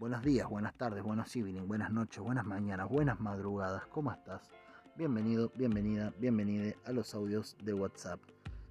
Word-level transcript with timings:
Buenos 0.00 0.22
días, 0.22 0.48
buenas 0.48 0.72
tardes, 0.78 1.02
buenos 1.02 1.36
evening, 1.36 1.68
buenas 1.68 1.92
noches, 1.92 2.20
buenas 2.20 2.46
mañanas, 2.46 2.88
buenas 2.88 3.20
madrugadas. 3.20 3.86
¿Cómo 3.88 4.10
estás? 4.10 4.48
Bienvenido, 4.96 5.52
bienvenida, 5.54 6.14
bienvenide 6.18 6.78
a 6.86 6.92
los 6.92 7.14
audios 7.14 7.54
de 7.62 7.74
WhatsApp. 7.74 8.18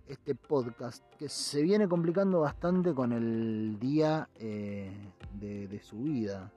Este 0.08 0.34
podcast 0.34 1.04
que 1.20 1.30
se 1.30 1.62
viene 1.62 1.88
complicando 1.88 2.40
bastante 2.40 2.96
con 2.96 3.14
el 3.14 3.78
día 3.80 4.28
eh, 4.40 4.92
de, 5.40 5.68
de 5.68 5.80
subida. 5.84 6.52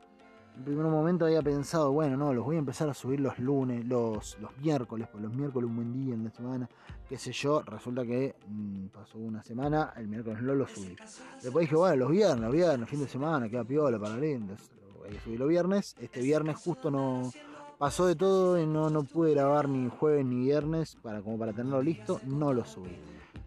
En 0.56 0.64
primer 0.64 0.86
momento 0.86 1.24
había 1.24 1.42
pensado, 1.42 1.92
bueno, 1.92 2.16
no, 2.16 2.32
los 2.32 2.44
voy 2.44 2.56
a 2.56 2.58
empezar 2.58 2.88
a 2.88 2.94
subir 2.94 3.20
los 3.20 3.38
lunes, 3.38 3.84
los, 3.86 4.38
los 4.38 4.56
miércoles, 4.58 5.08
pues 5.10 5.22
los 5.22 5.32
miércoles 5.32 5.68
un 5.68 5.76
buen 5.76 5.92
día 5.92 6.14
en 6.14 6.24
la 6.24 6.30
semana, 6.30 6.68
qué 7.08 7.16
sé 7.16 7.32
yo. 7.32 7.62
Resulta 7.62 8.04
que 8.04 8.36
mmm, 8.48 8.86
pasó 8.86 9.18
una 9.18 9.42
semana, 9.42 9.92
el 9.96 10.08
miércoles 10.08 10.42
no 10.42 10.54
lo 10.54 10.66
subí. 10.66 10.94
Después 11.42 11.64
dije, 11.64 11.74
bueno, 11.74 11.96
los 11.96 12.10
viernes, 12.10 12.40
los 12.40 12.52
viernes, 12.52 12.88
fin 12.88 13.00
de 13.00 13.08
semana, 13.08 13.48
queda 13.48 13.64
piola 13.64 13.98
para 13.98 14.16
lindos. 14.16 14.70
Voy 14.98 15.16
a 15.16 15.20
subir 15.20 15.40
los 15.40 15.48
viernes. 15.48 15.96
Este 16.00 16.20
viernes 16.20 16.56
justo 16.56 16.90
no 16.90 17.32
pasó 17.78 18.06
de 18.06 18.14
todo 18.14 18.60
y 18.60 18.66
no, 18.66 18.90
no 18.90 19.02
pude 19.02 19.32
grabar 19.32 19.68
ni 19.68 19.88
jueves 19.88 20.24
ni 20.24 20.36
viernes 20.36 20.96
para, 21.02 21.20
como 21.22 21.38
para 21.38 21.52
tenerlo 21.52 21.82
listo, 21.82 22.20
no 22.26 22.52
lo 22.52 22.64
subí. 22.64 22.96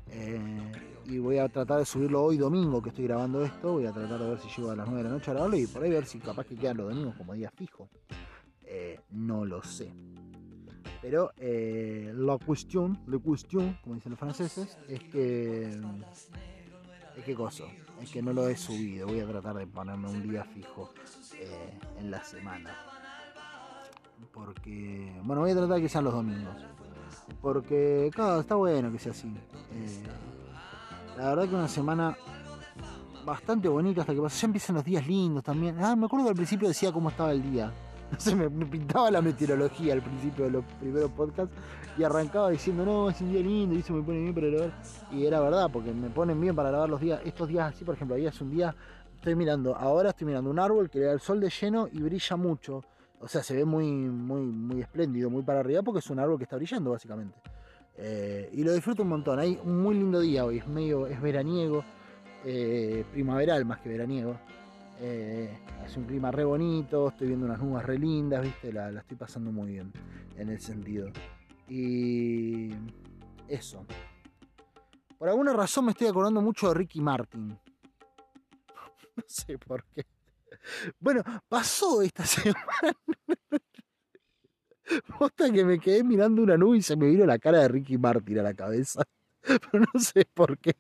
Eh, 0.10 0.95
y 1.08 1.20
voy 1.20 1.38
a 1.38 1.48
tratar 1.50 1.80
de 1.80 1.86
subirlo 1.86 2.24
hoy 2.24 2.38
domingo 2.38 2.82
que 2.82 2.90
estoy 2.90 3.06
grabando 3.06 3.44
esto. 3.44 3.74
Voy 3.74 3.86
a 3.86 3.92
tratar 3.92 4.20
de 4.20 4.30
ver 4.30 4.40
si 4.40 4.50
llego 4.50 4.72
a 4.72 4.76
las 4.76 4.88
9 4.88 5.04
de 5.04 5.10
la 5.10 5.16
noche 5.16 5.32
a 5.32 5.34
grabarlo 5.34 5.58
y 5.58 5.68
por 5.68 5.84
ahí 5.84 5.92
ver 5.92 6.06
si 6.06 6.20
capaz 6.20 6.46
que 6.46 6.56
quedan 6.56 6.78
los 6.78 6.90
domingos 6.90 7.16
como 7.16 7.34
día 7.34 7.52
fijo. 7.52 7.90
Eh, 8.64 9.00
no 9.12 9.46
lo 9.46 9.64
sé. 9.64 9.92
Pero 11.02 11.32
eh, 11.38 12.12
la 12.16 12.38
cuestión, 12.38 13.00
la 13.08 13.20
cuestión, 13.20 13.78
como 13.84 13.96
dicen 13.96 14.12
los 14.12 14.20
franceses, 14.20 14.78
es 14.88 15.04
que. 15.04 15.80
Es 17.18 17.24
que 17.24 17.36
coso. 17.36 17.68
Es 18.02 18.12
que 18.12 18.22
no 18.22 18.34
lo 18.34 18.48
he 18.48 18.58
subido. 18.58 19.08
Voy 19.08 19.20
a 19.20 19.28
tratar 19.28 19.56
de 19.56 19.68
ponerme 19.68 20.10
un 20.10 20.24
día 20.28 20.44
fijo 20.44 20.92
eh, 21.40 21.80
en 22.00 22.12
la 22.12 22.24
semana. 22.24 22.76
Porque. 24.34 25.14
Bueno, 25.24 25.42
voy 25.42 25.52
a 25.52 25.56
tratar 25.56 25.76
de 25.76 25.82
que 25.82 25.90
sean 25.90 26.06
los 26.06 26.14
domingos. 26.14 26.56
Porque, 27.42 28.10
claro, 28.14 28.42
está 28.42 28.56
bueno 28.56 28.92
que 28.92 29.00
sea 29.00 29.12
así. 29.12 29.28
Eh, 29.74 30.04
la 31.18 31.30
verdad 31.30 31.50
que 31.50 31.56
una 31.56 31.68
semana 31.68 32.16
bastante 33.26 33.68
bonita 33.68 34.02
hasta 34.02 34.14
que 34.14 34.22
pasó. 34.22 34.42
Ya 34.42 34.46
empiezan 34.46 34.76
los 34.76 34.86
días 34.86 35.06
lindos 35.06 35.44
también. 35.44 35.78
Ah, 35.84 35.96
me 35.96 36.06
acuerdo 36.06 36.26
que 36.26 36.30
al 36.30 36.36
principio 36.36 36.68
decía 36.68 36.92
cómo 36.92 37.10
estaba 37.10 37.32
el 37.32 37.42
día. 37.42 37.72
No 38.30 38.36
me, 38.36 38.66
pintaba 38.68 39.10
la 39.10 39.20
meteorología 39.20 39.94
al 39.94 40.02
principio 40.02 40.46
de 40.46 40.52
los 40.52 40.66
primeros 40.80 41.10
podcasts 41.12 41.54
y 41.98 42.04
arrancaba 42.04 42.52
diciendo, 42.52 42.86
no, 42.86 43.10
es 43.10 43.20
un 43.20 43.32
día 43.32 43.42
lindo 43.42 43.76
y 43.76 43.80
eso 43.80 43.94
me 43.94 44.04
pone 44.04 44.20
bien 44.20 44.34
para 44.34 44.48
grabar. 44.48 44.72
Y 45.12 45.26
era 45.26 45.40
verdad, 45.40 45.70
porque 45.74 45.92
me 45.92 46.10
ponen 46.10 46.40
bien 46.40 46.56
para 46.56 46.70
grabar 46.70 46.88
los 46.88 47.02
días. 47.02 47.20
Estos 47.26 47.48
días 47.48 47.74
así, 47.74 47.84
por 47.84 47.96
ejemplo, 47.96 48.16
ahí 48.16 48.28
es 48.28 48.40
un 48.40 48.52
día, 48.52 48.76
estoy 49.16 49.36
mirando, 49.36 49.76
ahora 49.76 50.10
estoy 50.10 50.28
mirando 50.28 50.52
un 50.52 50.60
árbol 50.60 50.90
que 50.90 51.00
le 51.00 51.06
da 51.06 51.14
el 51.14 51.20
sol 51.20 51.40
de 51.42 51.50
lleno 51.50 51.88
y 51.92 52.00
brilla 52.00 52.36
mucho. 52.36 52.84
O 53.20 53.28
sea, 53.28 53.42
se 53.42 53.56
ve 53.56 53.66
muy, 53.66 53.88
muy, 53.92 54.42
muy 54.42 54.82
espléndido, 54.82 55.32
muy 55.32 55.42
para 55.42 55.62
arriba 55.62 55.82
porque 55.82 56.00
es 56.00 56.10
un 56.10 56.20
árbol 56.20 56.38
que 56.38 56.44
está 56.44 56.58
brillando 56.58 56.92
básicamente. 56.92 57.36
Eh, 57.98 58.50
y 58.54 58.64
lo 58.64 58.74
disfruto 58.74 59.04
un 59.04 59.10
montón. 59.10 59.40
Hay 59.40 59.60
un 59.64 59.82
muy 59.82 59.96
lindo 59.96 60.20
día 60.20 60.46
hoy, 60.46 60.58
es 60.58 60.68
medio, 60.68 61.08
es 61.08 61.22
veraniego, 61.22 61.84
eh, 62.44 63.06
primaveral 63.12 63.66
más 63.66 63.80
que 63.80 63.90
veraniego. 63.90 64.38
Eh, 65.00 65.50
hace 65.84 66.00
un 66.00 66.06
clima 66.06 66.32
re 66.32 66.46
bonito, 66.46 67.10
estoy 67.10 67.28
viendo 67.28 67.46
unas 67.46 67.60
nubes 67.60 67.86
re 67.86 67.98
lindas, 67.98 68.44
viste, 68.44 68.72
la, 68.72 68.92
la, 68.92 69.02
estoy 69.02 69.18
pasando 69.18 69.52
muy 69.52 69.72
bien 69.72 69.92
en 70.38 70.50
el 70.50 70.60
sentido. 70.60 71.10
Y 71.68 72.72
eso. 73.48 73.86
Por 75.18 75.30
alguna 75.30 75.54
razón 75.54 75.86
me 75.86 75.92
estoy 75.92 76.08
acordando 76.08 76.42
mucho 76.42 76.70
de 76.70 76.74
Ricky 76.76 77.02
Martin. 77.02 77.58
No 79.18 79.24
sé 79.28 79.58
por 79.58 79.86
qué. 79.96 80.06
Bueno, 81.00 81.24
pasó 81.48 82.02
esta 82.02 82.26
semana. 82.26 82.94
Posta 85.20 85.52
que 85.52 85.66
me 85.66 85.80
quedé 85.80 86.04
mirando 86.04 86.42
una 86.42 86.58
nube 86.58 86.78
y 86.78 86.82
se 86.82 86.96
me 86.96 87.08
vino 87.08 87.26
la 87.26 87.40
cara 87.40 87.60
de 87.60 87.68
Ricky 87.68 87.98
Martin 87.98 88.40
a 88.40 88.44
la 88.44 88.54
cabeza. 88.54 89.04
Pero 89.42 89.86
no 89.94 90.00
sé 90.00 90.28
por 90.34 90.58
qué. 90.58 90.76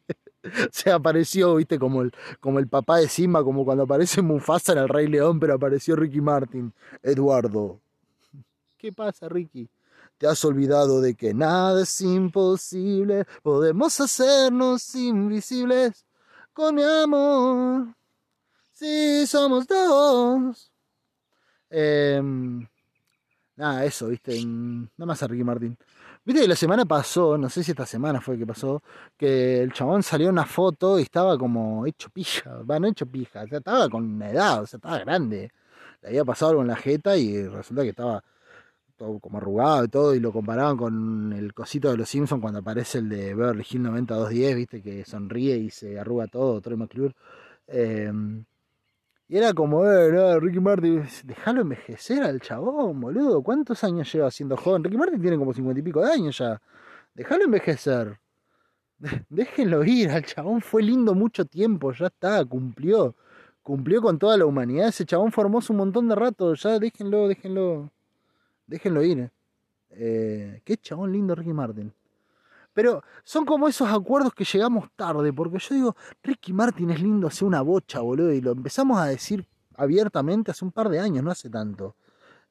Se 0.71 0.91
apareció, 0.91 1.55
viste, 1.55 1.79
como 1.79 2.01
el, 2.01 2.11
como 2.39 2.59
el 2.59 2.67
papá 2.67 2.97
de 2.97 3.07
Simba, 3.07 3.43
como 3.43 3.65
cuando 3.65 3.83
aparece 3.83 4.21
Mufasa 4.21 4.73
en 4.73 4.79
el 4.79 4.89
Rey 4.89 5.07
León, 5.07 5.39
pero 5.39 5.55
apareció 5.55 5.95
Ricky 5.95 6.21
Martin. 6.21 6.73
Eduardo. 7.01 7.79
¿Qué 8.77 8.91
pasa, 8.91 9.27
Ricky? 9.29 9.69
Te 10.17 10.27
has 10.27 10.43
olvidado 10.45 11.01
de 11.01 11.15
que 11.15 11.33
nada 11.33 11.83
es 11.83 12.01
imposible. 12.01 13.25
Podemos 13.41 13.99
hacernos 13.99 14.95
invisibles 14.95 16.05
con 16.53 16.75
mi 16.75 16.83
amor. 16.83 17.87
Si 18.71 19.25
somos 19.27 19.67
dos. 19.67 20.71
Eh, 21.69 22.21
nada, 23.55 23.85
eso, 23.85 24.07
viste. 24.07 24.43
Nada 24.45 25.05
más 25.05 25.21
a 25.23 25.27
Ricky 25.27 25.43
Martin. 25.43 25.77
Viste 26.23 26.41
que 26.41 26.47
la 26.47 26.55
semana 26.55 26.85
pasó, 26.85 27.37
no 27.37 27.49
sé 27.49 27.63
si 27.63 27.71
esta 27.71 27.85
semana 27.85 28.19
fue 28.19 28.37
que 28.37 28.47
pasó, 28.47 28.81
que 29.17 29.61
el 29.61 29.71
chabón 29.73 30.01
salió 30.03 30.29
una 30.29 30.45
foto 30.45 30.97
y 30.99 31.03
estaba 31.03 31.37
como 31.37 31.85
hecho 31.85 32.09
pija, 32.09 32.61
bueno, 32.63 32.87
hecho 32.87 33.05
pija, 33.05 33.43
o 33.43 33.45
estaba 33.45 33.89
con 33.89 34.03
una 34.15 34.31
edad, 34.31 34.63
o 34.63 34.65
sea, 34.65 34.77
estaba 34.77 34.99
grande. 34.99 35.51
Le 36.01 36.09
había 36.09 36.25
pasado 36.25 36.51
algo 36.51 36.61
en 36.63 36.69
la 36.69 36.75
jeta 36.77 37.15
y 37.17 37.47
resulta 37.47 37.83
que 37.83 37.89
estaba 37.89 38.23
todo 38.97 39.19
como 39.19 39.37
arrugado 39.37 39.85
y 39.85 39.87
todo, 39.89 40.15
y 40.15 40.19
lo 40.19 40.31
comparaban 40.31 40.77
con 40.77 41.33
el 41.33 41.53
cosito 41.53 41.91
de 41.91 41.97
los 41.97 42.09
Simpsons 42.09 42.41
cuando 42.41 42.59
aparece 42.59 42.99
el 42.99 43.09
de 43.09 43.35
Beverly 43.35 43.65
Hills 43.69 43.83
90210, 43.83 44.55
viste, 44.55 44.81
que 44.81 45.05
sonríe 45.05 45.57
y 45.57 45.69
se 45.69 45.99
arruga 45.99 46.27
todo, 46.27 46.61
Troy 46.61 46.77
McClure. 46.77 47.15
Eh, 47.67 48.11
y 49.27 49.37
era 49.37 49.53
como, 49.53 49.85
eh, 49.85 50.11
no, 50.11 50.39
Ricky 50.39 50.59
Martin, 50.59 51.03
déjalo 51.23 51.61
envejecer 51.61 52.21
al 52.23 52.39
chabón, 52.41 53.01
boludo. 53.01 53.41
¿Cuántos 53.41 53.83
años 53.83 54.11
lleva 54.13 54.29
siendo 54.29 54.55
joven? 54.55 54.83
Ricky 54.83 54.97
Martin 54.97 55.21
tiene 55.21 55.37
como 55.37 55.53
cincuenta 55.53 55.79
y 55.79 55.83
pico 55.83 56.01
de 56.01 56.11
años 56.11 56.37
ya. 56.37 56.61
Déjalo 57.15 57.45
envejecer. 57.45 58.19
Déjenlo 59.29 59.83
ir, 59.83 60.11
al 60.11 60.25
chabón 60.25 60.61
fue 60.61 60.83
lindo 60.83 61.15
mucho 61.15 61.45
tiempo, 61.45 61.91
ya 61.93 62.07
está, 62.07 62.43
cumplió. 62.45 63.15
Cumplió 63.63 64.01
con 64.01 64.19
toda 64.19 64.37
la 64.37 64.45
humanidad. 64.45 64.89
Ese 64.89 65.05
chabón 65.05 65.31
formó 65.31 65.59
un 65.67 65.75
montón 65.75 66.07
de 66.07 66.15
rato, 66.15 66.53
ya 66.53 66.77
déjenlo, 66.77 67.27
déjenlo. 67.27 67.91
Déjenlo 68.67 69.03
ir. 69.03 69.31
Eh, 69.89 70.61
qué 70.63 70.77
chabón 70.77 71.11
lindo 71.13 71.33
Ricky 71.35 71.53
Martin. 71.53 71.91
Pero 72.75 73.03
son 73.23 73.45
como 73.45 73.69
esos 73.69 73.89
acuerdos 73.89 74.33
que 74.33 74.43
llegamos 74.43 74.89
tarde, 74.97 75.31
porque 75.31 75.59
yo 75.59 75.75
digo, 75.75 75.95
Ricky 76.21 76.51
Martin 76.51 76.91
es 76.91 77.01
lindo 77.01 77.27
hace 77.27 77.45
una 77.45 77.61
bocha, 77.61 78.01
boludo, 78.01 78.33
y 78.33 78.41
lo 78.41 78.51
empezamos 78.51 78.99
a 78.99 79.05
decir 79.05 79.47
abiertamente 79.77 80.51
hace 80.51 80.65
un 80.65 80.73
par 80.73 80.89
de 80.89 80.99
años, 80.99 81.23
no 81.23 81.31
hace 81.31 81.49
tanto. 81.49 81.95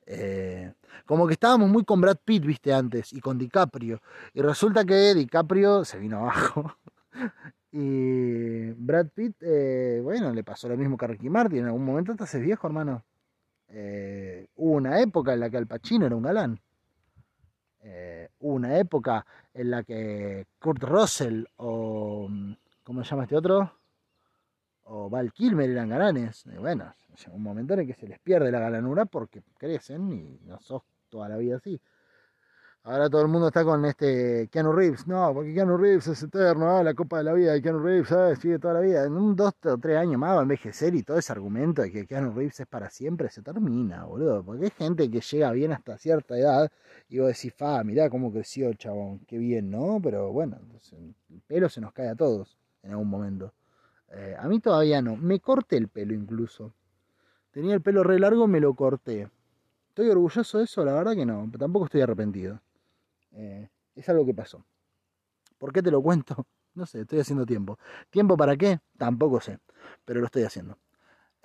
Eh, 0.06 0.72
como 1.04 1.26
que 1.26 1.34
estábamos 1.34 1.68
muy 1.68 1.84
con 1.84 2.00
Brad 2.00 2.16
Pitt, 2.24 2.42
viste, 2.42 2.72
antes, 2.72 3.12
y 3.12 3.20
con 3.20 3.36
DiCaprio. 3.36 4.00
Y 4.32 4.40
resulta 4.40 4.82
que 4.86 5.14
DiCaprio 5.14 5.84
se 5.84 5.98
vino 5.98 6.20
abajo. 6.20 6.74
y 7.70 8.70
Brad 8.70 9.08
Pitt, 9.08 9.36
eh, 9.42 10.00
bueno, 10.02 10.32
le 10.32 10.42
pasó 10.42 10.70
lo 10.70 10.76
mismo 10.78 10.96
que 10.96 11.04
a 11.04 11.08
Ricky 11.08 11.28
Martin. 11.28 11.58
En 11.58 11.66
algún 11.66 11.84
momento 11.84 12.16
te 12.16 12.24
haces 12.24 12.40
viejo, 12.40 12.66
hermano. 12.66 13.04
Eh, 13.68 14.46
hubo 14.56 14.72
una 14.72 15.00
época 15.00 15.34
en 15.34 15.40
la 15.40 15.50
que 15.50 15.58
Al 15.58 15.66
Pacino 15.66 16.06
era 16.06 16.16
un 16.16 16.22
galán. 16.22 16.60
Una 18.40 18.78
época 18.78 19.26
en 19.54 19.70
la 19.70 19.82
que 19.82 20.46
Kurt 20.58 20.82
Russell 20.82 21.44
o. 21.56 22.28
¿Cómo 22.82 23.02
se 23.02 23.10
llama 23.10 23.22
este 23.22 23.36
otro? 23.36 23.72
O 24.84 25.08
Val 25.08 25.32
Kilmer 25.32 25.70
eran 25.70 25.88
galanes. 25.88 26.44
Y 26.46 26.58
bueno, 26.58 26.92
llega 27.16 27.32
un 27.32 27.42
momento 27.42 27.72
en 27.74 27.80
el 27.80 27.86
que 27.86 27.94
se 27.94 28.06
les 28.06 28.18
pierde 28.18 28.50
la 28.52 28.58
galanura 28.58 29.06
porque 29.06 29.42
crecen 29.56 30.12
y 30.12 30.38
no 30.44 30.60
sos 30.60 30.82
toda 31.08 31.28
la 31.28 31.38
vida 31.38 31.56
así. 31.56 31.80
Ahora 32.86 33.08
todo 33.08 33.22
el 33.22 33.28
mundo 33.28 33.46
está 33.46 33.64
con 33.64 33.82
este 33.86 34.46
Keanu 34.52 34.70
Reeves. 34.72 35.06
No, 35.06 35.32
porque 35.32 35.54
Keanu 35.54 35.78
Reeves 35.78 36.06
es 36.06 36.22
eterno, 36.22 36.76
ah, 36.76 36.82
la 36.82 36.92
copa 36.92 37.16
de 37.16 37.24
la 37.24 37.32
vida 37.32 37.52
de 37.54 37.62
Keanu 37.62 37.78
Reeves, 37.78 38.12
ah, 38.12 38.36
sigue 38.36 38.58
toda 38.58 38.74
la 38.74 38.80
vida. 38.80 39.04
En 39.04 39.14
un 39.14 39.34
dos 39.34 39.54
o 39.64 39.78
tres 39.78 39.96
años 39.96 40.18
más 40.18 40.34
va 40.36 40.40
a 40.40 40.42
envejecer 40.42 40.94
y 40.94 41.02
todo 41.02 41.16
ese 41.16 41.32
argumento 41.32 41.80
de 41.80 41.90
que 41.90 42.06
Keanu 42.06 42.34
Reeves 42.34 42.60
es 42.60 42.66
para 42.66 42.90
siempre 42.90 43.30
se 43.30 43.40
termina, 43.40 44.04
boludo. 44.04 44.44
Porque 44.44 44.64
hay 44.66 44.70
gente 44.70 45.10
que 45.10 45.22
llega 45.22 45.50
bien 45.52 45.72
hasta 45.72 45.96
cierta 45.96 46.36
edad 46.36 46.70
y 47.08 47.20
vos 47.20 47.28
decís, 47.28 47.54
fa, 47.54 47.82
mirá 47.84 48.10
cómo 48.10 48.30
creció 48.30 48.68
el 48.68 48.76
chabón, 48.76 49.20
qué 49.20 49.38
bien, 49.38 49.70
¿no? 49.70 49.98
Pero 50.02 50.30
bueno, 50.30 50.58
el 50.92 51.40
pelo 51.46 51.70
se 51.70 51.80
nos 51.80 51.92
cae 51.94 52.10
a 52.10 52.14
todos 52.14 52.58
en 52.82 52.90
algún 52.90 53.08
momento. 53.08 53.54
Eh, 54.10 54.36
a 54.38 54.46
mí 54.46 54.60
todavía 54.60 55.00
no. 55.00 55.16
Me 55.16 55.40
corté 55.40 55.78
el 55.78 55.88
pelo 55.88 56.12
incluso. 56.12 56.74
Tenía 57.50 57.72
el 57.72 57.80
pelo 57.80 58.02
re 58.04 58.18
largo, 58.18 58.46
me 58.46 58.60
lo 58.60 58.74
corté. 58.74 59.30
¿Estoy 59.88 60.10
orgulloso 60.10 60.58
de 60.58 60.64
eso? 60.64 60.84
La 60.84 60.92
verdad 60.92 61.14
que 61.14 61.24
no, 61.24 61.50
tampoco 61.58 61.86
estoy 61.86 62.02
arrepentido. 62.02 62.60
Eh, 63.34 63.68
es 63.94 64.08
algo 64.08 64.24
que 64.24 64.34
pasó. 64.34 64.64
¿Por 65.58 65.72
qué 65.72 65.82
te 65.82 65.90
lo 65.90 66.02
cuento? 66.02 66.46
No 66.76 66.86
sé, 66.86 67.02
estoy 67.02 67.20
haciendo 67.20 67.46
tiempo. 67.46 67.78
¿Tiempo 68.10 68.36
para 68.36 68.56
qué? 68.56 68.80
Tampoco 68.98 69.40
sé, 69.40 69.60
pero 70.04 70.18
lo 70.18 70.26
estoy 70.26 70.42
haciendo. 70.42 70.76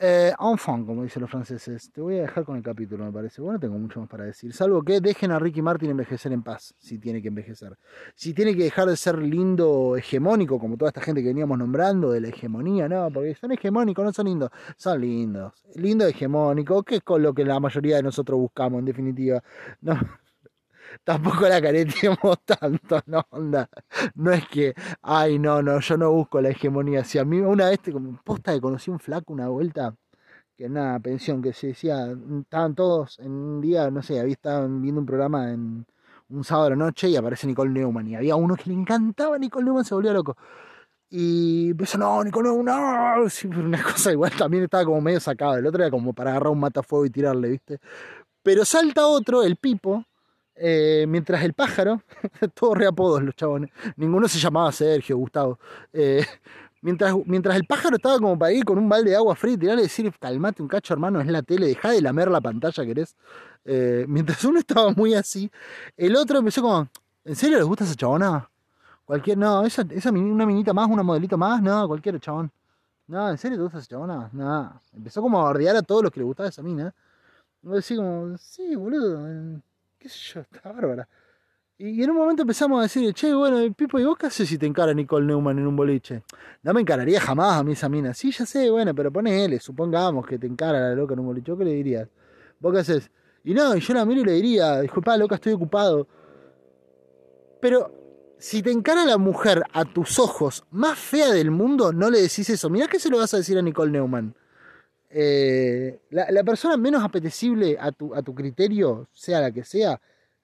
Eh, 0.02 0.32
enfant, 0.40 0.88
como 0.88 1.04
dicen 1.04 1.22
los 1.22 1.30
franceses. 1.30 1.92
Te 1.92 2.00
voy 2.00 2.18
a 2.20 2.22
dejar 2.22 2.46
con 2.46 2.56
el 2.56 2.64
capítulo, 2.64 3.04
me 3.04 3.12
parece. 3.12 3.42
Bueno, 3.42 3.60
tengo 3.60 3.78
mucho 3.78 4.00
más 4.00 4.08
para 4.08 4.24
decir. 4.24 4.54
Salvo 4.54 4.82
que 4.82 5.02
dejen 5.02 5.32
a 5.32 5.40
Ricky 5.40 5.62
Martin 5.62 5.90
envejecer 5.90 6.32
en 6.32 6.42
paz, 6.42 6.74
si 6.80 6.98
tiene 7.00 7.22
que 7.22 7.28
envejecer. 7.28 7.78
Si 8.16 8.34
tiene 8.34 8.56
que 8.56 8.64
dejar 8.64 8.88
de 8.88 8.96
ser 8.96 9.20
lindo, 9.20 9.98
hegemónico, 9.98 10.58
como 10.58 10.78
toda 10.78 10.90
esta 10.90 11.02
gente 11.02 11.22
que 11.22 11.28
veníamos 11.28 11.58
nombrando, 11.58 12.12
de 12.12 12.22
la 12.22 12.30
hegemonía, 12.30 12.88
no, 12.88 13.12
porque 13.12 13.36
son 13.36 13.52
hegemónicos, 13.52 14.06
no 14.06 14.14
son 14.14 14.26
lindos. 14.28 14.52
Son 14.78 15.02
lindos. 15.02 15.54
Lindo 15.76 16.08
hegemónico, 16.08 16.82
que 16.84 16.96
es 16.96 17.04
con 17.04 17.22
lo 17.22 17.34
que 17.34 17.44
la 17.44 17.60
mayoría 17.60 17.98
de 17.98 18.04
nosotros 18.04 18.40
buscamos, 18.40 18.80
en 18.80 18.86
definitiva. 18.86 19.44
No, 19.82 20.00
tampoco 21.04 21.48
la 21.48 21.62
careteemos 21.62 22.40
tanto, 22.46 23.02
no, 23.08 23.26
onda. 23.32 23.70
No 24.16 24.32
es 24.32 24.48
que, 24.48 24.74
ay, 25.02 25.40
no, 25.40 25.62
no, 25.62 25.80
yo 25.80 25.98
no 25.98 26.12
busco 26.12 26.42
la 26.42 26.50
hegemonía. 26.50 27.04
Si 27.04 27.18
a 27.18 27.26
mí 27.26 27.40
una 27.40 27.70
vez, 27.70 27.80
como 27.92 28.20
posta 28.24 28.54
que 28.54 28.62
conocí 28.62 28.92
un 28.92 29.00
flaco 29.00 29.34
una 29.34 29.50
vuelta, 29.50 29.96
que 30.58 30.66
en 30.66 30.72
una 30.74 31.00
pensión, 31.00 31.42
que 31.42 31.54
se 31.54 31.68
decía, 31.68 32.08
estaban 32.42 32.76
todos 32.76 33.20
en 33.20 33.32
un 33.32 33.62
día, 33.62 33.90
no 33.92 34.02
sé, 34.02 34.20
había 34.20 34.34
estaban 34.34 34.82
viendo 34.82 35.02
un 35.02 35.08
programa 35.08 35.52
en 35.52 35.86
un 36.30 36.44
sábado 36.44 36.66
de 36.66 36.70
la 36.72 36.86
noche 36.86 37.10
y 37.10 37.16
aparece 37.16 37.48
Nicole 37.48 37.72
Neumann. 37.72 38.08
Y 38.08 38.16
había 38.16 38.36
uno 38.36 38.56
que 38.56 38.70
le 38.70 38.74
encantaba 38.74 39.36
a 39.36 39.40
Nicole 39.40 39.66
Neumann, 39.66 39.86
se 39.86 39.96
volvió 39.96 40.14
loco. 40.14 40.38
Y 41.10 41.72
empezó, 41.72 41.98
no, 41.98 42.24
Nicole 42.24 42.50
Neumann, 42.50 43.22
no. 43.22 43.30
Sí, 43.30 43.48
una 43.48 43.82
cosa 43.84 44.12
igual 44.12 44.32
también 44.38 44.64
estaba 44.64 44.86
como 44.86 45.02
medio 45.02 45.20
sacado. 45.20 45.58
El 45.58 45.66
otro 45.66 45.82
era 45.82 45.92
como 45.92 46.14
para 46.14 46.32
agarrar 46.32 46.52
un 46.52 46.60
matafuego 46.60 47.06
y 47.06 47.10
tirarle, 47.10 47.50
¿viste? 47.50 47.80
Pero 48.44 48.66
salta 48.66 49.08
otro, 49.08 49.44
el 49.44 49.58
Pipo, 49.58 50.06
eh, 50.62 51.06
mientras 51.08 51.42
el 51.44 51.54
pájaro, 51.54 52.02
todos 52.54 52.78
reapodos 52.78 53.24
los 53.24 53.34
chabones, 53.36 53.72
ninguno 53.96 54.28
se 54.28 54.40
llamaba 54.40 54.72
Sergio, 54.74 55.18
Gustavo. 55.18 55.58
Eh, 55.94 56.26
mientras, 56.82 57.16
mientras 57.26 57.56
el 57.56 57.66
pájaro 57.66 57.96
estaba 57.96 58.18
como 58.20 58.38
para 58.38 58.52
ir 58.52 58.66
con 58.66 58.78
un 58.78 58.90
balde 58.90 59.12
de 59.12 59.16
agua 59.16 59.36
fría 59.36 59.54
y 59.54 59.58
tirarle 59.58 59.84
y 59.84 59.86
decir, 59.86 60.14
calmate 60.20 60.62
un 60.62 60.68
cacho, 60.68 60.94
hermano, 60.94 61.22
es 61.22 61.28
la 61.28 61.42
tele, 61.42 61.68
deja 61.68 61.92
de 61.92 62.02
lamer 62.02 62.30
la 62.30 62.42
pantalla, 62.42 62.86
querés. 62.86 63.16
Eh, 63.64 64.06
mientras 64.10 64.44
uno 64.44 64.60
estaba 64.60 64.92
muy 64.92 65.14
así, 65.14 65.50
el 65.96 66.16
otro 66.18 66.40
empezó 66.40 66.62
como, 66.62 66.90
¿en 67.24 67.36
serio 67.36 67.58
les 67.58 67.66
gusta 67.66 67.86
esa 67.86 67.96
chabona? 67.96 68.50
Cualquier, 69.06 69.38
no, 69.38 69.66
esa, 69.66 69.86
esa 69.90 70.12
una 70.12 70.46
minita 70.46 70.74
más, 70.74 70.90
una 70.90 71.04
modelito 71.04 71.38
más, 71.38 71.62
no, 71.62 71.88
cualquier 71.88 72.20
chabón. 72.20 72.52
No, 73.08 73.30
¿en 73.30 73.38
serio 73.38 73.58
te 73.58 73.64
gusta 73.64 73.80
esa 73.80 73.88
chabona? 73.88 74.30
No. 74.34 74.80
Empezó 74.94 75.22
como 75.22 75.40
a 75.40 75.46
bardear 75.46 75.76
a 75.78 75.82
todos 75.82 76.04
los 76.04 76.12
que 76.12 76.20
le 76.20 76.26
gustaba 76.26 76.50
esa 76.50 76.62
mina. 76.62 76.94
Y 77.64 77.70
decía 77.70 77.98
como, 77.98 78.38
sí, 78.38 78.76
boludo 78.76 79.62
qué 80.00 80.10
sé 80.10 80.18
yo, 80.34 80.42
está 80.42 80.72
bárbara. 80.72 81.08
Y, 81.78 82.04
en 82.04 82.10
un 82.10 82.18
momento 82.18 82.42
empezamos 82.42 82.80
a 82.80 82.84
decir, 82.84 83.14
che, 83.14 83.34
bueno, 83.34 83.74
Pipo, 83.74 84.00
¿y 84.00 84.04
vos 84.04 84.18
qué 84.18 84.28
haces 84.28 84.50
si 84.50 84.58
te 84.58 84.66
encara 84.66 84.94
Nicole 84.94 85.26
Neumann 85.26 85.60
en 85.60 85.68
un 85.68 85.76
boliche? 85.76 86.24
No 86.64 86.74
me 86.74 86.82
encararía 86.82 87.22
jamás 87.22 87.60
a 87.60 87.64
mí 87.64 87.74
esa 87.74 87.88
mina. 87.88 88.14
Sí, 88.14 88.32
ya 88.32 88.46
sé, 88.46 88.70
bueno, 88.70 88.94
pero 88.94 89.12
ponele, 89.12 89.60
supongamos 89.60 90.26
que 90.26 90.38
te 90.38 90.48
encara 90.48 90.80
la 90.80 90.96
loca 90.96 91.14
en 91.14 91.22
un 91.22 91.28
boliche. 91.28 91.56
¿Qué 91.58 91.64
le 91.64 91.72
dirías? 91.72 92.10
¿Vos 92.60 92.74
qué 92.74 92.80
haces? 92.80 93.12
Y 93.44 93.54
no, 93.54 93.76
yo 93.76 93.94
la 93.94 94.06
miro 94.06 94.22
y 94.22 94.26
le 94.26 94.34
diría, 94.34 94.82
disculpa, 94.82 95.16
loca, 95.16 95.36
estoy 95.36 95.54
ocupado. 95.54 96.06
Pero 97.62 97.92
si 98.38 98.62
te 98.62 98.72
encara 98.72 99.06
la 99.06 99.18
mujer 99.18 99.64
a 99.72 99.86
tus 99.86 100.20
ojos 100.20 100.66
más 100.72 101.00
fea 101.00 101.32
del 101.32 101.52
mundo, 101.52 101.94
no 101.94 102.10
le 102.10 102.22
decís 102.22 102.50
eso. 102.50 102.70
Mirá 102.70 102.88
que 102.88 103.00
se 103.00 103.10
lo 103.10 103.18
vas 103.18 103.34
a 103.34 103.38
decir 103.38 103.58
a 103.58 103.62
Nicole 103.62 103.92
Neumann. 103.92 104.36
Eh, 105.10 106.02
la, 106.12 106.44
persona 106.44 106.78
menos 106.78 107.04
apetecible 107.04 107.78
a 107.80 107.92
tu, 107.92 108.14
a 108.14 108.22
tu 108.22 108.36
criterio, 108.36 109.08
sea 109.12 109.42
la 109.42 109.52
que 109.52 109.64
sea, 109.64 110.00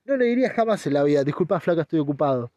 no 0.06 0.18
le 0.18 0.26
diría 0.26 0.50
jamás 0.50 0.86
en 0.88 0.94
la 0.94 1.04
vida, 1.04 1.24
disculpa 1.24 1.60
flaca, 1.60 1.82
estoy 1.82 2.00
ocupado. 2.00 2.52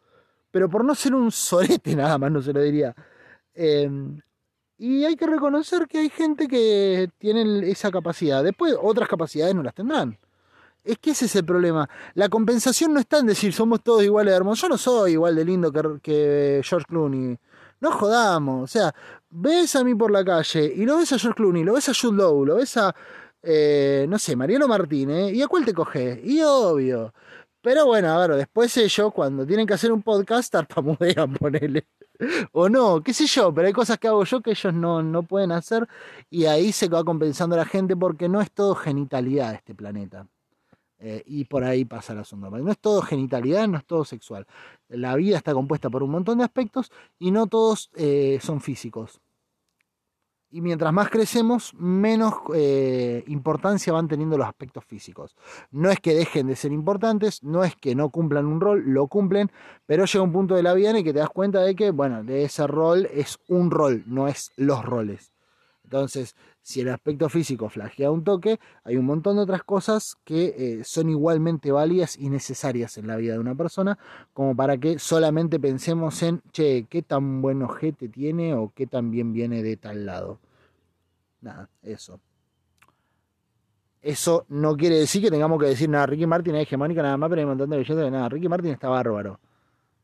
Pero 0.51 0.69
por 0.69 0.83
no 0.83 0.95
ser 0.95 1.13
un 1.15 1.31
sorete 1.31 1.95
nada 1.95 2.17
más 2.17 2.31
no 2.31 2.41
se 2.41 2.53
lo 2.53 2.61
diría. 2.61 2.95
Em, 3.53 4.21
y 4.77 5.03
hay 5.05 5.15
que 5.15 5.27
reconocer 5.27 5.87
que 5.87 5.99
hay 5.99 6.09
gente 6.09 6.47
que 6.47 7.09
tiene 7.17 7.69
esa 7.69 7.91
capacidad. 7.91 8.43
Después 8.43 8.75
otras 8.81 9.09
capacidades 9.09 9.53
no 9.55 9.63
las 9.63 9.75
tendrán. 9.75 10.17
Es 10.83 10.97
que 10.99 11.11
ese 11.11 11.25
es 11.25 11.35
el 11.35 11.45
problema. 11.45 11.89
La 12.15 12.29
compensación 12.29 12.93
no 12.93 12.99
está 12.99 13.19
en 13.19 13.27
decir 13.27 13.53
somos 13.53 13.83
todos 13.83 14.03
iguales 14.03 14.31
de 14.31 14.37
hermosos. 14.37 14.61
Yo 14.61 14.69
no 14.69 14.77
soy 14.77 15.11
igual 15.13 15.35
de 15.35 15.45
lindo 15.45 15.71
que, 15.71 15.99
que 16.01 16.61
George 16.63 16.85
Clooney. 16.87 17.37
No 17.81 17.91
jodamos. 17.91 18.63
O 18.63 18.67
sea, 18.67 18.93
ves 19.29 19.75
a 19.75 19.83
mí 19.83 19.95
por 19.95 20.11
la 20.11 20.23
calle 20.23 20.73
y 20.75 20.85
lo 20.85 20.97
ves 20.97 21.13
a 21.13 21.19
George 21.19 21.35
Clooney, 21.37 21.63
lo 21.63 21.73
ves 21.73 21.89
a 21.89 21.93
Jude 21.93 22.17
Law, 22.17 22.45
lo 22.45 22.55
ves 22.55 22.77
a, 22.77 22.93
eh, 23.43 24.05
no 24.09 24.19
sé, 24.19 24.35
Mariano 24.35 24.67
Martínez, 24.67 25.33
¿y 25.33 25.41
a 25.41 25.47
cuál 25.47 25.65
te 25.65 25.73
coges? 25.73 26.19
Y 26.23 26.41
obvio. 26.41 27.13
Pero 27.61 27.85
bueno, 27.85 28.09
a 28.09 28.27
ver, 28.27 28.37
después 28.37 28.75
ellos, 28.77 29.13
cuando 29.13 29.45
tienen 29.45 29.67
que 29.67 29.73
hacer 29.73 29.91
un 29.91 30.01
podcast, 30.01 30.51
tartamudean, 30.51 31.33
ponele. 31.39 31.87
o 32.53 32.69
no, 32.69 33.01
qué 33.01 33.13
sé 33.13 33.27
yo, 33.27 33.53
pero 33.53 33.67
hay 33.67 33.73
cosas 33.73 33.97
que 33.97 34.07
hago 34.07 34.23
yo 34.25 34.41
que 34.41 34.51
ellos 34.51 34.73
no, 34.73 35.01
no 35.03 35.23
pueden 35.23 35.51
hacer 35.51 35.87
y 36.29 36.45
ahí 36.45 36.71
se 36.71 36.89
va 36.89 37.03
compensando 37.03 37.55
la 37.55 37.65
gente 37.65 37.95
porque 37.95 38.29
no 38.29 38.41
es 38.41 38.51
todo 38.51 38.75
genitalidad 38.75 39.53
este 39.55 39.75
planeta. 39.75 40.27
Eh, 41.01 41.23
y 41.25 41.45
por 41.45 41.63
ahí 41.63 41.85
pasa 41.85 42.13
el 42.13 42.19
asunto. 42.19 42.49
No 42.49 42.71
es 42.71 42.79
todo 42.79 43.01
genitalidad, 43.01 43.67
no 43.67 43.77
es 43.77 43.85
todo 43.85 44.03
sexual. 44.03 44.45
La 44.89 45.15
vida 45.15 45.37
está 45.37 45.53
compuesta 45.53 45.89
por 45.89 46.03
un 46.03 46.11
montón 46.11 46.39
de 46.39 46.43
aspectos 46.43 46.91
y 47.19 47.31
no 47.31 47.47
todos 47.47 47.89
eh, 47.95 48.39
son 48.41 48.59
físicos. 48.59 49.21
Y 50.51 50.61
mientras 50.61 50.91
más 50.91 51.09
crecemos, 51.09 51.75
menos 51.75 52.33
eh, 52.55 53.23
importancia 53.27 53.93
van 53.93 54.07
teniendo 54.07 54.35
los 54.35 54.47
aspectos 54.47 54.83
físicos. 54.83 55.35
No 55.69 55.91
es 55.91 55.99
que 55.99 56.15
dejen 56.15 56.47
de 56.47 56.55
ser 56.55 56.71
importantes, 56.71 57.43
no 57.43 57.63
es 57.63 57.75
que 57.75 57.93
no 57.93 58.09
cumplan 58.09 58.47
un 58.47 58.59
rol, 58.59 58.83
lo 58.87 59.07
cumplen, 59.07 59.51
pero 59.85 60.05
llega 60.05 60.23
un 60.23 60.31
punto 60.31 60.55
de 60.55 60.63
la 60.63 60.73
vida 60.73 60.89
en 60.89 60.95
el 60.97 61.03
que 61.03 61.13
te 61.13 61.19
das 61.19 61.29
cuenta 61.29 61.61
de 61.61 61.75
que, 61.75 61.91
bueno, 61.91 62.23
de 62.23 62.45
ese 62.45 62.65
rol 62.65 63.07
es 63.13 63.37
un 63.47 63.69
rol, 63.69 64.03
no 64.07 64.27
es 64.27 64.51
los 64.55 64.83
roles. 64.83 65.31
Entonces, 65.91 66.35
si 66.61 66.81
el 66.81 66.89
aspecto 66.89 67.29
físico 67.29 67.67
flagea 67.67 68.11
un 68.11 68.23
toque, 68.23 68.59
hay 68.83 68.95
un 68.95 69.05
montón 69.05 69.37
de 69.37 69.41
otras 69.41 69.63
cosas 69.63 70.17
que 70.23 70.53
eh, 70.55 70.83
son 70.83 71.09
igualmente 71.09 71.71
válidas 71.71 72.15
y 72.15 72.29
necesarias 72.29 72.99
en 72.99 73.07
la 73.07 73.15
vida 73.15 73.33
de 73.33 73.39
una 73.39 73.55
persona, 73.55 73.97
como 74.31 74.55
para 74.55 74.77
que 74.77 74.99
solamente 74.99 75.59
pensemos 75.59 76.21
en, 76.21 76.43
che, 76.51 76.85
qué 76.87 77.01
tan 77.01 77.41
buen 77.41 77.63
ojete 77.63 78.07
tiene 78.07 78.53
o 78.53 78.71
qué 78.75 78.85
tan 78.85 79.09
bien 79.09 79.33
viene 79.33 79.63
de 79.63 79.77
tal 79.77 80.05
lado. 80.05 80.37
Nada, 81.41 81.67
eso. 81.81 82.19
Eso 84.03 84.45
no 84.47 84.77
quiere 84.77 84.99
decir 84.99 85.23
que 85.23 85.31
tengamos 85.31 85.59
que 85.59 85.69
decir, 85.69 85.89
nada, 85.89 86.05
Ricky 86.05 86.27
Martin 86.27 86.53
es 86.53 86.67
hegemónica 86.67 87.01
nada 87.01 87.17
más, 87.17 87.29
pero 87.29 87.39
hay 87.39 87.45
un 87.45 87.49
montón 87.49 87.71
de 87.71 87.77
leyendas 87.77 88.05
de 88.05 88.11
nada, 88.11 88.29
Ricky 88.29 88.47
Martin 88.47 88.71
está 88.73 88.89
bárbaro. 88.89 89.39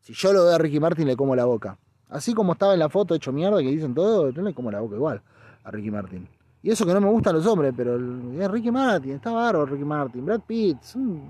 Si 0.00 0.12
yo 0.14 0.32
lo 0.32 0.46
veo 0.46 0.54
a 0.56 0.58
Ricky 0.58 0.80
Martin, 0.80 1.06
le 1.06 1.14
como 1.14 1.36
la 1.36 1.44
boca. 1.44 1.78
Así 2.08 2.34
como 2.34 2.54
estaba 2.54 2.72
en 2.72 2.80
la 2.80 2.88
foto 2.88 3.14
hecho 3.14 3.32
mierda 3.32 3.58
que 3.60 3.70
dicen 3.70 3.94
todo, 3.94 4.30
yo 4.30 4.42
le 4.42 4.52
como 4.52 4.72
la 4.72 4.80
boca 4.80 4.96
igual 4.96 5.22
a 5.66 5.70
Ricky 5.70 5.90
Martin. 5.90 6.28
Y 6.62 6.70
eso 6.70 6.86
que 6.86 6.94
no 6.94 7.00
me 7.00 7.08
gustan 7.08 7.34
los 7.34 7.46
hombres, 7.46 7.74
pero 7.76 7.96
es 7.96 8.50
Ricky 8.50 8.70
Martin, 8.70 9.12
está 9.12 9.32
bárbaro 9.32 9.66
Ricky 9.66 9.84
Martin, 9.84 10.24
Brad 10.24 10.40
Pitt, 10.40 10.80
son 10.80 11.20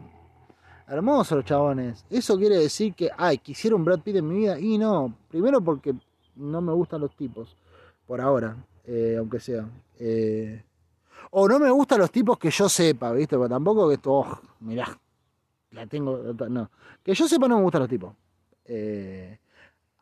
hermosos 0.87 1.37
los 1.37 1.45
chabones. 1.45 2.05
Eso 2.09 2.39
quiere 2.39 2.59
decir 2.59 2.95
que, 2.95 3.11
ay, 3.17 3.39
quisiera 3.39 3.75
un 3.75 3.85
Brad 3.85 4.01
Pitt 4.01 4.17
en 4.17 4.29
mi 4.29 4.37
vida. 4.37 4.59
Y 4.61 4.79
no, 4.79 5.13
primero 5.29 5.61
porque 5.61 5.95
no 6.37 6.61
me 6.61 6.73
gustan 6.73 7.01
los 7.01 7.15
tipos, 7.17 7.57
por 8.07 8.21
ahora, 8.21 8.57
eh, 8.85 9.17
aunque 9.19 9.41
sea. 9.41 9.67
Eh, 9.99 10.63
o 11.31 11.49
no 11.49 11.59
me 11.59 11.71
gustan 11.71 11.99
los 11.99 12.11
tipos 12.11 12.39
que 12.39 12.51
yo 12.51 12.69
sepa, 12.69 13.13
¿viste? 13.13 13.37
Pero 13.37 13.49
tampoco 13.49 13.89
que 13.89 13.95
esto, 13.95 14.13
oh, 14.13 14.41
mirá, 14.61 14.99
la 15.71 15.87
tengo, 15.87 16.19
no. 16.49 16.71
Que 17.03 17.15
yo 17.15 17.27
sepa 17.27 17.49
no 17.49 17.57
me 17.57 17.63
gustan 17.63 17.81
los 17.81 17.91
tipos. 17.91 18.15
Eh, 18.67 19.39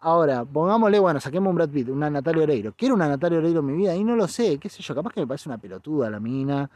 Ahora, 0.06 0.44
pongámosle, 0.44 0.98
bueno, 0.98 1.18
saquemos 1.18 1.48
un 1.48 1.56
Brad 1.56 1.70
Pitt, 1.70 1.88
una 1.88 2.10
Natalia 2.10 2.42
Oreiro. 2.42 2.74
Quiero 2.76 2.94
una 2.94 3.08
Natalia 3.08 3.38
Oreiro 3.38 3.60
en 3.60 3.66
mi 3.66 3.72
vida 3.72 3.96
y 3.96 4.04
no 4.04 4.14
lo 4.14 4.28
sé, 4.28 4.58
qué 4.58 4.68
sé 4.68 4.82
yo, 4.82 4.94
capaz 4.94 5.14
que 5.14 5.20
me 5.22 5.26
parece 5.26 5.48
una 5.48 5.56
pelotuda 5.56 6.10
la 6.10 6.20
mina 6.20 6.70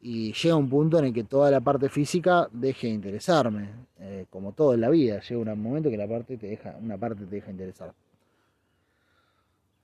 y 0.00 0.32
llega 0.32 0.56
un 0.56 0.70
punto 0.70 0.98
en 0.98 1.04
el 1.04 1.12
que 1.12 1.24
toda 1.24 1.50
la 1.50 1.60
parte 1.60 1.90
física 1.90 2.48
deje 2.50 2.86
de 2.86 2.94
interesarme, 2.94 3.68
eh, 3.98 4.24
como 4.30 4.52
todo 4.52 4.72
en 4.72 4.80
la 4.80 4.88
vida, 4.88 5.20
llega 5.20 5.52
un 5.52 5.62
momento 5.62 5.90
que 5.90 5.98
la 5.98 6.08
parte 6.08 6.38
te 6.38 6.46
deja, 6.46 6.74
una 6.80 6.96
parte 6.96 7.26
te 7.26 7.34
deja 7.34 7.50
interesar. 7.50 7.92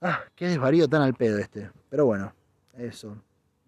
Ah, 0.01 0.21
qué 0.33 0.47
desvarío 0.47 0.87
tan 0.87 1.03
al 1.03 1.13
pedo 1.13 1.37
este. 1.37 1.69
Pero 1.91 2.07
bueno, 2.07 2.33
eso. 2.79 3.15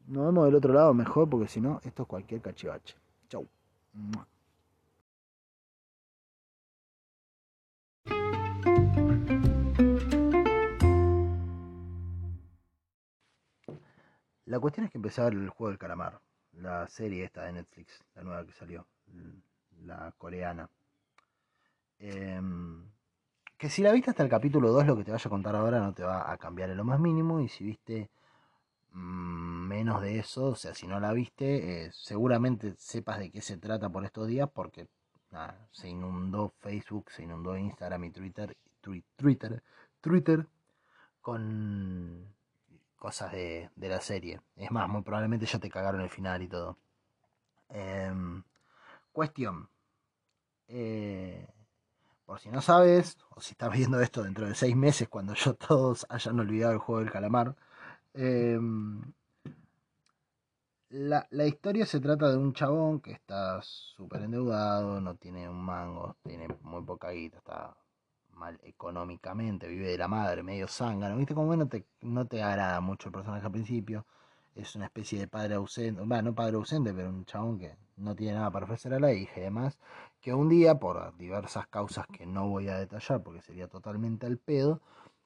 Nos 0.07 0.25
vemos 0.25 0.45
del 0.45 0.55
otro 0.55 0.73
lado 0.73 0.91
mejor 0.95 1.29
porque 1.29 1.47
si 1.47 1.61
no, 1.61 1.79
esto 1.83 2.01
es 2.01 2.09
cualquier 2.09 2.41
cachivache. 2.41 2.95
Chau. 3.29 3.45
La 14.49 14.59
cuestión 14.59 14.87
es 14.87 14.91
que 14.91 14.97
empecé 14.97 15.21
el 15.27 15.47
juego 15.49 15.69
del 15.69 15.77
calamar, 15.77 16.19
la 16.53 16.87
serie 16.87 17.23
esta 17.23 17.43
de 17.43 17.51
Netflix, 17.51 18.03
la 18.15 18.23
nueva 18.23 18.43
que 18.47 18.51
salió, 18.51 18.87
la 19.85 20.11
coreana. 20.17 20.67
Em, 21.99 22.83
que 23.59 23.69
si 23.69 23.83
la 23.83 23.91
viste 23.91 24.09
hasta 24.09 24.23
el 24.23 24.29
capítulo 24.29 24.71
2, 24.71 24.87
lo 24.87 24.97
que 24.97 25.03
te 25.03 25.11
vaya 25.11 25.23
a 25.23 25.29
contar 25.29 25.55
ahora 25.55 25.79
no 25.79 25.93
te 25.93 26.01
va 26.03 26.31
a 26.31 26.37
cambiar 26.39 26.71
en 26.71 26.77
lo 26.77 26.83
más 26.83 26.99
mínimo. 26.99 27.41
Y 27.41 27.47
si 27.47 27.63
viste 27.63 28.09
mm, 28.93 29.67
menos 29.67 30.01
de 30.01 30.17
eso, 30.17 30.45
o 30.47 30.55
sea, 30.55 30.73
si 30.73 30.87
no 30.87 30.99
la 30.99 31.13
viste, 31.13 31.85
eh, 31.85 31.91
seguramente 31.93 32.73
sepas 32.77 33.19
de 33.19 33.29
qué 33.29 33.41
se 33.41 33.57
trata 33.57 33.89
por 33.89 34.03
estos 34.03 34.27
días, 34.27 34.49
porque 34.51 34.87
se 35.71 35.89
inundó 35.89 36.49
Facebook, 36.57 37.11
se 37.11 37.21
inundó 37.21 37.55
Instagram 37.55 38.05
y 38.05 38.11
Twitter, 38.11 38.57
Twitter, 39.15 39.61
Twitter 40.01 40.47
con 41.21 42.33
cosas 42.99 43.31
de, 43.31 43.69
de, 43.75 43.89
la 43.89 44.01
serie. 44.01 44.41
Es 44.55 44.71
más, 44.71 44.87
muy 44.89 45.01
probablemente 45.01 45.45
ya 45.45 45.59
te 45.59 45.69
cagaron 45.69 46.01
el 46.01 46.09
final 46.09 46.41
y 46.43 46.47
todo. 46.47 46.77
Em, 47.69 48.43
cuestión. 49.11 49.69
Eh, 50.67 51.47
por 52.25 52.39
si 52.39 52.49
no 52.49 52.61
sabes, 52.61 53.17
o 53.31 53.41
si 53.41 53.53
estás 53.53 53.71
viendo 53.71 53.99
esto 54.01 54.23
dentro 54.23 54.47
de 54.47 54.55
seis 54.55 54.75
meses, 54.75 55.07
cuando 55.09 55.33
yo 55.33 55.53
todos 55.67 56.05
hayan 56.09 56.39
olvidado 56.39 56.73
el 56.73 56.79
juego 56.79 57.01
del 57.01 57.11
calamar. 57.11 57.55
Em, 58.13 59.01
la, 60.89 61.27
la, 61.31 61.45
historia 61.45 61.85
se 61.85 61.99
trata 61.99 62.29
de 62.29 62.37
un 62.37 62.53
chabón 62.53 62.99
que 63.01 63.11
está 63.11 63.61
súper 63.61 64.23
endeudado, 64.23 64.99
no 65.01 65.15
tiene 65.15 65.47
un 65.47 65.61
mango, 65.63 66.17
tiene 66.23 66.47
muy 66.63 66.83
poca 66.83 67.11
guita, 67.11 67.37
está 67.37 67.75
mal 68.39 68.59
económicamente, 68.63 69.67
vive 69.67 69.89
de 69.89 69.97
la 69.97 70.07
madre, 70.07 70.41
medio 70.43 70.67
zángano, 70.67 71.17
¿viste? 71.17 71.35
Como 71.35 71.55
no 71.55 71.67
te, 71.67 71.85
no 72.01 72.25
te 72.25 72.41
agrada 72.41 72.79
mucho 72.81 73.09
el 73.09 73.13
personaje 73.13 73.45
al 73.45 73.51
principio, 73.51 74.05
es 74.55 74.75
una 74.75 74.85
especie 74.85 75.19
de 75.19 75.27
padre 75.27 75.55
ausente, 75.55 76.01
bueno, 76.01 76.23
no 76.23 76.35
padre 76.35 76.55
ausente, 76.55 76.93
pero 76.93 77.09
un 77.09 77.25
chabón 77.25 77.59
que 77.59 77.75
no 77.97 78.15
tiene 78.15 78.35
nada 78.35 78.49
para 78.51 78.65
ofrecer 78.65 78.93
a 78.93 78.99
la 78.99 79.13
hija 79.13 79.39
y 79.39 79.43
demás, 79.43 79.77
que 80.21 80.33
un 80.33 80.49
día, 80.49 80.79
por 80.79 81.15
diversas 81.17 81.67
causas 81.67 82.07
que 82.07 82.25
no 82.25 82.47
voy 82.47 82.69
a 82.69 82.77
detallar 82.77 83.21
porque 83.23 83.41
sería 83.41 83.67
totalmente 83.67 84.25
al 84.25 84.37
pedo, 84.37 84.81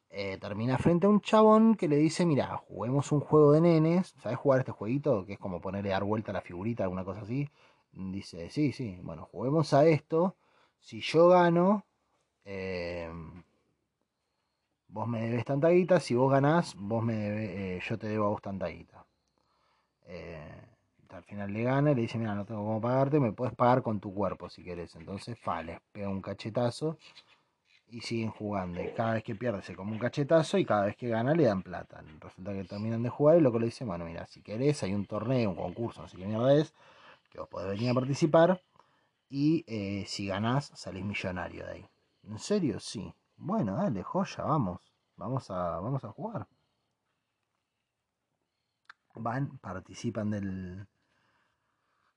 eh, 0.10 0.38
termina 0.38 0.78
frente 0.78 1.08
a 1.08 1.10
un 1.10 1.22
chabón 1.22 1.76
que 1.76 1.88
le 1.88 1.98
dice, 1.98 2.26
mira, 2.26 2.58
juguemos 2.68 3.12
un 3.12 3.20
juego 3.22 3.52
de 3.52 3.62
nenes, 3.62 4.14
¿sabes 4.22 4.38
jugar 4.38 4.60
este 4.60 4.72
jueguito? 4.72 5.26
Que 5.26 5.34
es 5.34 5.40
como 5.40 5.60
ponerle 5.62 5.90
dar 5.90 6.04
vuelta 6.04 6.32
a 6.32 6.34
la 6.34 6.42
figurita, 6.42 6.84
alguna 6.84 7.04
cosa 7.04 7.22
así. 7.22 7.50
Dice, 7.94 8.50
sí, 8.52 8.74
sí, 8.74 9.00
bueno, 9.04 9.26
juguemos 9.32 9.74
a 9.74 9.86
esto. 9.88 10.36
Si 10.80 11.02
yo 11.02 11.30
gano, 11.30 11.86
Em, 12.46 13.44
vos 14.88 15.08
me 15.08 15.22
debes 15.22 15.46
tanta 15.46 15.70
guita, 15.70 16.00
si 16.00 16.16
vos 16.16 16.32
ganás, 16.32 16.76
vos 16.76 17.04
me 17.04 17.76
eh, 17.78 17.82
yo 17.88 17.98
te 17.98 18.08
debo 18.08 18.26
a 18.26 18.30
vos 18.30 18.42
tanta 18.42 18.68
guita. 18.68 19.06
Eh, 20.06 20.62
al 21.10 21.24
final 21.24 21.54
le 21.54 21.64
gana 21.64 21.92
y 21.92 21.96
le 21.96 22.02
dice, 22.02 22.18
mira, 22.18 22.36
no 22.36 22.46
tengo 22.46 22.62
cómo 22.64 22.82
pagarte, 22.82 23.20
me 23.20 23.32
puedes 23.34 23.56
pagar 23.56 23.84
con 23.84 24.00
tu 24.00 24.14
cuerpo 24.14 24.50
si 24.50 24.64
querés. 24.64 24.96
Entonces, 24.96 25.38
fale 25.40 25.80
pega 25.92 26.10
un 26.10 26.22
cachetazo 26.22 26.98
y 27.88 28.02
siguen 28.02 28.32
jugando. 28.32 28.82
Y 28.82 28.88
cada 28.94 29.14
vez 29.14 29.24
que 29.24 29.36
pierde 29.36 29.62
se 29.62 29.76
come 29.76 29.92
un 29.92 30.00
cachetazo 30.00 30.58
y 30.58 30.66
cada 30.66 30.86
vez 30.86 30.96
que 30.96 31.08
gana 31.10 31.34
le 31.36 31.44
dan 31.44 31.62
plata. 31.62 32.04
Resulta 32.20 32.54
que 32.54 32.64
terminan 32.64 33.04
de 33.04 33.10
jugar 33.10 33.38
y 33.38 33.42
lo 33.42 33.52
que 33.52 33.60
le 33.60 33.66
dice, 33.68 33.86
bueno, 33.86 34.06
mira, 34.06 34.26
si 34.26 34.42
querés, 34.42 34.82
hay 34.84 34.94
un 34.94 35.06
torneo, 35.06 35.52
un 35.52 35.56
concurso, 35.56 36.02
no 36.02 36.08
sé 36.08 36.18
qué 36.18 36.26
mierda 36.26 36.56
es, 36.56 36.74
que 37.30 37.40
vos 37.40 37.50
podés 37.50 37.70
venir 37.70 37.92
a 37.92 37.94
participar 37.94 38.62
y 39.30 39.64
eh, 39.68 40.06
si 40.08 40.28
ganás 40.28 40.72
salís 40.76 41.06
millonario 41.06 41.66
de 41.66 41.72
ahí. 41.72 41.86
¿En 42.24 42.40
serio? 42.40 42.80
Sí. 42.80 43.14
Bueno, 43.38 43.76
dale, 43.76 44.04
joya, 44.04 44.44
vamos. 44.44 44.82
Vamos 45.16 45.50
a, 45.52 45.80
vamos 45.80 46.04
a 46.04 46.10
jugar. 46.10 46.48
Van, 49.16 49.58
participan 49.60 50.32
del, 50.32 50.88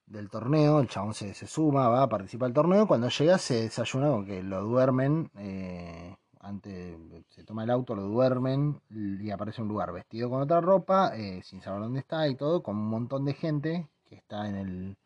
del 0.07 0.31
torneo, 0.31 0.81
el 0.81 0.89
chabón 0.89 1.15
se, 1.15 1.35
se 1.35 1.47
suma, 1.47 1.89
va, 1.89 2.05
a 2.05 2.09
participar 2.09 2.49
del 2.49 2.55
torneo. 2.55 2.87
Cuando 2.87 3.09
llega 3.09 3.39
se 3.39 3.63
desayuna 3.63 4.25
que 4.25 4.43
lo 4.43 4.63
duermen, 4.63 5.31
eh, 5.37 6.17
antes 6.41 6.97
se 7.29 7.45
toma 7.45 7.65
el 7.65 7.71
auto, 7.71 7.95
lo 7.95 8.03
duermen 8.05 8.81
y 8.91 9.31
aparece 9.31 9.63
un 9.63 9.69
lugar 9.69 9.93
vestido 9.93 10.31
con 10.31 10.43
otra 10.43 10.61
ropa, 10.61 11.17
eh, 11.17 11.43
sin 11.43 11.61
saber 11.61 11.81
dónde 11.81 12.01
está 12.01 12.29
y 12.29 12.37
todo, 12.37 12.63
con 12.63 12.77
un 12.77 12.89
montón 12.89 13.25
de 13.25 13.35
gente 13.35 13.89
que 14.05 14.15
está 14.15 14.49
en 14.49 14.57
el, 14.57 14.97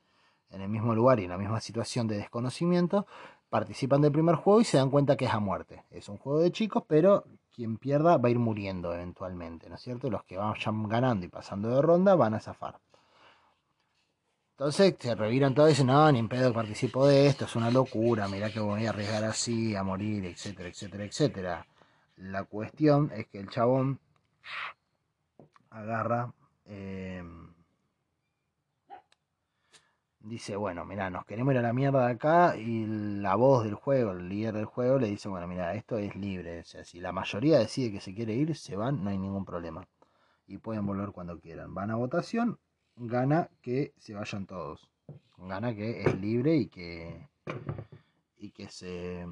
en 0.50 0.60
el 0.60 0.68
mismo 0.68 0.94
lugar 0.94 1.18
y 1.18 1.24
en 1.24 1.30
la 1.30 1.38
misma 1.38 1.60
situación 1.60 2.06
de 2.06 2.18
desconocimiento 2.18 3.06
participan 3.50 4.00
del 4.00 4.12
primer 4.12 4.36
juego 4.36 4.60
y 4.60 4.64
se 4.64 4.78
dan 4.78 4.90
cuenta 4.90 5.16
que 5.16 5.26
es 5.26 5.34
a 5.34 5.40
muerte. 5.40 5.84
Es 5.90 6.08
un 6.08 6.16
juego 6.16 6.38
de 6.40 6.52
chicos, 6.52 6.84
pero 6.86 7.24
quien 7.52 7.76
pierda 7.76 8.16
va 8.16 8.28
a 8.28 8.30
ir 8.30 8.38
muriendo 8.38 8.94
eventualmente, 8.94 9.68
¿no 9.68 9.74
es 9.74 9.82
cierto? 9.82 10.08
Los 10.08 10.24
que 10.24 10.36
vayan 10.38 10.88
ganando 10.88 11.26
y 11.26 11.28
pasando 11.28 11.68
de 11.68 11.82
ronda 11.82 12.14
van 12.14 12.34
a 12.34 12.40
zafar. 12.40 12.78
Entonces 14.52 14.94
se 14.98 15.14
reviran 15.14 15.54
todo 15.54 15.66
y 15.66 15.70
dicen, 15.70 15.88
no, 15.88 16.10
ni 16.12 16.18
en 16.18 16.28
pedo 16.28 16.52
participo 16.52 17.06
de 17.06 17.26
esto, 17.26 17.46
es 17.46 17.56
una 17.56 17.70
locura, 17.70 18.28
mirá 18.28 18.50
que 18.50 18.60
voy 18.60 18.86
a 18.86 18.90
arriesgar 18.90 19.24
así, 19.24 19.74
a 19.74 19.82
morir, 19.82 20.24
etcétera, 20.26 20.68
etcétera, 20.68 21.04
etcétera. 21.04 21.66
La 22.16 22.44
cuestión 22.44 23.10
es 23.14 23.26
que 23.26 23.40
el 23.40 23.50
chabón 23.50 23.98
agarra... 25.70 26.32
Eh, 26.66 27.22
dice, 30.20 30.56
bueno, 30.56 30.84
mira, 30.84 31.10
nos 31.10 31.24
queremos 31.24 31.52
ir 31.52 31.58
a 31.58 31.62
la 31.62 31.72
mierda 31.72 32.06
de 32.06 32.12
acá 32.12 32.56
y 32.56 32.86
la 32.86 33.34
voz 33.36 33.64
del 33.64 33.74
juego, 33.74 34.12
el 34.12 34.28
líder 34.28 34.54
del 34.54 34.66
juego, 34.66 34.98
le 34.98 35.08
dice, 35.08 35.28
bueno, 35.28 35.46
mira, 35.46 35.74
esto 35.74 35.98
es 35.98 36.14
libre, 36.14 36.60
o 36.60 36.64
sea, 36.64 36.84
si 36.84 37.00
la 37.00 37.12
mayoría 37.12 37.58
decide 37.58 37.92
que 37.92 38.00
se 38.00 38.14
quiere 38.14 38.34
ir, 38.34 38.54
se 38.56 38.76
van, 38.76 39.02
no 39.02 39.10
hay 39.10 39.18
ningún 39.18 39.44
problema. 39.44 39.86
Y 40.46 40.58
pueden 40.58 40.84
volver 40.84 41.12
cuando 41.12 41.38
quieran. 41.38 41.74
Van 41.74 41.90
a 41.90 41.96
votación, 41.96 42.58
gana 42.96 43.48
que 43.62 43.94
se 43.98 44.14
vayan 44.14 44.46
todos. 44.46 44.90
Gana 45.38 45.74
que 45.74 46.02
es 46.02 46.20
libre 46.20 46.56
y 46.56 46.68
que, 46.68 47.28
y 48.36 48.50
que, 48.50 48.68
se, 48.68 49.26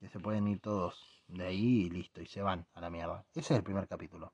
que 0.00 0.08
se 0.08 0.20
pueden 0.20 0.48
ir 0.48 0.60
todos 0.60 1.22
de 1.26 1.44
ahí 1.44 1.82
y 1.82 1.90
listo, 1.90 2.22
y 2.22 2.26
se 2.26 2.40
van 2.40 2.66
a 2.72 2.80
la 2.80 2.88
mierda. 2.88 3.24
Ese 3.32 3.52
es 3.52 3.58
el 3.58 3.62
primer 3.62 3.86
capítulo. 3.86 4.32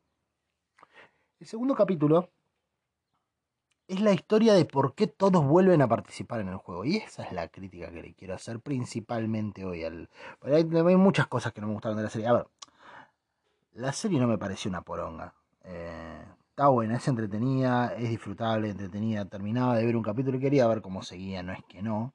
El 1.40 1.46
segundo 1.46 1.74
capítulo 1.74 2.30
es 3.86 4.00
la 4.00 4.12
historia 4.12 4.54
de 4.54 4.64
por 4.64 4.94
qué 4.94 5.06
todos 5.06 5.44
vuelven 5.44 5.82
a 5.82 5.88
participar 5.88 6.40
en 6.40 6.48
el 6.48 6.56
juego. 6.56 6.84
Y 6.84 6.96
esa 6.96 7.22
es 7.24 7.32
la 7.32 7.48
crítica 7.48 7.90
que 7.90 8.02
le 8.02 8.14
quiero 8.14 8.34
hacer 8.34 8.60
principalmente 8.60 9.64
hoy. 9.64 9.84
Al... 9.84 10.08
Hay, 10.42 10.68
hay 10.72 10.96
muchas 10.96 11.26
cosas 11.26 11.52
que 11.52 11.60
no 11.60 11.66
me 11.66 11.74
gustaron 11.74 11.96
de 11.96 12.04
la 12.04 12.10
serie. 12.10 12.28
A 12.28 12.32
ver, 12.32 12.46
la 13.74 13.92
serie 13.92 14.20
no 14.20 14.26
me 14.26 14.38
pareció 14.38 14.70
una 14.70 14.82
poronga. 14.82 15.34
Eh, 15.64 16.24
está 16.50 16.68
buena, 16.68 16.96
es 16.96 17.08
entretenida, 17.08 17.94
es 17.94 18.08
disfrutable, 18.08 18.70
entretenida. 18.70 19.26
Terminaba 19.26 19.76
de 19.76 19.84
ver 19.84 19.96
un 19.96 20.02
capítulo 20.02 20.38
y 20.38 20.40
quería 20.40 20.66
ver 20.66 20.80
cómo 20.80 21.02
seguía, 21.02 21.42
no 21.42 21.52
es 21.52 21.62
que 21.64 21.82
no. 21.82 22.14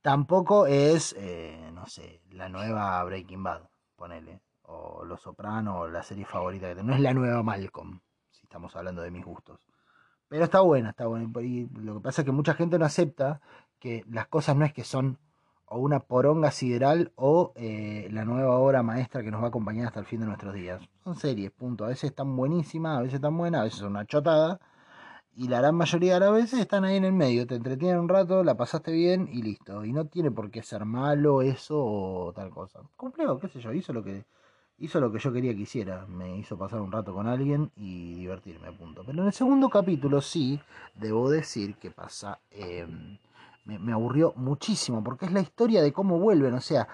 Tampoco 0.00 0.66
es, 0.66 1.14
eh, 1.18 1.70
no 1.74 1.86
sé, 1.86 2.22
la 2.30 2.48
nueva 2.48 3.02
Breaking 3.04 3.42
Bad, 3.42 3.62
ponele. 3.96 4.40
O 4.62 5.04
Los 5.04 5.20
Sopranos, 5.20 5.76
o 5.76 5.88
la 5.88 6.02
serie 6.02 6.24
favorita 6.24 6.68
que 6.68 6.76
tengo. 6.76 6.88
No 6.88 6.94
es 6.94 7.00
la 7.00 7.12
nueva 7.12 7.42
Malcolm, 7.42 8.00
si 8.30 8.42
estamos 8.44 8.74
hablando 8.74 9.02
de 9.02 9.10
mis 9.10 9.24
gustos. 9.24 9.60
Pero 10.32 10.44
está 10.44 10.62
buena, 10.62 10.88
está 10.88 11.06
buena. 11.06 11.30
Y 11.42 11.68
lo 11.74 11.96
que 11.96 12.00
pasa 12.00 12.22
es 12.22 12.24
que 12.24 12.32
mucha 12.32 12.54
gente 12.54 12.78
no 12.78 12.86
acepta 12.86 13.42
que 13.78 14.02
las 14.10 14.28
cosas 14.28 14.56
no 14.56 14.64
es 14.64 14.72
que 14.72 14.82
son 14.82 15.18
o 15.66 15.78
una 15.78 16.00
poronga 16.00 16.50
sideral 16.50 17.12
o 17.16 17.52
eh, 17.54 18.08
la 18.10 18.24
nueva 18.24 18.56
obra 18.56 18.82
maestra 18.82 19.22
que 19.22 19.30
nos 19.30 19.42
va 19.42 19.46
a 19.46 19.48
acompañar 19.48 19.88
hasta 19.88 20.00
el 20.00 20.06
fin 20.06 20.20
de 20.20 20.26
nuestros 20.26 20.54
días. 20.54 20.80
Son 21.04 21.16
series, 21.16 21.50
punto. 21.50 21.84
A 21.84 21.88
veces 21.88 22.04
están 22.04 22.34
buenísimas, 22.34 22.96
a 22.96 23.02
veces 23.02 23.16
están 23.16 23.36
buenas, 23.36 23.60
a 23.60 23.64
veces 23.64 23.80
son 23.80 23.90
una 23.90 24.06
chotada. 24.06 24.58
Y 25.36 25.48
la 25.48 25.58
gran 25.60 25.74
mayoría 25.74 26.14
de 26.14 26.20
las 26.20 26.32
veces 26.32 26.60
están 26.60 26.86
ahí 26.86 26.96
en 26.96 27.04
el 27.04 27.12
medio. 27.12 27.46
Te 27.46 27.56
entretienen 27.56 27.98
un 27.98 28.08
rato, 28.08 28.42
la 28.42 28.56
pasaste 28.56 28.90
bien 28.90 29.28
y 29.30 29.42
listo. 29.42 29.84
Y 29.84 29.92
no 29.92 30.06
tiene 30.06 30.30
por 30.30 30.50
qué 30.50 30.62
ser 30.62 30.86
malo 30.86 31.42
eso 31.42 31.76
o 31.78 32.32
tal 32.32 32.48
cosa. 32.48 32.80
Cumplió, 32.96 33.38
qué 33.38 33.48
sé 33.48 33.60
yo, 33.60 33.70
hizo 33.74 33.92
lo 33.92 34.02
que 34.02 34.24
hizo 34.82 35.00
lo 35.00 35.12
que 35.12 35.18
yo 35.18 35.32
quería 35.32 35.54
que 35.54 35.62
hiciera. 35.62 36.06
Me 36.06 36.36
hizo 36.36 36.58
pasar 36.58 36.80
un 36.80 36.92
rato 36.92 37.14
con 37.14 37.26
alguien 37.26 37.70
y 37.76 38.14
divertirme, 38.14 38.72
punto. 38.72 39.04
Pero 39.06 39.22
en 39.22 39.28
el 39.28 39.32
segundo 39.32 39.70
capítulo 39.70 40.20
sí, 40.20 40.60
debo 40.94 41.30
decir 41.30 41.76
que 41.76 41.90
pasa... 41.90 42.38
Em, 42.50 43.16
me, 43.64 43.92
aburrió 43.92 44.32
muchísimo 44.36 45.04
porque 45.04 45.26
es 45.26 45.32
la 45.32 45.40
historia 45.40 45.82
de 45.82 45.92
cómo 45.92 46.18
vuelven. 46.18 46.54
O 46.54 46.60
sea, 46.60 46.88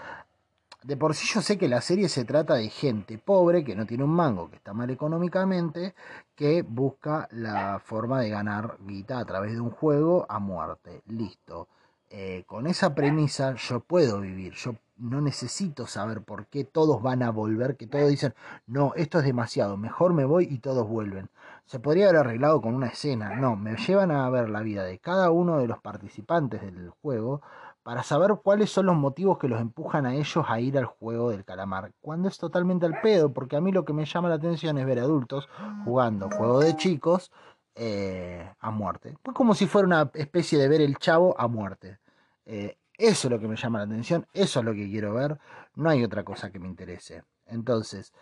de 0.83 0.97
por 0.97 1.14
sí 1.14 1.26
yo 1.33 1.40
sé 1.40 1.59
que 1.59 1.68
la 1.68 1.80
serie 1.80 2.09
se 2.09 2.25
trata 2.25 2.54
de 2.54 2.68
gente 2.68 3.18
pobre 3.18 3.64
que 3.64 3.75
no 3.75 3.87
tiene 3.87 4.04
un 4.04 4.11
mango, 4.11 4.50
que 4.50 4.57
está 4.57 4.75
mal 4.75 4.90
económicamente, 4.90 5.95
que 6.35 6.62
busca 6.62 7.28
la 7.33 7.80
forma 7.83 8.21
de 8.21 8.28
ganar 8.28 8.76
guita 8.80 9.18
a 9.18 9.25
través 9.25 9.54
de 9.54 9.61
un 9.61 9.71
juego 9.71 10.26
a 10.28 10.38
muerte. 10.38 11.02
Listo. 11.07 11.68
Eh, 12.11 12.45
con 12.47 12.66
esa 12.66 12.95
premisa 12.95 13.54
yo 13.54 13.80
puedo 13.80 14.21
vivir, 14.21 14.54
yo 14.54 14.75
no 14.99 15.21
necesito 15.21 15.87
saber 15.87 16.23
por 16.23 16.47
qué 16.47 16.64
todos 16.64 17.02
van 17.02 17.23
a 17.23 17.31
volver, 17.31 17.76
que 17.76 17.87
todos 17.87 18.09
dicen, 18.09 18.35
no, 18.67 18.93
esto 18.97 19.19
es 19.19 19.25
demasiado, 19.25 19.76
mejor 19.76 20.12
me 20.12 20.25
voy 20.25 20.49
y 20.50 20.59
todos 20.59 20.87
vuelven. 20.87 21.31
Se 21.67 21.81
podría 21.81 22.09
haber 22.09 22.21
arreglado 22.21 22.61
con 22.61 22.75
una 22.75 22.88
escena, 22.88 23.37
no, 23.37 23.57
me 23.57 23.76
llevan 23.76 24.11
a 24.11 24.28
ver 24.31 24.49
la 24.49 24.61
vida 24.61 24.85
de 24.85 24.99
cada 24.99 25.31
uno 25.31 25.59
de 25.59 25.69
los 25.69 25.78
participantes 25.78 26.62
del 26.62 26.90
juego 27.02 27.43
para 27.83 28.02
saber 28.02 28.38
cuáles 28.43 28.71
son 28.71 28.87
los 28.87 28.97
motivos 28.97 29.38
que 29.38 29.49
los 29.49 29.61
empujan 29.61 30.05
a 30.05 30.14
ellos 30.14 30.45
a 30.47 30.61
ir 30.61 30.76
al 30.76 30.85
juego 30.85 31.31
del 31.31 31.45
calamar, 31.45 31.93
cuando 32.00 32.28
es 32.28 32.37
totalmente 32.37 32.85
al 32.85 33.00
pedo, 33.00 33.33
porque 33.33 33.57
a 33.57 33.61
mí 33.61 33.73
lo 33.73 33.85
que 33.85 33.93
me 33.95 34.05
llama 34.05 34.28
la 34.28 34.35
atención 34.35 34.76
es 34.78 34.85
ver 34.85 34.99
adultos 34.99 35.49
jugando 35.85 36.28
juego 36.31 36.61
de 36.61 36.76
chicos 36.76 37.33
eh, 37.75 38.52
a 38.59 38.71
muerte. 38.71 39.17
Es 39.25 39.33
como 39.33 39.55
si 39.55 39.67
fuera 39.67 39.87
una 39.87 40.11
especie 40.14 40.59
de 40.59 40.69
ver 40.69 40.81
el 40.81 40.99
chavo 40.99 41.35
a 41.38 41.49
muerte. 41.49 41.99
Eh, 42.45 42.76
eso 42.99 43.28
es 43.28 43.33
lo 43.33 43.38
que 43.38 43.49
me 43.49 43.57
llama 43.57 43.78
la 43.78 43.85
atención, 43.85 44.26
eso 44.33 44.61
es 44.61 44.64
lo 44.67 44.75
que 44.75 44.88
quiero 44.90 45.14
ver, 45.14 45.38
no 45.76 45.88
hay 45.88 46.05
otra 46.05 46.25
cosa 46.25 46.50
que 46.50 46.59
me 46.59 46.69
interese. 46.69 47.23
Entonces, 47.47 48.12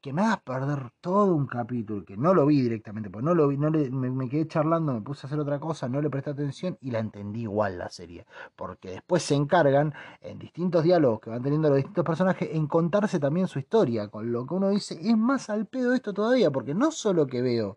que 0.00 0.12
me 0.12 0.22
hagas 0.22 0.40
perder 0.42 0.90
todo 1.00 1.34
un 1.34 1.46
capítulo, 1.46 2.04
que 2.04 2.16
no 2.16 2.32
lo 2.32 2.46
vi 2.46 2.62
directamente, 2.62 3.10
porque 3.10 3.24
no 3.24 3.34
lo 3.34 3.48
vi, 3.48 3.56
no 3.56 3.70
me, 3.70 4.28
quedé 4.28 4.46
charlando, 4.46 4.92
me 4.92 5.00
puse 5.00 5.26
a 5.26 5.28
hacer 5.28 5.40
otra 5.40 5.58
cosa, 5.58 5.88
no 5.88 6.00
le 6.00 6.10
presté 6.10 6.30
atención 6.30 6.78
y 6.80 6.90
la 6.90 7.00
entendí 7.00 7.42
igual 7.42 7.78
la 7.78 7.88
serie. 7.88 8.26
Porque 8.54 8.90
después 8.90 9.22
se 9.22 9.34
encargan, 9.34 9.94
en 10.20 10.38
distintos 10.38 10.84
diálogos 10.84 11.20
que 11.20 11.30
van 11.30 11.42
teniendo 11.42 11.68
los 11.68 11.76
distintos 11.76 12.04
personajes, 12.04 12.48
en 12.52 12.66
contarse 12.68 13.18
también 13.18 13.48
su 13.48 13.58
historia. 13.58 14.08
Con 14.08 14.30
lo 14.30 14.46
que 14.46 14.54
uno 14.54 14.70
dice, 14.70 14.98
es 15.00 15.16
más 15.16 15.50
al 15.50 15.66
pedo 15.66 15.94
esto 15.94 16.12
todavía, 16.12 16.50
porque 16.50 16.74
no 16.74 16.90
solo 16.92 17.26
que 17.26 17.42
veo 17.42 17.76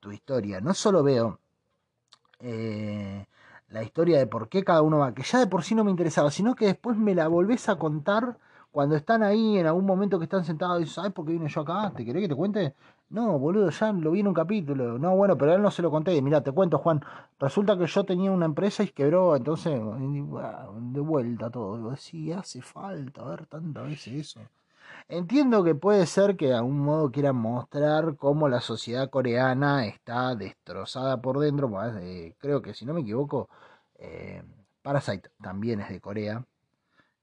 tu 0.00 0.12
historia, 0.12 0.60
no 0.60 0.74
solo 0.74 1.02
veo 1.02 1.40
eh, 2.40 3.26
la 3.70 3.82
historia 3.82 4.18
de 4.18 4.26
por 4.26 4.48
qué 4.48 4.64
cada 4.64 4.82
uno 4.82 4.98
va, 4.98 5.14
que 5.14 5.22
ya 5.22 5.38
de 5.38 5.46
por 5.46 5.62
sí 5.62 5.74
no 5.74 5.84
me 5.84 5.90
interesaba, 5.90 6.30
sino 6.30 6.54
que 6.54 6.66
después 6.66 6.96
me 6.96 7.14
la 7.14 7.28
volvés 7.28 7.68
a 7.68 7.76
contar 7.76 8.38
cuando 8.70 8.96
están 8.96 9.22
ahí 9.22 9.58
en 9.58 9.66
algún 9.66 9.86
momento 9.86 10.18
que 10.18 10.24
están 10.24 10.44
sentados 10.44 10.80
y 10.80 10.84
dices, 10.84 10.98
ay, 10.98 11.10
¿por 11.10 11.26
qué 11.26 11.32
vine 11.32 11.48
yo 11.48 11.62
acá? 11.62 11.92
¿Te 11.96 12.04
querés 12.04 12.22
que 12.22 12.28
te 12.28 12.34
cuente? 12.34 12.74
No, 13.10 13.38
boludo, 13.38 13.70
ya 13.70 13.92
lo 13.92 14.10
vi 14.10 14.20
en 14.20 14.28
un 14.28 14.34
capítulo. 14.34 14.98
No, 14.98 15.16
bueno, 15.16 15.36
pero 15.38 15.54
él 15.54 15.62
no 15.62 15.70
se 15.70 15.80
lo 15.82 15.90
conté. 15.90 16.20
Mira, 16.20 16.42
te 16.42 16.52
cuento, 16.52 16.78
Juan. 16.78 17.02
Resulta 17.40 17.78
que 17.78 17.86
yo 17.86 18.04
tenía 18.04 18.30
una 18.30 18.44
empresa 18.44 18.82
y 18.82 18.88
quebró, 18.88 19.34
entonces, 19.34 19.72
de 19.72 21.00
vuelta 21.00 21.50
todo. 21.50 21.76
Digo, 21.76 21.96
sí, 21.96 22.30
hace 22.32 22.60
falta 22.60 23.24
ver 23.24 23.46
tantas 23.46 23.86
veces 23.86 24.14
eso. 24.14 24.40
Entiendo 25.08 25.64
que 25.64 25.74
puede 25.74 26.06
ser 26.06 26.36
que 26.36 26.48
de 26.48 26.54
algún 26.54 26.80
modo 26.80 27.10
quieran 27.10 27.36
mostrar 27.36 28.16
cómo 28.16 28.48
la 28.48 28.60
sociedad 28.60 29.08
coreana 29.10 29.86
está 29.86 30.34
destrozada 30.34 31.20
por 31.22 31.38
dentro. 31.38 31.70
Creo 32.38 32.62
que, 32.62 32.74
si 32.74 32.84
no 32.84 32.94
me 32.94 33.00
equivoco, 33.00 33.48
eh, 33.98 34.42
Parasite 34.82 35.30
también 35.40 35.80
es 35.80 35.88
de 35.88 36.00
Corea. 36.00 36.44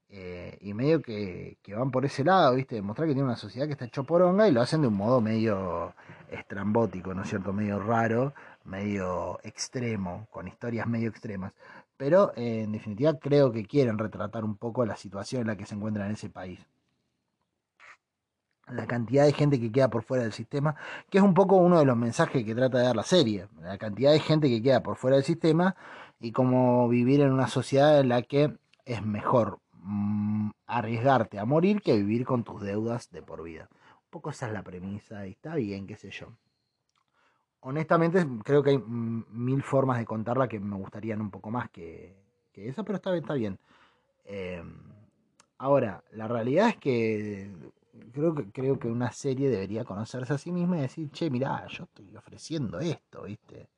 Eh, 0.08 0.56
y 0.60 0.72
medio 0.74 1.02
que, 1.02 1.58
van 1.76 1.90
por 1.90 2.04
ese 2.04 2.24
lado, 2.24 2.54
¿viste? 2.54 2.76
Demostrar 2.76 3.08
que 3.08 3.14
tiene 3.14 3.26
una 3.26 3.36
sociedad 3.36 3.66
que 3.66 3.72
está 3.72 3.86
hecho 3.86 4.04
poronga 4.04 4.48
y 4.48 4.52
lo 4.52 4.60
hacen 4.60 4.82
de 4.82 4.88
un 4.88 4.94
modo 4.94 5.20
medio 5.20 5.94
estrambótico, 6.30 7.12
¿no 7.14 7.22
es 7.22 7.28
cierto? 7.28 7.52
Medio 7.52 7.78
raro, 7.80 8.32
medio 8.64 9.38
extremo, 9.42 10.28
con 10.30 10.48
historias 10.48 10.86
medio 10.86 11.08
extremas. 11.10 11.52
Pero 11.96 12.32
eh, 12.36 12.62
en 12.62 12.72
definitiva 12.72 13.18
creo 13.18 13.52
que 13.52 13.66
quieren 13.66 13.98
retratar 13.98 14.44
un 14.44 14.56
poco 14.56 14.84
la 14.86 14.96
situación 14.96 15.42
en 15.42 15.48
la 15.48 15.56
que 15.56 15.66
se 15.66 15.74
encuentra 15.74 16.06
en 16.06 16.12
ese 16.12 16.30
país. 16.30 16.60
La 18.68 18.86
cantidad 18.86 19.24
de 19.24 19.32
gente 19.32 19.60
que 19.60 19.70
queda 19.70 19.88
por 19.88 20.02
fuera 20.02 20.24
del 20.24 20.32
sistema, 20.32 20.74
que 21.10 21.18
es 21.18 21.24
un 21.24 21.34
poco 21.34 21.56
uno 21.56 21.78
de 21.78 21.84
los 21.84 21.96
mensajes 21.96 22.44
que 22.44 22.54
trata 22.54 22.78
de 22.78 22.84
dar 22.84 22.96
la 22.96 23.04
serie. 23.04 23.46
La 23.62 23.78
cantidad 23.78 24.12
de 24.12 24.20
gente 24.20 24.48
que 24.48 24.62
queda 24.62 24.82
por 24.82 24.96
fuera 24.96 25.16
del 25.16 25.24
sistema 25.24 25.76
y 26.18 26.32
cómo 26.32 26.88
vivir 26.88 27.20
en 27.20 27.32
una 27.32 27.46
sociedad 27.46 28.00
en 28.00 28.08
la 28.08 28.22
que 28.22 28.56
es 28.84 29.04
mejor 29.04 29.60
Mm, 29.88 30.50
arriesgarte 30.66 31.38
a 31.38 31.44
morir 31.44 31.80
que 31.80 31.96
vivir 31.96 32.24
con 32.26 32.42
tus 32.42 32.60
deudas 32.60 33.08
de 33.12 33.22
por 33.22 33.44
vida. 33.44 33.68
Un 33.70 34.10
poco 34.10 34.30
esa 34.30 34.48
es 34.48 34.52
la 34.52 34.64
premisa 34.64 35.28
y 35.28 35.30
está 35.30 35.54
bien, 35.54 35.86
qué 35.86 35.96
sé 35.96 36.10
yo. 36.10 36.26
Honestamente, 37.60 38.26
creo 38.42 38.64
que 38.64 38.70
hay 38.70 38.78
mil 38.78 39.62
formas 39.62 39.98
de 39.98 40.04
contarla 40.04 40.48
que 40.48 40.58
me 40.58 40.76
gustarían 40.76 41.20
un 41.20 41.30
poco 41.30 41.52
más 41.52 41.70
que, 41.70 42.16
que 42.52 42.68
esa, 42.68 42.82
pero 42.82 42.96
está, 42.96 43.16
está 43.16 43.34
bien. 43.34 43.60
Em, 44.24 44.76
ahora, 45.58 46.02
la 46.10 46.26
realidad 46.26 46.70
es 46.70 46.76
que 46.78 47.52
creo, 48.12 48.34
que 48.34 48.50
creo 48.52 48.78
que 48.78 48.88
una 48.88 49.12
serie 49.12 49.48
debería 49.50 49.84
conocerse 49.84 50.34
a 50.34 50.38
sí 50.38 50.52
misma 50.52 50.78
y 50.78 50.82
decir, 50.82 51.10
che, 51.10 51.30
mirá, 51.30 51.66
yo 51.68 51.84
estoy 51.84 52.16
ofreciendo 52.16 52.78
esto, 52.80 53.22
¿viste? 53.22 53.68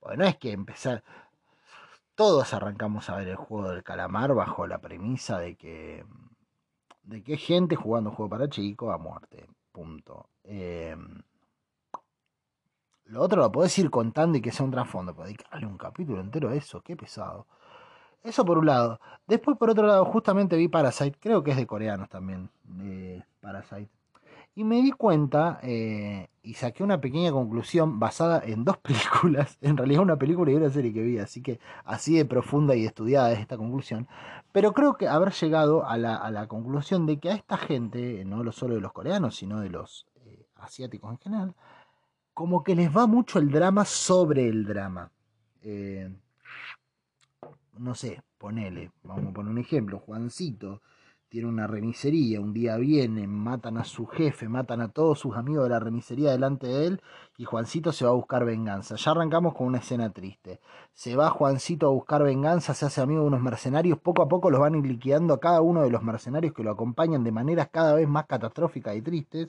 Porque 0.00 0.16
no 0.16 0.24
es 0.24 0.36
que 0.36 0.52
empezar, 0.52 1.02
todos 2.14 2.54
arrancamos 2.54 3.10
a 3.10 3.16
ver 3.16 3.28
el 3.28 3.36
juego 3.36 3.70
del 3.70 3.82
calamar 3.84 4.34
bajo 4.34 4.66
la 4.66 4.78
premisa 4.78 5.38
de 5.38 5.56
que 5.56 6.04
de 7.06 7.22
que 7.22 7.36
gente 7.36 7.76
jugando 7.76 8.10
juego 8.10 8.30
para 8.30 8.48
chicos 8.48 8.92
a 8.92 8.98
muerte. 8.98 9.48
Punto. 9.72 10.28
Em, 10.44 11.22
lo 13.04 13.22
otro 13.22 13.40
lo 13.40 13.52
podés 13.52 13.78
ir 13.78 13.90
contando 13.90 14.36
y 14.38 14.42
que 14.42 14.52
sea 14.52 14.64
un 14.64 14.72
trasfondo. 14.72 15.14
Pero 15.14 15.26
dedicarle 15.26 15.66
un 15.66 15.78
capítulo 15.78 16.20
entero 16.20 16.48
a 16.50 16.54
eso, 16.54 16.80
qué 16.82 16.96
pesado. 16.96 17.46
Eso 18.22 18.44
por 18.44 18.58
un 18.58 18.66
lado. 18.66 19.00
Después, 19.26 19.56
por 19.56 19.70
otro 19.70 19.86
lado, 19.86 20.04
justamente 20.06 20.56
vi 20.56 20.68
Parasite. 20.68 21.18
Creo 21.20 21.44
que 21.44 21.52
es 21.52 21.56
de 21.56 21.66
coreanos 21.66 22.08
también. 22.08 22.50
Parasite. 23.46 23.90
Y 24.56 24.64
me 24.64 24.82
di 24.82 24.90
cuenta 24.90 25.60
eh, 25.62 26.28
y 26.42 26.54
saqué 26.54 26.82
una 26.82 27.00
pequeña 27.00 27.30
conclusión 27.30 28.00
basada 28.00 28.42
en 28.44 28.64
dos 28.64 28.78
películas, 28.88 29.56
en 29.60 29.76
realidad 29.76 30.02
una 30.02 30.16
película 30.16 30.50
y 30.50 30.54
una 30.54 30.70
serie 30.70 30.92
que 30.92 31.02
vi, 31.02 31.18
así 31.18 31.42
que 31.42 31.60
así 31.84 32.16
de 32.16 32.24
profunda 32.24 32.74
y 32.74 32.84
estudiada 32.84 33.32
es 33.32 33.38
esta 33.38 33.56
conclusión. 33.56 34.08
Pero 34.52 34.72
creo 34.72 34.96
que 34.96 35.06
haber 35.06 35.32
llegado 35.32 35.86
a 35.86 35.96
la, 35.98 36.46
conclusión 36.48 37.06
de 37.06 37.18
que 37.20 37.30
a 37.30 37.34
esta 37.34 37.56
gente, 37.56 38.24
no 38.24 38.50
solo 38.50 38.74
de 38.74 38.80
los 38.80 38.92
coreanos, 38.92 39.36
sino 39.36 39.60
de 39.60 39.68
los 39.68 40.06
eh, 40.24 40.46
asiáticos 40.56 41.10
en 41.10 41.18
general, 41.18 41.54
como 42.32 42.64
que 42.64 42.74
les 42.74 42.94
va 42.94 43.06
mucho 43.06 43.38
el 43.38 43.50
drama 43.50 43.84
sobre 43.84 44.48
el 44.48 44.64
drama. 44.64 45.12
Eh, 45.62 46.10
no 47.78 47.94
sé, 47.94 48.22
ponele, 48.38 48.90
vamos 49.04 49.30
a 49.30 49.34
poner 49.34 49.52
un 49.52 49.58
ejemplo, 49.58 49.98
Juancito 49.98 50.80
tiene 51.28 51.48
una 51.48 51.66
remisería, 51.66 52.40
un 52.40 52.52
día 52.52 52.76
vienen, 52.76 53.30
matan 53.30 53.78
a 53.78 53.84
su 53.84 54.06
jefe, 54.06 54.48
matan 54.48 54.80
a 54.80 54.88
todos 54.88 55.18
sus 55.18 55.36
amigos 55.36 55.64
de 55.64 55.70
la 55.70 55.80
remisería 55.80 56.30
delante 56.30 56.66
de 56.66 56.86
él 56.86 57.02
y 57.36 57.44
Juancito 57.44 57.92
se 57.92 58.04
va 58.04 58.12
a 58.12 58.14
buscar 58.14 58.44
venganza. 58.44 58.96
Ya 58.96 59.10
arrancamos 59.10 59.54
con 59.54 59.66
una 59.66 59.78
escena 59.78 60.10
triste. 60.10 60.60
Se 60.94 61.16
va 61.16 61.30
Juancito 61.30 61.86
a 61.88 61.90
buscar 61.90 62.22
venganza, 62.22 62.74
se 62.74 62.86
hace 62.86 63.00
amigo 63.00 63.22
de 63.22 63.26
unos 63.26 63.42
mercenarios, 63.42 63.98
poco 63.98 64.22
a 64.22 64.28
poco 64.28 64.50
los 64.50 64.60
van 64.60 64.80
liquidando 64.82 65.34
a 65.34 65.40
cada 65.40 65.60
uno 65.60 65.82
de 65.82 65.90
los 65.90 66.02
mercenarios 66.02 66.54
que 66.54 66.62
lo 66.62 66.70
acompañan 66.70 67.24
de 67.24 67.32
maneras 67.32 67.68
cada 67.72 67.94
vez 67.94 68.08
más 68.08 68.26
catastróficas 68.26 68.96
y 68.96 69.02
tristes. 69.02 69.48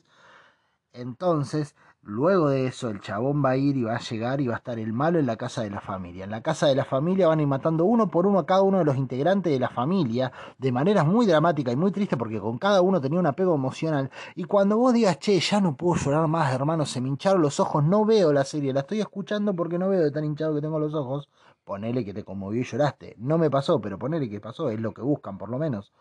Entonces, 0.94 1.76
Luego 2.10 2.48
de 2.48 2.68
eso, 2.68 2.90
el 2.90 3.02
chabón 3.02 3.44
va 3.44 3.50
a 3.50 3.58
ir 3.58 3.76
y 3.76 3.84
va 3.84 3.98
a 3.98 4.00
llegar 4.00 4.40
y 4.40 4.48
va 4.48 4.54
a 4.54 4.58
estar 4.60 4.80
el 4.80 4.94
malo 4.94 5.20
en 5.20 5.26
la 5.26 5.36
casa 5.36 5.64
de 5.64 5.70
la 5.70 5.82
familia. 5.82 6.24
En 6.24 6.32
la 6.32 6.42
casa 6.42 6.66
de 6.68 6.74
la 6.74 6.86
familia 6.86 7.28
van 7.28 7.40
a 7.40 7.42
ir 7.42 7.50
matando 7.50 7.84
uno 7.84 8.10
por 8.10 8.26
uno 8.26 8.40
a 8.40 8.46
cada 8.46 8.62
uno 8.62 8.78
de 8.78 8.86
los 8.86 8.96
integrantes 8.96 9.52
de 9.52 9.60
la 9.60 9.68
familia 9.68 10.32
de 10.58 10.72
maneras 10.72 11.06
muy 11.06 11.26
dramáticas 11.26 11.74
y 11.74 11.76
muy 11.76 11.92
tristes 11.92 12.18
porque 12.18 12.40
con 12.40 12.60
cada 12.60 12.82
uno 12.82 13.02
tenía 13.02 13.20
un 13.20 13.26
apego 13.26 13.54
emocional. 13.56 14.10
Y 14.36 14.46
cuando 14.46 14.78
vos 14.78 14.94
digas, 14.94 15.20
che, 15.20 15.38
ya 15.42 15.60
no 15.60 15.76
puedo 15.76 16.00
llorar 16.02 16.30
más, 16.30 16.54
hermano, 16.54 16.86
se 16.86 17.02
me 17.02 17.10
hincharon 17.10 17.42
los 17.42 17.60
ojos, 17.60 17.84
no 17.84 18.06
veo 18.06 18.32
la 18.32 18.46
serie, 18.46 18.72
la 18.72 18.80
estoy 18.80 19.02
escuchando 19.02 19.54
porque 19.54 19.78
no 19.78 19.90
veo 19.90 20.02
de 20.02 20.12
tan 20.12 20.24
hinchado 20.24 20.56
que 20.56 20.62
tengo 20.62 20.80
los 20.80 20.94
ojos. 20.94 21.30
Ponele 21.66 22.06
que 22.06 22.14
te 22.14 22.24
conmovió 22.24 22.62
y 22.62 22.64
lloraste. 22.64 23.16
No 23.18 23.38
me 23.38 23.50
pasó, 23.50 23.82
pero 23.82 24.00
ponele 24.00 24.30
que 24.30 24.40
pasó, 24.40 24.70
es 24.70 24.80
lo 24.80 24.94
que 24.94 25.02
buscan 25.02 25.38
por 25.38 25.50
lo 25.50 25.58
menos 25.58 25.92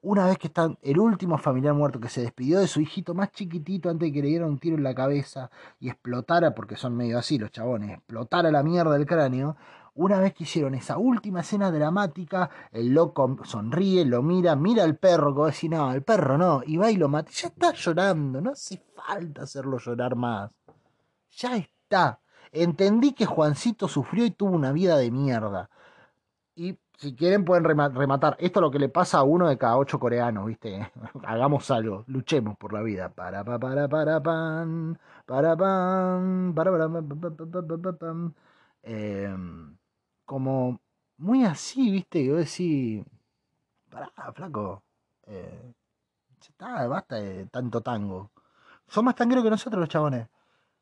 una 0.00 0.26
vez 0.26 0.38
que 0.38 0.46
está 0.46 0.70
el 0.82 0.98
último 0.98 1.38
familiar 1.38 1.74
muerto 1.74 2.00
que 2.00 2.08
se 2.08 2.22
despidió 2.22 2.60
de 2.60 2.68
su 2.68 2.80
hijito 2.80 3.14
más 3.14 3.32
chiquitito 3.32 3.90
antes 3.90 4.08
de 4.08 4.12
que 4.12 4.22
le 4.22 4.28
diera 4.28 4.46
un 4.46 4.58
tiro 4.58 4.76
en 4.76 4.84
la 4.84 4.94
cabeza 4.94 5.50
y 5.80 5.88
explotara, 5.88 6.54
porque 6.54 6.76
son 6.76 6.96
medio 6.96 7.18
así 7.18 7.38
los 7.38 7.50
chabones, 7.50 7.90
explotara 7.90 8.50
la 8.50 8.62
mierda 8.62 8.92
del 8.92 9.06
cráneo, 9.06 9.56
una 9.98 10.20
vez 10.20 10.32
que 10.32 10.44
hicieron 10.44 10.76
esa 10.76 10.96
última 10.96 11.40
escena 11.40 11.72
dramática, 11.72 12.48
el 12.70 12.94
loco 12.94 13.38
sonríe, 13.42 14.04
lo 14.04 14.22
mira, 14.22 14.54
mira 14.54 14.84
al 14.84 14.96
perro, 14.96 15.34
como 15.34 15.46
decir, 15.46 15.70
no, 15.70 15.92
el 15.92 16.04
perro 16.04 16.38
no, 16.38 16.62
y 16.64 16.76
va 16.76 16.88
y 16.92 16.96
lo 16.96 17.08
mata. 17.08 17.32
Ya 17.32 17.48
está 17.48 17.72
llorando, 17.72 18.40
no 18.40 18.52
hace 18.52 18.80
falta 18.94 19.42
hacerlo 19.42 19.78
llorar 19.78 20.14
más. 20.14 20.54
Ya 21.30 21.56
está. 21.56 22.20
Entendí 22.52 23.12
que 23.12 23.26
Juancito 23.26 23.88
sufrió 23.88 24.24
y 24.24 24.30
tuvo 24.30 24.52
una 24.52 24.70
vida 24.70 24.96
de 24.96 25.10
mierda. 25.10 25.68
Y 26.54 26.78
si 26.98 27.14
quieren 27.14 27.44
pueden 27.44 27.64
rematar. 27.64 28.36
Esto 28.40 28.60
es 28.60 28.62
lo 28.62 28.70
que 28.70 28.78
le 28.80 28.88
pasa 28.88 29.18
a 29.18 29.22
uno 29.22 29.48
de 29.48 29.56
cada 29.56 29.78
ocho 29.78 29.98
coreanos, 30.00 30.46
¿viste? 30.46 30.90
Hagamos 31.24 31.70
algo, 31.70 32.04
luchemos 32.08 32.56
por 32.58 32.72
la 32.72 32.82
vida. 32.82 33.08
Para 33.10 33.44
para 33.44 33.58
para 33.58 33.88
para 33.88 34.22
pan, 34.22 34.98
para 35.26 35.56
pan, 35.56 36.52
para 36.54 36.72
para 36.72 36.88
para 36.90 38.32
como 40.24 40.80
muy 41.18 41.44
así, 41.44 41.90
¿viste? 41.90 42.24
Yo 42.24 42.36
decía, 42.36 43.04
pará, 43.90 44.12
flaco. 44.34 44.82
Eh, 45.26 45.74
está, 46.40 46.86
basta 46.88 47.16
de 47.16 47.46
tanto 47.46 47.80
tango. 47.80 48.32
Son 48.88 49.04
más 49.04 49.14
tangueros 49.16 49.44
que 49.44 49.50
nosotros 49.50 49.80
los 49.80 49.88
chabones. 49.88 50.28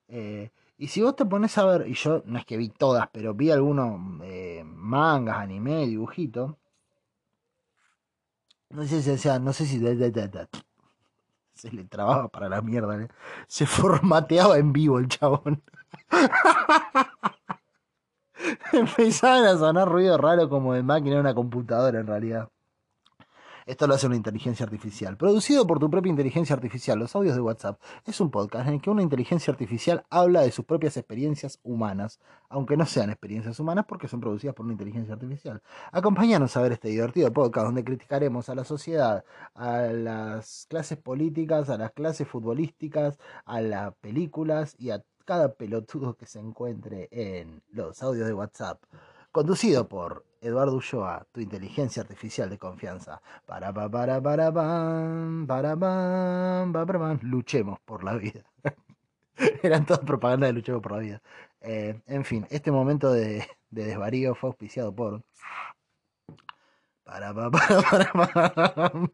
Eh, 0.09 0.51
y 0.79 0.89
si 0.89 1.03
vos 1.03 1.17
te 1.17 1.25
pones 1.25 1.57
a 1.59 1.65
ver, 1.65 1.89
y 1.89 1.95
yo 1.95 2.23
no 2.27 2.39
es 2.39 2.45
que 2.45 2.57
vi 2.57 2.69
todas, 2.69 3.09
pero 3.13 3.35
vi 3.35 3.51
algunos 3.51 4.01
eh, 4.25 4.63
mangas, 4.65 5.39
anime, 5.39 5.87
dibujitos. 5.87 6.55
No 8.71 8.85
sé 8.85 9.03
si 9.03 9.17
sea, 9.17 9.39
no 9.39 9.53
sé 9.53 9.65
si 9.65 9.79
se 11.55 11.73
le 11.73 11.85
trababa 11.85 12.29
para 12.29 12.49
la 12.49 12.61
mierda, 12.61 13.03
¿eh? 13.03 13.09
se 13.49 13.67
formateaba 13.67 14.59
en 14.59 14.73
vivo 14.73 14.99
el 14.99 15.09
chabón. 15.09 15.63
Empezaban 18.73 19.45
a 19.45 19.57
sonar 19.57 19.89
ruido 19.89 20.19
raro 20.19 20.49
como 20.49 20.75
de 20.75 20.83
máquina 20.83 21.15
de 21.15 21.21
una 21.21 21.35
computadora 21.35 22.01
en 22.01 22.07
realidad. 22.07 22.51
Esto 23.67 23.89
lo 23.89 23.95
hace 23.95 24.07
una 24.07 24.15
inteligencia 24.15 24.63
artificial. 24.63 25.17
Producido 25.17 25.67
por 25.67 25.81
tu 25.81 25.91
propia 25.91 26.09
inteligencia 26.09 26.55
artificial, 26.55 27.01
los 27.01 27.17
audios 27.17 27.35
de 27.35 27.41
WhatsApp 27.41 27.81
es 28.05 28.21
un 28.21 28.31
podcast 28.31 28.69
en 28.69 28.75
el 28.75 28.81
que 28.81 28.91
una 28.91 29.03
inteligencia 29.03 29.51
artificial 29.51 30.05
habla 30.09 30.43
de 30.43 30.53
sus 30.53 30.65
propias 30.65 30.97
experiencias 30.97 31.59
humanas, 31.65 32.21
aunque 32.49 32.77
no 32.77 32.87
sean 32.87 33.11
experiencias 33.11 33.59
humanas 33.59 33.87
porque 33.89 34.07
son 34.07 34.21
producidas 34.21 34.55
por 34.55 34.67
una 34.67 34.75
inteligencia 34.75 35.15
artificial. 35.15 35.63
Acompáñanos 35.91 36.57
a 36.57 36.63
ver 36.63 36.71
este 36.71 36.91
divertido 36.91 37.33
podcast 37.33 37.67
donde 37.67 37.83
criticaremos 37.83 38.49
a 38.49 38.55
la 38.55 38.63
sociedad, 38.63 39.25
a 39.57 39.79
las 39.81 40.67
clases 40.71 40.99
políticas, 40.99 41.69
a 41.69 41.77
las 41.77 41.91
clases 41.91 42.29
futbolísticas, 42.29 43.19
a 43.47 43.61
las 43.63 43.97
películas 43.97 44.77
y 44.79 44.91
a 44.91 45.03
cada 45.25 45.55
pelotudo 45.55 46.17
que 46.17 46.27
se 46.27 46.39
encuentre 46.39 47.09
en 47.11 47.65
los 47.73 48.01
audios 48.01 48.29
de 48.29 48.33
WhatsApp. 48.33 48.81
Conducido 49.33 49.89
por 49.89 50.25
Eduardo 50.47 50.77
Ulloa, 50.77 51.27
tu 51.33 51.41
inteligencia 51.41 52.03
artificial 52.03 52.49
de 52.49 52.59
confianza. 52.59 53.21
Para, 53.47 53.73
para, 53.73 53.91
para, 53.91 54.23
para, 54.23 55.77
para, 55.77 57.19
luchemos 57.23 57.81
por 57.81 58.05
la 58.05 58.15
vida. 58.15 58.43
Eran 59.63 59.85
todas 59.87 60.05
propaganda 60.05 60.47
de 60.47 60.53
luchemos 60.53 60.83
por 60.83 60.93
la 60.93 60.99
vida. 60.99 61.23
Eh, 61.61 62.01
en 62.07 62.25
fin, 62.25 62.47
este 62.51 62.71
momento 62.71 63.13
de, 63.13 63.45
de 63.71 63.85
desvarío 63.85 64.35
fue 64.35 64.51
auspiciado 64.51 64.95
por. 64.95 65.23
Para, 67.05 67.35
para, 67.51 67.51
para, 67.51 68.13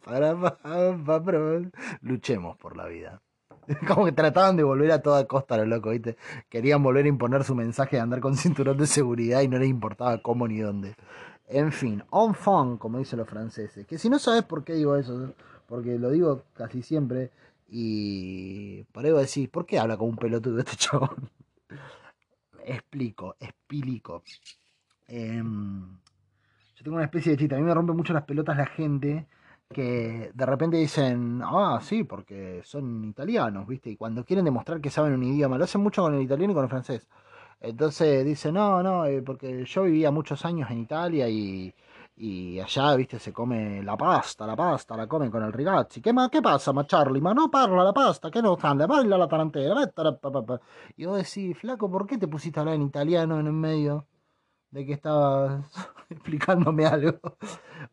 para, 0.05 0.97
para, 1.05 1.71
luchemos 2.01 2.57
por 2.59 2.77
la 2.77 2.87
vida. 2.87 3.23
Como 3.87 4.05
que 4.05 4.13
trataban 4.13 4.57
de 4.57 4.63
volver 4.63 4.91
a 4.93 5.03
toda 5.03 5.27
costa 5.27 5.57
lo 5.57 5.67
loco, 5.67 5.91
¿viste? 5.91 6.17
Querían 6.49 6.83
volver 6.83 7.05
a 7.05 7.09
imponer 7.09 7.45
su 7.45 7.55
mensaje 7.55 7.97
de 7.97 8.03
andar 8.03 8.21
con 8.21 8.37
cinturón 8.37 8.79
de 8.79 8.87
seguridad 8.87 9.43
y 9.43 9.49
no 9.49 9.59
les 9.59 9.69
importaba 9.69 10.19
cómo 10.19 10.49
ni 10.49 10.61
dónde. 10.61 10.97
En 11.49 11.73
fin, 11.73 12.03
enfant, 12.13 12.79
como 12.79 12.99
dicen 12.99 13.19
los 13.19 13.29
franceses. 13.29 13.87
Que 13.87 13.99
si 13.99 14.09
no 14.09 14.19
sabes 14.19 14.43
por 14.43 14.65
qué 14.65 14.75
digo 14.75 14.97
eso, 14.97 15.35
porque 15.69 15.99
lo 15.99 16.11
digo 16.11 16.43
casi 16.55 16.83
siempre, 16.83 17.31
y 17.69 18.85
por 18.93 19.05
ahí 19.05 19.13
decir, 19.13 19.51
¿por 19.51 19.67
qué 19.67 19.79
habla 19.79 19.97
como 19.97 20.11
un 20.11 20.17
pelotudo 20.17 20.59
este 20.59 20.77
chabón? 20.77 21.31
Explico, 22.65 23.37
explico. 23.41 24.23
Em, 25.09 25.99
yo 26.77 26.85
tengo 26.85 26.97
una 26.97 27.05
especie 27.05 27.33
de 27.33 27.39
chiste, 27.39 27.55
a 27.55 27.59
mí 27.59 27.65
me 27.65 27.75
rompe 27.75 27.93
mucho 27.93 28.13
las 28.13 28.25
pelotas 28.25 28.57
la 28.57 28.67
gente 28.67 29.27
que 29.73 30.31
de 30.35 30.47
repente 30.47 30.77
dicen, 30.77 31.41
ah, 31.45 31.81
sí, 31.83 32.05
porque 32.05 32.61
son 32.65 33.05
italianos, 33.05 33.67
¿viste? 33.67 33.91
Y 33.91 33.97
cuando 33.97 34.25
quieren 34.25 34.45
demostrar 34.45 34.81
que 34.81 34.91
saben 34.91 35.15
un 35.15 35.23
idioma, 35.25 35.59
lo 35.59 35.65
hacen 35.65 35.81
mucho 35.83 36.03
con 36.03 36.15
el 36.15 36.23
italiano 36.23 36.53
y 36.53 36.55
con 36.55 36.65
el 36.65 36.71
francés. 36.71 37.09
Entonces 37.61 38.25
dicen, 38.25 38.55
no, 38.55 38.83
no, 38.83 39.07
eh, 39.07 39.23
porque 39.23 39.65
yo 39.65 39.85
vivía 39.85 40.11
muchos 40.11 40.45
años 40.45 40.71
en 40.71 40.79
Italia 40.81 41.29
y, 41.29 41.75
y 42.17 42.61
allá, 42.61 42.95
viste, 42.97 43.19
se 43.19 43.33
come 43.33 43.83
la 43.83 43.97
pasta, 43.97 44.47
la 44.47 44.57
pasta, 44.57 44.97
la 44.97 45.07
comen 45.07 45.31
con 45.31 45.43
el 45.45 45.53
rigazzi. 45.53 46.01
¿Qué, 46.03 46.13
ma, 46.13 46.29
qué 46.31 46.43
pasa, 46.43 46.73
ma 46.73 46.87
Charlie? 46.87 47.21
Ma 47.21 47.35
no 47.35 47.51
parla 47.51 47.85
la 47.85 47.93
pasta, 47.93 48.31
¿qué 48.31 48.43
no 48.43 48.59
anda? 48.63 48.87
Baila 48.87 49.17
la 49.19 49.29
tarantela, 49.29 49.91
Y 50.97 51.05
vos 51.07 51.17
decís, 51.19 51.57
flaco, 51.59 51.91
¿por 51.91 52.07
qué 52.07 52.19
te 52.19 52.29
pusiste 52.29 52.59
a 52.61 52.63
hablar 52.63 52.77
en 52.77 52.83
italiano 52.83 53.39
en 53.41 53.47
el 53.47 53.53
medio? 53.53 54.07
De 54.73 54.87
que 54.87 54.95
estabas 54.95 55.65
explicándome 56.11 56.85
algo. 56.87 57.19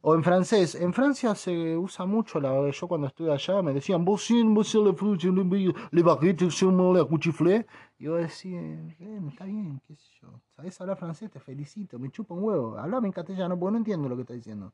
O 0.01 0.15
en 0.15 0.23
francés. 0.23 0.75
En 0.75 0.93
Francia 0.93 1.35
se 1.35 1.77
usa 1.77 2.05
mucho, 2.05 2.39
la, 2.39 2.69
yo 2.71 2.87
cuando 2.87 3.07
estuve 3.07 3.31
allá 3.31 3.61
me 3.61 3.73
decían, 3.73 4.03
monsieur 4.03 4.83
le 4.83 5.73
le 5.91 6.03
baguettes, 6.03 6.63
le 6.63 7.05
cuchiflé. 7.05 7.67
Y 7.99 8.05
yo 8.05 8.15
decía, 8.15 8.61
está 9.27 9.43
bien, 9.45 9.81
qué 9.85 9.95
sé 9.95 10.09
yo. 10.21 10.41
¿Sabes 10.55 10.79
hablar 10.79 10.97
francés? 10.97 11.29
Te 11.29 11.39
felicito, 11.39 11.99
me 11.99 12.09
chupa 12.09 12.33
un 12.33 12.43
huevo. 12.43 12.77
Hablame 12.77 13.07
en 13.07 13.13
castellano, 13.13 13.59
porque 13.59 13.71
no 13.73 13.77
entiendo 13.77 14.07
lo 14.07 14.15
que 14.15 14.21
está 14.21 14.33
diciendo. 14.33 14.71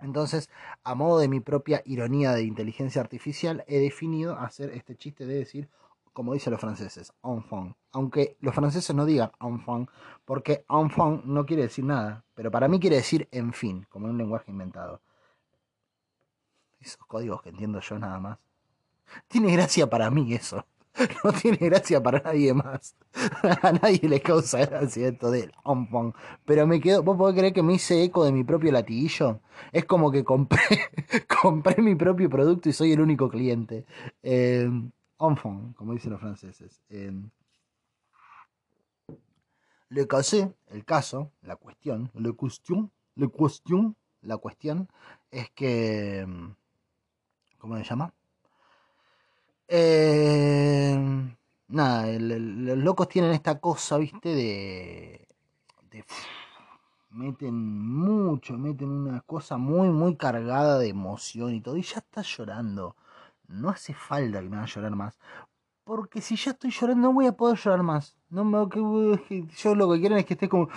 Entonces, 0.00 0.50
a 0.82 0.96
modo 0.96 1.20
de 1.20 1.28
mi 1.28 1.38
propia 1.38 1.82
ironía 1.84 2.32
de 2.32 2.42
inteligencia 2.42 3.00
artificial, 3.00 3.64
he 3.68 3.78
definido 3.78 4.36
hacer 4.36 4.70
este 4.70 4.96
chiste 4.96 5.26
de 5.26 5.34
decir, 5.34 5.68
como 6.12 6.34
dicen 6.34 6.52
los 6.52 6.60
franceses, 6.60 7.12
enfant. 7.22 7.76
Aunque 7.92 8.36
los 8.40 8.54
franceses 8.54 8.94
no 8.94 9.04
digan 9.04 9.30
enfant, 9.40 9.88
porque 10.24 10.64
enfant 10.68 11.24
no 11.24 11.46
quiere 11.46 11.64
decir 11.64 11.84
nada, 11.84 12.24
pero 12.34 12.50
para 12.50 12.68
mí 12.68 12.80
quiere 12.80 12.96
decir 12.96 13.28
en 13.32 13.52
fin, 13.52 13.86
como 13.88 14.06
en 14.06 14.12
un 14.12 14.18
lenguaje 14.18 14.50
inventado. 14.50 15.00
Esos 16.80 17.04
códigos 17.06 17.42
que 17.42 17.50
entiendo 17.50 17.80
yo 17.80 17.98
nada 17.98 18.18
más. 18.18 18.38
Tiene 19.28 19.52
gracia 19.52 19.88
para 19.88 20.10
mí 20.10 20.32
eso. 20.34 20.64
No 21.24 21.32
tiene 21.32 21.56
gracia 21.58 22.02
para 22.02 22.20
nadie 22.20 22.52
más. 22.52 22.96
A 23.62 23.72
nadie 23.72 24.08
le 24.08 24.20
causa 24.20 24.66
gracia 24.66 25.08
esto 25.08 25.30
del 25.30 25.52
enfant. 25.64 26.14
Pero 26.44 26.66
me 26.66 26.80
quedo. 26.80 27.02
¿Vos 27.02 27.16
podés 27.16 27.36
creer 27.36 27.52
que 27.52 27.62
me 27.62 27.74
hice 27.74 28.02
eco 28.02 28.24
de 28.24 28.32
mi 28.32 28.44
propio 28.44 28.72
latiguillo? 28.72 29.40
Es 29.72 29.84
como 29.84 30.10
que 30.10 30.24
compré, 30.24 30.60
compré 31.42 31.80
mi 31.82 31.94
propio 31.94 32.28
producto 32.28 32.68
y 32.68 32.72
soy 32.72 32.92
el 32.92 33.00
único 33.00 33.28
cliente. 33.28 33.84
Eh, 34.22 34.68
enfant, 35.20 35.74
como 35.76 35.92
dicen 35.92 36.12
los 36.12 36.20
franceses. 36.20 36.80
le 39.88 40.06
caso, 40.06 40.54
el 40.68 40.84
caso, 40.84 41.30
la 41.42 41.56
cuestión, 41.56 42.10
le 42.14 42.32
cuestión, 42.32 42.90
le 43.16 43.28
cuestión, 43.28 43.96
la 44.22 44.36
cuestión 44.36 44.88
es 45.30 45.50
que, 45.50 46.26
¿cómo 47.58 47.76
se 47.76 47.84
llama? 47.84 48.12
Eh, 49.68 50.96
nada, 51.68 52.06
los 52.18 52.78
locos 52.78 53.08
tienen 53.08 53.32
esta 53.32 53.60
cosa, 53.60 53.98
viste, 53.98 54.34
de 54.34 55.26
meten 57.10 57.54
mucho, 57.54 58.56
meten 58.56 58.88
una 58.88 59.20
cosa 59.20 59.56
muy, 59.56 59.88
muy 59.88 60.16
cargada 60.16 60.78
de 60.78 60.88
emoción 60.88 61.54
y 61.54 61.60
todo, 61.60 61.76
y 61.76 61.82
ya 61.82 61.98
está 61.98 62.22
llorando 62.22 62.96
no 63.50 63.68
hace 63.68 63.94
falta 63.94 64.40
que 64.40 64.48
me 64.48 64.56
haga 64.56 64.66
llorar 64.66 64.96
más. 64.96 65.18
Porque 65.84 66.20
si 66.20 66.36
ya 66.36 66.52
estoy 66.52 66.70
llorando, 66.70 67.08
no 67.08 67.14
voy 67.14 67.26
a 67.26 67.32
poder 67.32 67.58
llorar 67.58 67.82
más. 67.82 68.16
No 68.28 68.44
me, 68.44 68.68
que, 68.68 69.46
yo 69.56 69.74
lo 69.74 69.92
que 69.92 70.00
quieren 70.00 70.18
es 70.18 70.24
que 70.24 70.34
esté 70.34 70.48
como. 70.48 70.68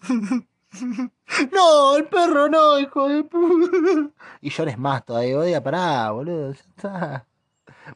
no, 1.52 1.96
el 1.96 2.04
perro 2.06 2.48
no, 2.48 2.78
hijo 2.78 3.08
de 3.08 3.24
puta. 3.24 4.10
Y 4.40 4.50
llores 4.50 4.78
más 4.78 5.04
todavía. 5.04 5.38
Odia, 5.38 5.62
pará, 5.62 6.10
boludo. 6.12 6.52
Ya 6.52 6.60
está. 6.60 7.26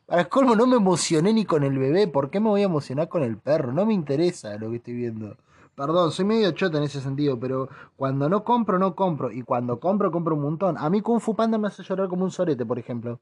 Para 0.07 0.23
el 0.23 0.29
colmo, 0.29 0.57
no 0.57 0.67
me 0.67 0.77
emocioné 0.77 1.33
ni 1.33 1.45
con 1.45 1.63
el 1.63 1.79
bebé. 1.79 2.09
¿Por 2.09 2.31
qué 2.31 2.41
me 2.41 2.49
voy 2.49 2.63
a 2.63 2.65
emocionar 2.65 3.09
con 3.09 3.23
el 3.23 3.39
perro? 3.39 3.73
No 3.73 3.87
me 3.87 3.95
interesa 3.95 4.57
lo 4.57 4.71
que 4.71 4.77
estoy 4.77 4.95
viendo. 4.95 5.37
Perdón, 5.77 6.13
soy 6.13 6.25
medio 6.25 6.53
chota 6.53 6.79
en 6.79 6.85
ese 6.85 7.01
sentido, 7.01 7.39
pero 7.39 7.69
cuando 7.97 8.29
no 8.29 8.45
compro, 8.45 8.79
no 8.79 8.95
compro. 8.95 9.31
Y 9.31 9.43
cuando 9.43 9.81
compro, 9.81 10.11
compro 10.11 10.35
un 10.37 10.43
montón. 10.43 10.77
A 10.79 10.89
mí 10.91 11.01
Kung 11.01 11.21
Fu 11.21 11.35
Panda 11.35 11.59
me 11.59 11.69
hace 11.69 11.83
llorar 11.83 12.09
como 12.09 12.25
un 12.25 12.31
sorete, 12.31 12.65
por 12.65 12.79
ejemplo. 12.79 13.21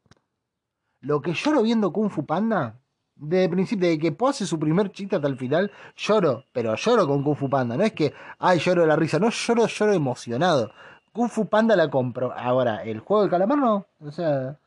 Lo 1.02 1.20
que 1.20 1.34
lloro 1.34 1.62
viendo 1.62 1.92
Kung 1.92 2.10
Fu 2.10 2.24
Panda, 2.24 2.80
de 3.16 3.48
principio, 3.48 3.88
de 3.88 3.98
que 3.98 4.12
pose 4.12 4.46
su 4.46 4.58
primer 4.58 4.90
chiste 4.92 5.16
hasta 5.16 5.28
el 5.28 5.36
final, 5.36 5.70
lloro, 5.96 6.44
pero 6.52 6.74
lloro 6.76 7.06
con 7.06 7.22
Kung 7.22 7.36
Fu 7.36 7.50
Panda. 7.50 7.76
No 7.76 7.82
es 7.84 7.92
que, 7.92 8.14
ay, 8.38 8.58
lloro 8.58 8.82
de 8.82 8.88
la 8.88 8.96
risa, 8.96 9.18
no, 9.18 9.28
lloro, 9.30 9.66
lloro 9.66 9.92
emocionado. 9.92 10.72
Kung 11.12 11.28
Fu 11.28 11.48
Panda 11.48 11.76
la 11.76 11.90
compro. 11.90 12.32
Ahora, 12.32 12.84
el 12.84 13.00
juego 13.00 13.22
del 13.22 13.30
calamar 13.30 13.58
no. 13.58 13.86
O 14.00 14.10
sea, 14.10 14.58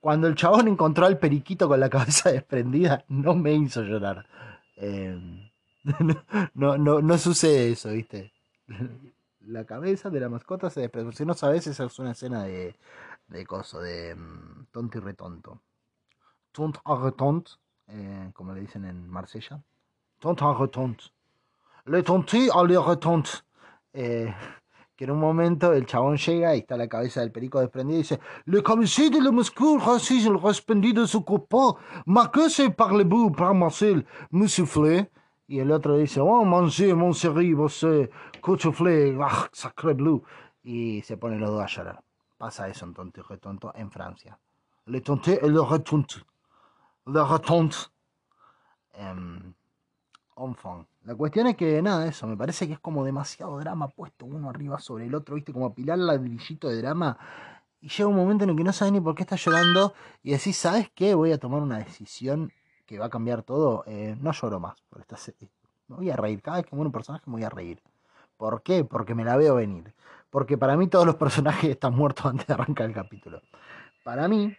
cuando 0.00 0.28
el 0.28 0.34
chabón 0.34 0.68
encontró 0.68 1.06
al 1.06 1.18
periquito 1.18 1.68
con 1.68 1.80
la 1.80 1.90
cabeza 1.90 2.30
desprendida, 2.32 3.04
no 3.08 3.34
me 3.34 3.52
hizo 3.52 3.82
llorar. 3.82 4.26
Em, 4.76 5.50
no, 6.54 6.78
no, 6.78 7.00
no 7.02 7.18
sucede 7.18 7.72
eso, 7.72 7.90
¿viste? 7.90 8.32
La 9.40 9.64
cabeza 9.64 10.10
de 10.10 10.20
la 10.20 10.28
mascota 10.28 10.68
se 10.70 10.82
desprende. 10.82 11.12
Si 11.12 11.24
no 11.24 11.34
sabes, 11.34 11.66
esa 11.66 11.84
es 11.84 11.98
una 11.98 12.12
escena 12.12 12.44
de, 12.44 12.76
de 13.26 13.46
coso, 13.46 13.80
de 13.80 14.14
um, 14.14 14.66
tonto 14.70 14.98
y 14.98 15.00
retonto. 15.00 15.62
Tont 16.52 16.72
arretant, 16.84 17.44
eh, 17.88 18.30
como 18.34 18.52
le 18.52 18.60
dicen 18.60 18.84
en 18.84 19.08
Marsella. 19.08 19.60
Tont 20.18 20.42
arretant. 20.42 20.96
Le 21.86 22.02
tonté 22.02 22.48
a 22.52 22.62
le 22.64 22.78
retant. 22.78 23.44
Eh, 23.92 24.32
que 24.96 25.04
en 25.04 25.12
un 25.12 25.18
momento 25.18 25.72
el 25.72 25.86
chabón 25.86 26.18
llega 26.18 26.54
y 26.54 26.58
está 26.58 26.76
la 26.76 26.86
cabeza 26.86 27.20
del 27.20 27.32
perico 27.32 27.58
desprendida 27.58 27.96
y 27.96 28.02
dice 28.02 28.20
Le 28.44 28.62
commissaire 28.62 29.16
de 29.16 29.22
la 29.22 29.30
Moscou 29.30 29.78
raciste 29.78 30.28
el 30.28 30.38
respendido 30.38 31.06
su 31.06 31.24
copain. 31.24 31.74
Ma 32.04 32.30
que 32.30 32.50
se 32.50 32.68
parle-vous 32.68 33.30
par 33.30 33.54
Marcel, 33.54 34.04
soufflé. 34.46 35.10
Y 35.48 35.58
el 35.58 35.72
otro 35.72 35.96
dice, 35.96 36.20
oh, 36.20 36.44
manger, 36.44 36.94
mon 36.94 37.12
chéri, 37.12 37.54
vos, 37.54 37.84
cuchuflé, 38.40 39.18
ah, 39.20 39.48
sacré 39.52 39.94
bleu. 39.94 40.22
Y 40.62 41.02
se 41.02 41.16
ponen 41.16 41.40
los 41.40 41.50
dos 41.50 41.62
a 41.62 41.66
llorar. 41.66 42.04
Pasa 42.38 42.68
eso 42.68 42.84
en 42.84 42.94
tonto 42.94 43.20
y 43.20 43.24
retonto 43.24 43.72
en 43.74 43.90
Francia. 43.90 44.38
Le 44.86 45.00
tonté 45.00 45.44
et 45.44 45.48
le 45.48 45.60
retonte 45.60 46.22
de 47.12 47.24
Ratont. 47.24 47.74
Eh, 48.94 49.14
La 51.04 51.14
cuestión 51.14 51.46
es 51.48 51.56
que, 51.56 51.82
nada, 51.82 52.06
eso, 52.06 52.26
me 52.26 52.36
parece 52.36 52.66
que 52.66 52.74
es 52.74 52.80
como 52.80 53.04
demasiado 53.04 53.58
drama 53.58 53.88
puesto 53.88 54.26
uno 54.26 54.48
arriba 54.48 54.78
sobre 54.78 55.06
el 55.06 55.14
otro, 55.14 55.34
¿viste? 55.34 55.52
Como 55.52 55.66
apilar 55.66 55.98
ladrillito 55.98 56.68
de 56.68 56.78
drama. 56.78 57.18
Y 57.80 57.88
llega 57.88 58.08
un 58.08 58.16
momento 58.16 58.44
en 58.44 58.50
el 58.50 58.56
que 58.56 58.64
no 58.64 58.72
sabes 58.72 58.92
ni 58.92 59.00
por 59.00 59.14
qué 59.14 59.22
estás 59.22 59.42
llorando 59.44 59.94
y 60.22 60.32
decís, 60.32 60.56
¿sabes 60.56 60.90
qué? 60.94 61.14
Voy 61.14 61.32
a 61.32 61.38
tomar 61.38 61.62
una 61.62 61.78
decisión 61.78 62.52
que 62.86 62.98
va 62.98 63.06
a 63.06 63.10
cambiar 63.10 63.42
todo. 63.42 63.84
Eh, 63.86 64.16
no 64.20 64.32
lloro 64.32 64.60
más 64.60 64.80
por 64.88 65.00
esta 65.00 65.16
serie. 65.16 65.50
Me 65.88 65.96
voy 65.96 66.10
a 66.10 66.16
reír. 66.16 66.42
Cada 66.42 66.58
vez 66.58 66.66
que 66.66 66.76
muere 66.76 66.88
un 66.88 66.92
personaje 66.92 67.24
me 67.26 67.32
voy 67.34 67.44
a 67.44 67.48
reír. 67.48 67.82
¿Por 68.36 68.62
qué? 68.62 68.84
Porque 68.84 69.14
me 69.14 69.24
la 69.24 69.36
veo 69.36 69.54
venir. 69.56 69.94
Porque 70.30 70.56
para 70.58 70.76
mí 70.76 70.88
todos 70.88 71.06
los 71.06 71.16
personajes 71.16 71.70
están 71.70 71.94
muertos 71.94 72.26
antes 72.26 72.46
de 72.46 72.54
arrancar 72.54 72.86
el 72.86 72.94
capítulo. 72.94 73.40
Para 74.04 74.28
mí, 74.28 74.54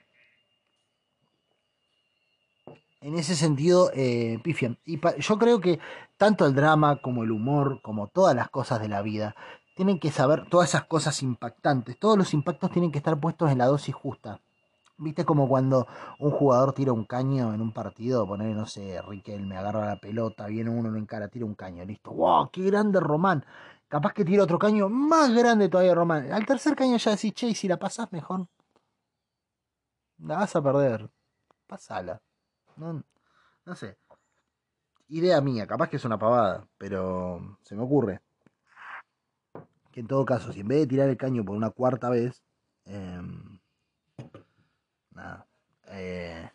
en 3.01 3.15
ese 3.15 3.35
sentido, 3.35 3.91
eh, 3.93 4.39
pifian. 4.43 4.77
Y 4.85 4.99
yo 5.19 5.37
creo 5.39 5.59
que 5.59 5.79
tanto 6.17 6.45
el 6.45 6.53
drama 6.53 7.01
como 7.01 7.23
el 7.23 7.31
humor, 7.31 7.81
como 7.81 8.07
todas 8.07 8.35
las 8.35 8.49
cosas 8.49 8.79
de 8.79 8.87
la 8.87 9.01
vida, 9.01 9.35
tienen 9.75 9.99
que 9.99 10.11
saber 10.11 10.47
todas 10.49 10.69
esas 10.69 10.85
cosas 10.85 11.21
impactantes. 11.23 11.97
Todos 11.97 12.17
los 12.17 12.33
impactos 12.33 12.71
tienen 12.71 12.91
que 12.91 12.99
estar 12.99 13.19
puestos 13.19 13.51
en 13.51 13.57
la 13.57 13.65
dosis 13.65 13.95
justa. 13.95 14.39
¿Viste 14.97 15.25
como 15.25 15.47
cuando 15.47 15.87
un 16.19 16.29
jugador 16.29 16.73
tira 16.73 16.93
un 16.93 17.05
caño 17.05 17.55
en 17.55 17.61
un 17.61 17.71
partido? 17.71 18.27
Poner, 18.27 18.55
no 18.55 18.67
sé, 18.67 19.01
me 19.39 19.57
agarra 19.57 19.87
la 19.87 19.99
pelota, 19.99 20.45
viene 20.45 20.69
uno, 20.69 20.91
lo 20.91 20.99
encara, 20.99 21.27
tira 21.27 21.45
un 21.45 21.55
caño, 21.55 21.83
listo. 21.83 22.11
¡Wow! 22.11 22.51
¡Qué 22.51 22.61
grande 22.61 22.99
Román! 22.99 23.43
Capaz 23.87 24.13
que 24.13 24.23
tira 24.23 24.43
otro 24.43 24.59
caño 24.59 24.89
más 24.89 25.33
grande 25.33 25.69
todavía 25.69 25.95
Román. 25.95 26.31
Al 26.31 26.45
tercer 26.45 26.75
caño 26.75 26.97
ya 26.97 27.11
decís, 27.11 27.33
che, 27.33 27.47
y 27.47 27.55
si 27.55 27.67
la 27.67 27.77
pasás 27.77 28.11
mejor, 28.11 28.47
la 30.19 30.37
vas 30.37 30.55
a 30.55 30.61
perder. 30.61 31.09
Pasala. 31.65 32.21
No, 32.77 33.03
no 33.65 33.75
sé. 33.75 33.97
Idea 35.09 35.41
mía, 35.41 35.67
capaz 35.67 35.89
que 35.89 35.97
es 35.97 36.05
una 36.05 36.17
pavada, 36.17 36.67
pero 36.77 37.57
se 37.63 37.75
me 37.75 37.83
ocurre. 37.83 38.21
Que 39.91 39.99
en 39.99 40.07
todo 40.07 40.25
caso, 40.25 40.53
si 40.53 40.61
en 40.61 40.67
vez 40.67 40.79
de 40.79 40.87
tirar 40.87 41.09
el 41.09 41.17
caño 41.17 41.43
por 41.43 41.55
una 41.55 41.69
cuarta 41.69 42.09
vez, 42.09 42.41
em, 42.85 43.59
nada, 45.11 45.45
eh, 45.87 46.49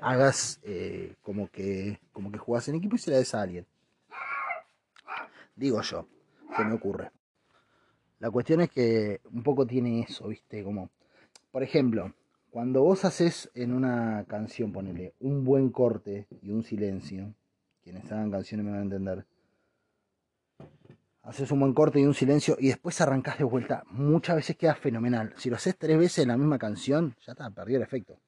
hagas 0.00 0.60
eh, 0.62 1.16
como 1.22 1.48
que 1.48 2.00
como 2.12 2.32
que 2.32 2.38
jugás 2.38 2.68
en 2.68 2.76
equipo 2.76 2.96
y 2.96 2.98
se 2.98 3.10
la 3.10 3.18
des 3.18 3.34
a 3.34 3.42
alguien. 3.42 3.66
Digo 5.54 5.80
yo, 5.82 6.08
se 6.56 6.64
me 6.64 6.74
ocurre. 6.74 7.10
La 8.18 8.30
cuestión 8.30 8.60
es 8.60 8.70
que 8.70 9.20
un 9.32 9.42
poco 9.42 9.66
tiene 9.66 10.00
eso, 10.00 10.28
¿viste? 10.28 10.62
Como, 10.64 10.90
por 11.50 11.62
ejemplo, 11.62 12.12
cuando 12.50 12.82
vos 12.82 13.04
haces 13.04 13.50
en 13.54 13.72
una 13.72 14.24
canción, 14.28 14.72
ponele 14.72 15.14
un 15.20 15.44
buen 15.44 15.70
corte 15.70 16.26
y 16.42 16.50
un 16.50 16.64
silencio, 16.64 17.32
quienes 17.82 18.10
hagan 18.10 18.30
canciones 18.30 18.66
me 18.66 18.72
van 18.72 18.80
a 18.80 18.84
entender. 18.84 19.26
Haces 21.22 21.50
un 21.52 21.60
buen 21.60 21.74
corte 21.74 22.00
y 22.00 22.06
un 22.06 22.14
silencio 22.14 22.56
y 22.58 22.68
después 22.68 23.00
arrancás 23.00 23.38
de 23.38 23.44
vuelta. 23.44 23.84
Muchas 23.90 24.36
veces 24.36 24.56
queda 24.56 24.74
fenomenal. 24.74 25.32
Si 25.36 25.48
lo 25.48 25.56
haces 25.56 25.76
tres 25.78 25.98
veces 25.98 26.20
en 26.20 26.28
la 26.28 26.36
misma 26.36 26.58
canción, 26.58 27.14
ya 27.24 27.32
está, 27.32 27.50
perdió 27.50 27.76
el 27.76 27.82
efecto. 27.82 28.18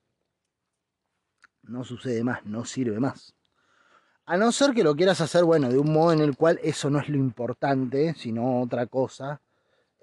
No 1.62 1.84
sucede 1.84 2.22
más, 2.22 2.44
no 2.44 2.64
sirve 2.64 3.00
más. 3.00 3.34
A 4.24 4.36
no 4.36 4.52
ser 4.52 4.72
que 4.72 4.84
lo 4.84 4.94
quieras 4.94 5.20
hacer, 5.20 5.42
bueno, 5.42 5.68
de 5.68 5.78
un 5.78 5.92
modo 5.92 6.12
en 6.12 6.20
el 6.20 6.36
cual 6.36 6.60
eso 6.62 6.90
no 6.90 7.00
es 7.00 7.08
lo 7.08 7.16
importante, 7.16 8.14
sino 8.14 8.60
otra 8.60 8.86
cosa 8.86 9.40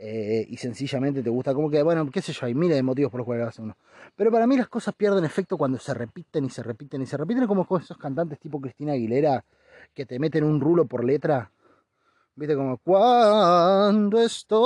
eh, 0.02 0.46
y 0.48 0.56
sencillamente 0.56 1.22
te 1.22 1.30
gusta, 1.30 1.54
como 1.54 1.70
que, 1.70 1.84
bueno, 1.84 2.10
qué 2.10 2.22
sé 2.22 2.32
yo, 2.32 2.46
hay 2.46 2.56
miles 2.56 2.78
de 2.78 2.84
motivos 2.84 3.12
por 3.12 3.20
los 3.20 3.26
cuales 3.26 3.48
hace 3.48 3.62
uno. 3.62 3.76
Pero 4.16 4.32
para 4.32 4.48
mí 4.48 4.56
las 4.56 4.70
cosas 4.70 4.96
pierden 4.96 5.26
efecto 5.26 5.58
cuando 5.58 5.78
se 5.78 5.94
repiten 5.94 6.46
y 6.46 6.50
se 6.50 6.64
repiten 6.64 7.02
y 7.02 7.06
se 7.06 7.18
repiten, 7.18 7.46
como 7.48 7.68
esos 7.78 7.98
cantantes 7.98 8.40
tipo 8.40 8.62
Cristina 8.62 8.94
Aguilera 8.94 9.44
que 9.94 10.06
te 10.06 10.18
meten 10.18 10.46
un 10.46 10.62
rulo 10.62 10.86
por 10.86 11.04
letra. 11.04 11.52
Viste 12.36 12.56
como 12.56 12.78
cuando 12.78 14.22
estoy 14.22 14.58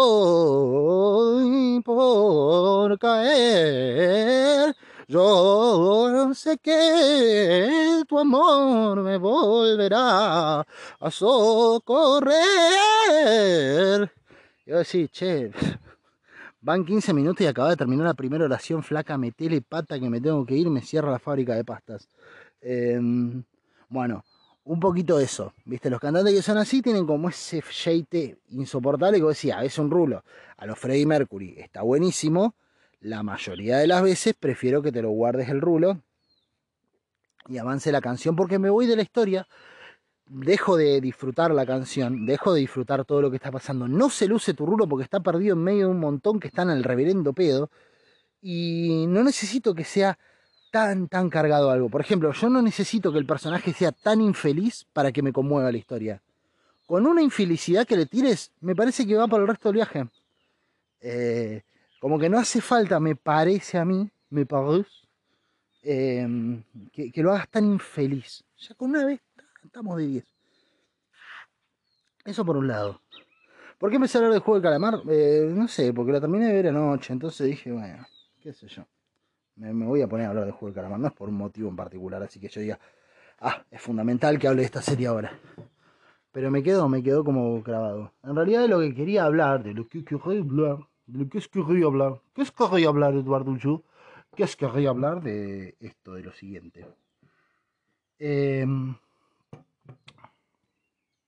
por 1.83 2.99
caer, 2.99 4.75
yo 5.07 6.09
no 6.11 6.35
sé 6.35 6.59
que 6.59 8.03
tu 8.07 8.19
amor 8.19 9.01
me 9.01 9.17
volverá 9.17 10.59
a 10.59 11.09
socorrer. 11.09 12.33
Yo 14.65 14.77
decía, 14.77 15.07
che, 15.09 15.51
van 16.61 16.85
15 16.85 17.13
minutos 17.13 17.41
y 17.41 17.47
acaba 17.47 17.69
de 17.69 17.75
terminar 17.77 18.05
la 18.05 18.13
primera 18.13 18.45
oración 18.45 18.83
flaca, 18.83 19.17
metele 19.17 19.61
pata 19.61 19.99
que 19.99 20.09
me 20.09 20.21
tengo 20.21 20.45
que 20.45 20.55
ir, 20.55 20.69
me 20.69 20.81
cierra 20.81 21.11
la 21.11 21.19
fábrica 21.19 21.55
de 21.55 21.65
pastas. 21.65 22.07
Em, 22.61 23.43
bueno, 23.89 24.23
un 24.65 24.79
poquito 24.79 25.19
eso, 25.19 25.53
¿viste? 25.65 25.89
Los 25.89 25.99
cantantes 25.99 26.33
que 26.33 26.41
son 26.41 26.57
así 26.57 26.81
tienen 26.81 27.05
como 27.05 27.29
ese 27.29 27.61
shade 27.69 28.37
insoportable 28.51 29.19
que 29.19 29.25
decía, 29.25 29.63
es 29.63 29.77
un 29.77 29.91
rulo. 29.91 30.23
A 30.57 30.65
los 30.65 30.79
Freddie 30.79 31.05
Mercury 31.05 31.55
está 31.57 31.81
buenísimo, 31.81 32.55
la 33.01 33.21
mayoría 33.21 33.77
de 33.77 33.87
las 33.87 34.01
veces 34.01 34.33
prefiero 34.33 34.81
que 34.81 34.93
te 34.93 35.01
lo 35.01 35.09
guardes 35.09 35.49
el 35.49 35.59
rulo 35.59 35.99
y 37.49 37.57
avance 37.57 37.91
la 37.91 37.99
canción 37.99 38.37
porque 38.37 38.59
me 38.59 38.69
voy 38.69 38.87
de 38.87 38.95
la 38.95 39.01
historia 39.01 39.45
dejo 40.33 40.77
de 40.77 40.99
disfrutar 40.99 41.51
la 41.51 41.65
canción, 41.65 42.25
dejo 42.25 42.53
de 42.53 42.61
disfrutar 42.61 43.05
todo 43.05 43.21
lo 43.21 43.29
que 43.29 43.37
está 43.37 43.51
pasando. 43.51 43.87
No 43.87 44.09
se 44.09 44.27
luce 44.27 44.53
tu 44.53 44.65
rulo 44.65 44.87
porque 44.87 45.03
está 45.03 45.19
perdido 45.19 45.53
en 45.53 45.63
medio 45.63 45.85
de 45.85 45.91
un 45.91 45.99
montón 45.99 46.39
que 46.39 46.47
están 46.47 46.69
al 46.69 46.83
reverendo 46.83 47.33
pedo. 47.33 47.69
Y 48.41 49.05
no 49.07 49.23
necesito 49.23 49.73
que 49.73 49.83
sea 49.83 50.17
tan, 50.71 51.07
tan 51.07 51.29
cargado 51.29 51.69
algo. 51.69 51.89
Por 51.89 52.01
ejemplo, 52.01 52.31
yo 52.33 52.49
no 52.49 52.61
necesito 52.61 53.11
que 53.11 53.19
el 53.19 53.25
personaje 53.25 53.73
sea 53.73 53.91
tan 53.91 54.21
infeliz 54.21 54.85
para 54.91 55.11
que 55.11 55.21
me 55.21 55.31
conmueva 55.31 55.71
la 55.71 55.77
historia. 55.77 56.21
Con 56.87 57.05
una 57.05 57.21
infelicidad 57.21 57.85
que 57.85 57.95
le 57.95 58.07
tires, 58.07 58.51
me 58.59 58.75
parece 58.75 59.05
que 59.05 59.15
va 59.15 59.27
para 59.27 59.43
el 59.43 59.47
resto 59.47 59.69
del 59.69 59.75
viaje. 59.75 60.07
Eh, 60.99 61.61
como 61.99 62.19
que 62.19 62.29
no 62.29 62.39
hace 62.39 62.59
falta, 62.59 62.99
me 62.99 63.15
parece 63.15 63.77
a 63.77 63.85
mí, 63.85 64.09
me 64.29 64.45
parece, 64.45 64.89
eh, 65.83 66.27
que, 66.91 67.11
que, 67.11 67.21
lo 67.21 67.31
hagas 67.31 67.49
tan 67.49 67.65
infeliz. 67.65 68.43
Ya 68.57 68.75
con 68.75 68.89
una 68.89 69.05
vez 69.05 69.21
Estamos 69.63 69.97
de 69.97 70.07
10. 70.07 70.25
Eso 72.25 72.45
por 72.45 72.57
un 72.57 72.67
lado. 72.67 73.01
¿Por 73.77 73.89
qué 73.89 73.95
empecé 73.95 74.17
a 74.17 74.19
hablar 74.19 74.33
del 74.33 74.41
juego 74.41 74.59
de 74.59 74.63
calamar? 74.63 75.01
Eh, 75.09 75.51
no 75.53 75.67
sé, 75.67 75.93
porque 75.93 76.11
lo 76.11 76.21
terminé 76.21 76.47
de 76.47 76.53
ver 76.53 76.67
anoche, 76.67 77.13
entonces 77.13 77.47
dije, 77.47 77.71
bueno, 77.71 78.05
qué 78.41 78.53
sé 78.53 78.67
yo. 78.67 78.85
Me, 79.55 79.73
voy 79.85 80.01
a 80.01 80.07
poner 80.07 80.25
a 80.25 80.29
hablar 80.29 80.45
del 80.45 80.53
juego 80.53 80.67
de 80.67 80.75
calamar, 80.75 80.99
no 80.99 81.07
es 81.07 81.13
por 81.13 81.29
un 81.29 81.35
motivo 81.35 81.69
en 81.69 81.75
particular, 81.75 82.23
así 82.23 82.39
que 82.39 82.49
yo 82.49 82.61
diga, 82.61 82.79
ah, 83.39 83.63
es 83.69 83.81
fundamental 83.81 84.39
que 84.39 84.47
hable 84.47 84.61
de 84.61 84.65
esta 84.65 84.81
serie 84.81 85.07
ahora. 85.07 85.37
Pero 86.31 86.49
me 86.49 86.63
quedó, 86.63 86.89
me 86.89 87.03
quedó 87.03 87.23
como 87.23 87.61
grabado. 87.61 88.13
En 88.23 88.35
realidad 88.35 88.61
de 88.61 88.67
lo 88.67 88.79
que 88.79 88.93
quería 88.93 89.25
hablar, 89.25 89.63
de 89.63 89.73
lo 89.73 89.87
que 89.87 90.03
quería 90.03 90.23
hablar, 90.23 90.77
de 91.07 91.19
lo 91.19 91.29
que 91.29 91.39
quería 91.39 91.85
hablar, 91.85 92.21
¿qué 92.33 92.41
es 92.41 92.51
quería 92.51 92.89
hablar, 92.89 93.13
Eduardo 93.13 93.55
Yu? 93.57 93.83
¿Qué 94.35 94.43
es 94.43 94.55
quería 94.55 94.89
hablar 94.89 95.21
de 95.21 95.75
esto, 95.79 96.13
de 96.13 96.23
lo 96.23 96.31
siguiente? 96.31 96.87
Eh, 98.17 98.65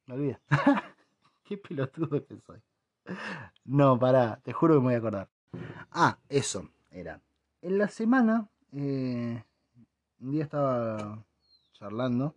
me 0.08 0.16
olvidé. 0.16 0.40
Qué 1.44 1.58
pelotudo 1.58 2.26
que 2.26 2.40
soy. 2.40 2.60
No, 3.66 4.00
pará, 4.00 4.40
te 4.44 4.54
juro 4.54 4.76
que 4.76 4.80
me 4.80 4.86
voy 4.86 4.94
a 4.96 4.98
acordar. 4.98 5.30
Ah, 5.92 6.18
eso 6.30 6.70
era. 6.92 7.22
En 7.62 7.78
la 7.78 7.88
semana, 7.88 8.50
eh, 8.72 9.44
un 10.20 10.32
día 10.32 10.44
estaba 10.44 11.24
charlando 11.74 12.36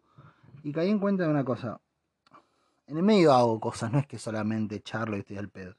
y 0.63 0.73
caí 0.73 0.91
en 0.91 0.99
cuenta 0.99 1.25
de 1.25 1.31
una 1.31 1.45
cosa. 1.45 1.81
En 2.87 2.97
el 2.97 3.03
medio 3.03 3.33
hago 3.33 3.61
cosas, 3.61 3.93
no 3.93 3.99
es 3.99 4.07
que 4.07 4.19
solamente 4.19 4.81
charlo 4.81 5.17
y 5.17 5.21
estoy 5.21 5.37
al 5.37 5.49
pedo. 5.49 5.75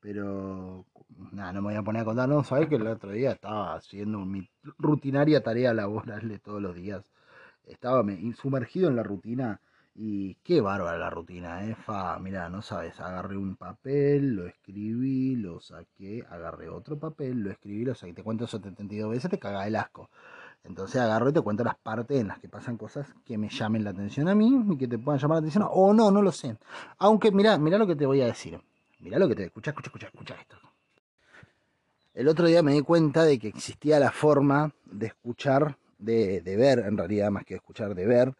Pero, 0.00 0.86
nada, 1.32 1.52
no 1.52 1.62
me 1.62 1.68
voy 1.68 1.76
a 1.76 1.82
poner 1.82 2.02
a 2.02 2.04
contar. 2.04 2.28
No, 2.28 2.44
sabés 2.44 2.68
que 2.68 2.76
el 2.76 2.86
otro 2.86 3.10
día 3.10 3.32
estaba 3.32 3.74
haciendo 3.74 4.20
mi 4.20 4.48
rutinaria 4.78 5.42
tarea 5.42 5.74
laboral 5.74 6.28
de 6.28 6.38
todos 6.38 6.62
los 6.62 6.74
días. 6.74 7.04
Estaba 7.64 8.04
sumergido 8.36 8.88
en 8.88 8.96
la 8.96 9.02
rutina 9.02 9.60
y 10.00 10.36
qué 10.44 10.60
bárbara 10.60 10.96
la 10.96 11.10
rutina, 11.10 11.64
¿eh? 11.66 11.74
Fa, 11.74 12.20
mira, 12.20 12.48
no 12.48 12.62
sabes, 12.62 13.00
agarré 13.00 13.36
un 13.36 13.56
papel, 13.56 14.36
lo 14.36 14.46
escribí, 14.46 15.34
lo 15.34 15.60
saqué, 15.60 16.24
agarré 16.30 16.68
otro 16.68 16.96
papel, 16.96 17.40
lo 17.40 17.50
escribí, 17.50 17.84
lo 17.84 17.96
saqué. 17.96 18.12
Te 18.12 18.22
cuento 18.22 18.46
72 18.46 19.10
veces, 19.10 19.28
te 19.28 19.40
caga 19.40 19.66
el 19.66 19.74
asco. 19.74 20.08
Entonces 20.62 21.00
agarro 21.00 21.30
y 21.30 21.32
te 21.32 21.40
cuento 21.40 21.64
las 21.64 21.76
partes 21.78 22.20
en 22.20 22.28
las 22.28 22.38
que 22.38 22.48
pasan 22.48 22.76
cosas 22.76 23.08
que 23.24 23.36
me 23.38 23.48
llamen 23.48 23.82
la 23.82 23.90
atención 23.90 24.28
a 24.28 24.36
mí 24.36 24.66
y 24.70 24.76
que 24.76 24.86
te 24.86 24.98
puedan 24.98 25.20
llamar 25.20 25.36
la 25.36 25.40
atención. 25.40 25.66
O 25.68 25.92
no, 25.92 26.12
no 26.12 26.22
lo 26.22 26.30
sé. 26.30 26.56
Aunque, 26.98 27.32
mira, 27.32 27.58
mira 27.58 27.76
lo 27.76 27.86
que 27.88 27.96
te 27.96 28.06
voy 28.06 28.20
a 28.20 28.26
decir. 28.26 28.60
Mira 29.00 29.18
lo 29.18 29.26
que 29.26 29.34
te... 29.34 29.44
Escucha, 29.46 29.72
escucha, 29.72 29.88
escucha, 29.88 30.06
escucha 30.06 30.34
esto. 30.40 30.56
El 32.14 32.28
otro 32.28 32.46
día 32.46 32.62
me 32.62 32.72
di 32.72 32.82
cuenta 32.82 33.24
de 33.24 33.36
que 33.40 33.48
existía 33.48 33.98
la 33.98 34.12
forma 34.12 34.70
de 34.84 35.06
escuchar, 35.06 35.76
de, 35.98 36.40
de 36.40 36.56
ver, 36.56 36.78
en 36.80 36.96
realidad, 36.96 37.32
más 37.32 37.44
que 37.44 37.56
escuchar, 37.56 37.96
de 37.96 38.06
ver 38.06 38.34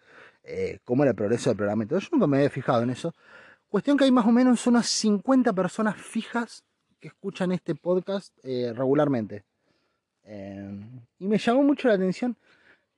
eh, 0.48 0.78
cómo 0.84 1.02
era 1.02 1.10
el 1.10 1.16
progreso 1.16 1.50
del 1.50 1.58
programa. 1.58 1.82
Entonces 1.82 2.08
yo 2.08 2.16
nunca 2.16 2.26
me 2.26 2.38
había 2.38 2.50
fijado 2.50 2.82
en 2.82 2.90
eso. 2.90 3.14
Cuestión 3.68 3.98
que 3.98 4.04
hay 4.04 4.10
más 4.10 4.26
o 4.26 4.32
menos 4.32 4.66
unas 4.66 4.86
50 4.86 5.52
personas 5.52 5.96
fijas 5.96 6.64
que 7.00 7.08
escuchan 7.08 7.52
este 7.52 7.74
podcast 7.74 8.32
eh, 8.42 8.72
regularmente. 8.74 9.44
Eh, 10.24 10.80
y 11.18 11.26
me 11.26 11.36
llamó 11.38 11.62
mucho 11.62 11.88
la 11.88 11.94
atención 11.94 12.36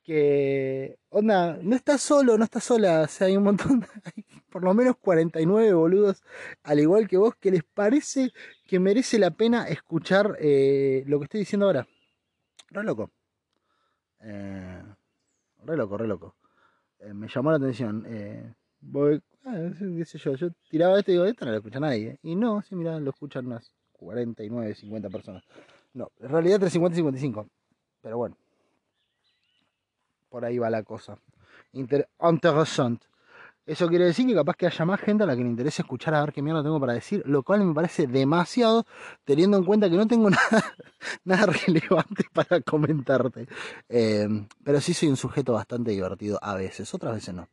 que, 0.04 0.96
onda, 1.08 1.58
no 1.60 1.74
estás 1.74 2.00
solo, 2.00 2.38
no 2.38 2.44
estás 2.44 2.64
sola, 2.64 3.02
o 3.02 3.08
sea, 3.08 3.26
hay 3.26 3.36
un 3.36 3.42
montón, 3.44 3.84
hay 4.04 4.24
por 4.48 4.64
lo 4.64 4.72
menos 4.72 4.96
49 4.96 5.72
boludos, 5.74 6.22
al 6.62 6.80
igual 6.80 7.08
que 7.08 7.18
vos, 7.18 7.34
que 7.36 7.50
les 7.50 7.64
parece 7.64 8.32
que 8.66 8.80
merece 8.80 9.18
la 9.18 9.32
pena 9.32 9.68
escuchar 9.68 10.28
lo 10.30 10.36
que 10.38 11.24
estoy 11.24 11.40
diciendo 11.40 11.66
ahora. 11.66 11.86
Re 12.70 12.84
loco. 12.84 13.10
re 14.20 15.76
loco, 15.76 15.98
re 15.98 16.06
loco. 16.06 16.39
Eh, 17.00 17.14
me 17.14 17.28
llamó 17.28 17.50
la 17.50 17.56
atención. 17.56 18.04
Eh, 18.06 18.54
Voy, 18.80 19.22
qué 19.42 20.04
sé 20.04 20.18
yo, 20.18 20.34
yo 20.34 20.48
tiraba 20.70 20.98
esto 20.98 21.10
y 21.10 21.14
digo, 21.14 21.26
esto 21.26 21.44
no 21.44 21.50
lo 21.50 21.58
escucha 21.58 21.80
nadie. 21.80 22.18
Y 22.22 22.34
no, 22.34 22.62
sí, 22.62 22.74
mira, 22.74 22.98
lo 22.98 23.10
escuchan 23.10 23.46
unas 23.46 23.72
49, 23.92 24.74
50 24.74 25.10
personas. 25.10 25.44
No, 25.92 26.10
en 26.18 26.28
realidad 26.28 26.54
entre 26.56 26.70
50 26.70 26.94
y 26.94 27.00
55. 27.00 27.46
Pero 28.00 28.16
bueno, 28.16 28.36
por 30.30 30.44
ahí 30.44 30.58
va 30.58 30.70
la 30.70 30.82
cosa. 30.82 31.18
Inter 31.72 32.08
interesante. 32.18 33.06
Eso 33.70 33.87
quiere 33.87 34.04
decir 34.06 34.26
que 34.26 34.35
capaz 34.35 34.56
que 34.56 34.66
haya 34.66 34.85
más 34.85 34.98
gente 35.00 35.22
a 35.22 35.26
la 35.26 35.37
que 35.37 35.44
le 35.44 35.48
interese 35.48 35.83
escuchar 35.83 36.12
a 36.12 36.20
ver 36.22 36.33
qué 36.33 36.42
mierda 36.42 36.61
tengo 36.61 36.80
para 36.80 36.92
decir, 36.92 37.22
lo 37.24 37.44
cual 37.44 37.64
me 37.64 37.72
parece 37.72 38.09
demasiado, 38.09 38.85
teniendo 39.24 39.59
en 39.59 39.64
cuenta 39.64 39.88
que 39.88 39.96
no 39.96 40.09
tengo 40.09 40.28
nada, 40.30 40.74
nada 41.24 41.46
relevante 41.46 42.24
para 42.33 42.61
comentarte. 42.62 43.46
Em, 43.88 44.48
pero 44.64 44.80
sí 44.80 44.92
soy 44.92 45.11
un 45.11 45.16
sujeto 45.16 45.52
bastante 45.52 45.92
divertido 45.92 46.37
a 46.42 46.56
veces, 46.56 46.92
otras 46.92 47.14
veces 47.14 47.33
no. 47.33 47.46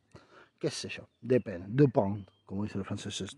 Qué 0.58 0.72
sé 0.72 0.88
yo, 0.88 1.08
depende, 1.20 1.66
depend, 1.68 2.26
como 2.44 2.64
dice 2.64 2.78
el 2.78 2.84
francés. 2.84 3.36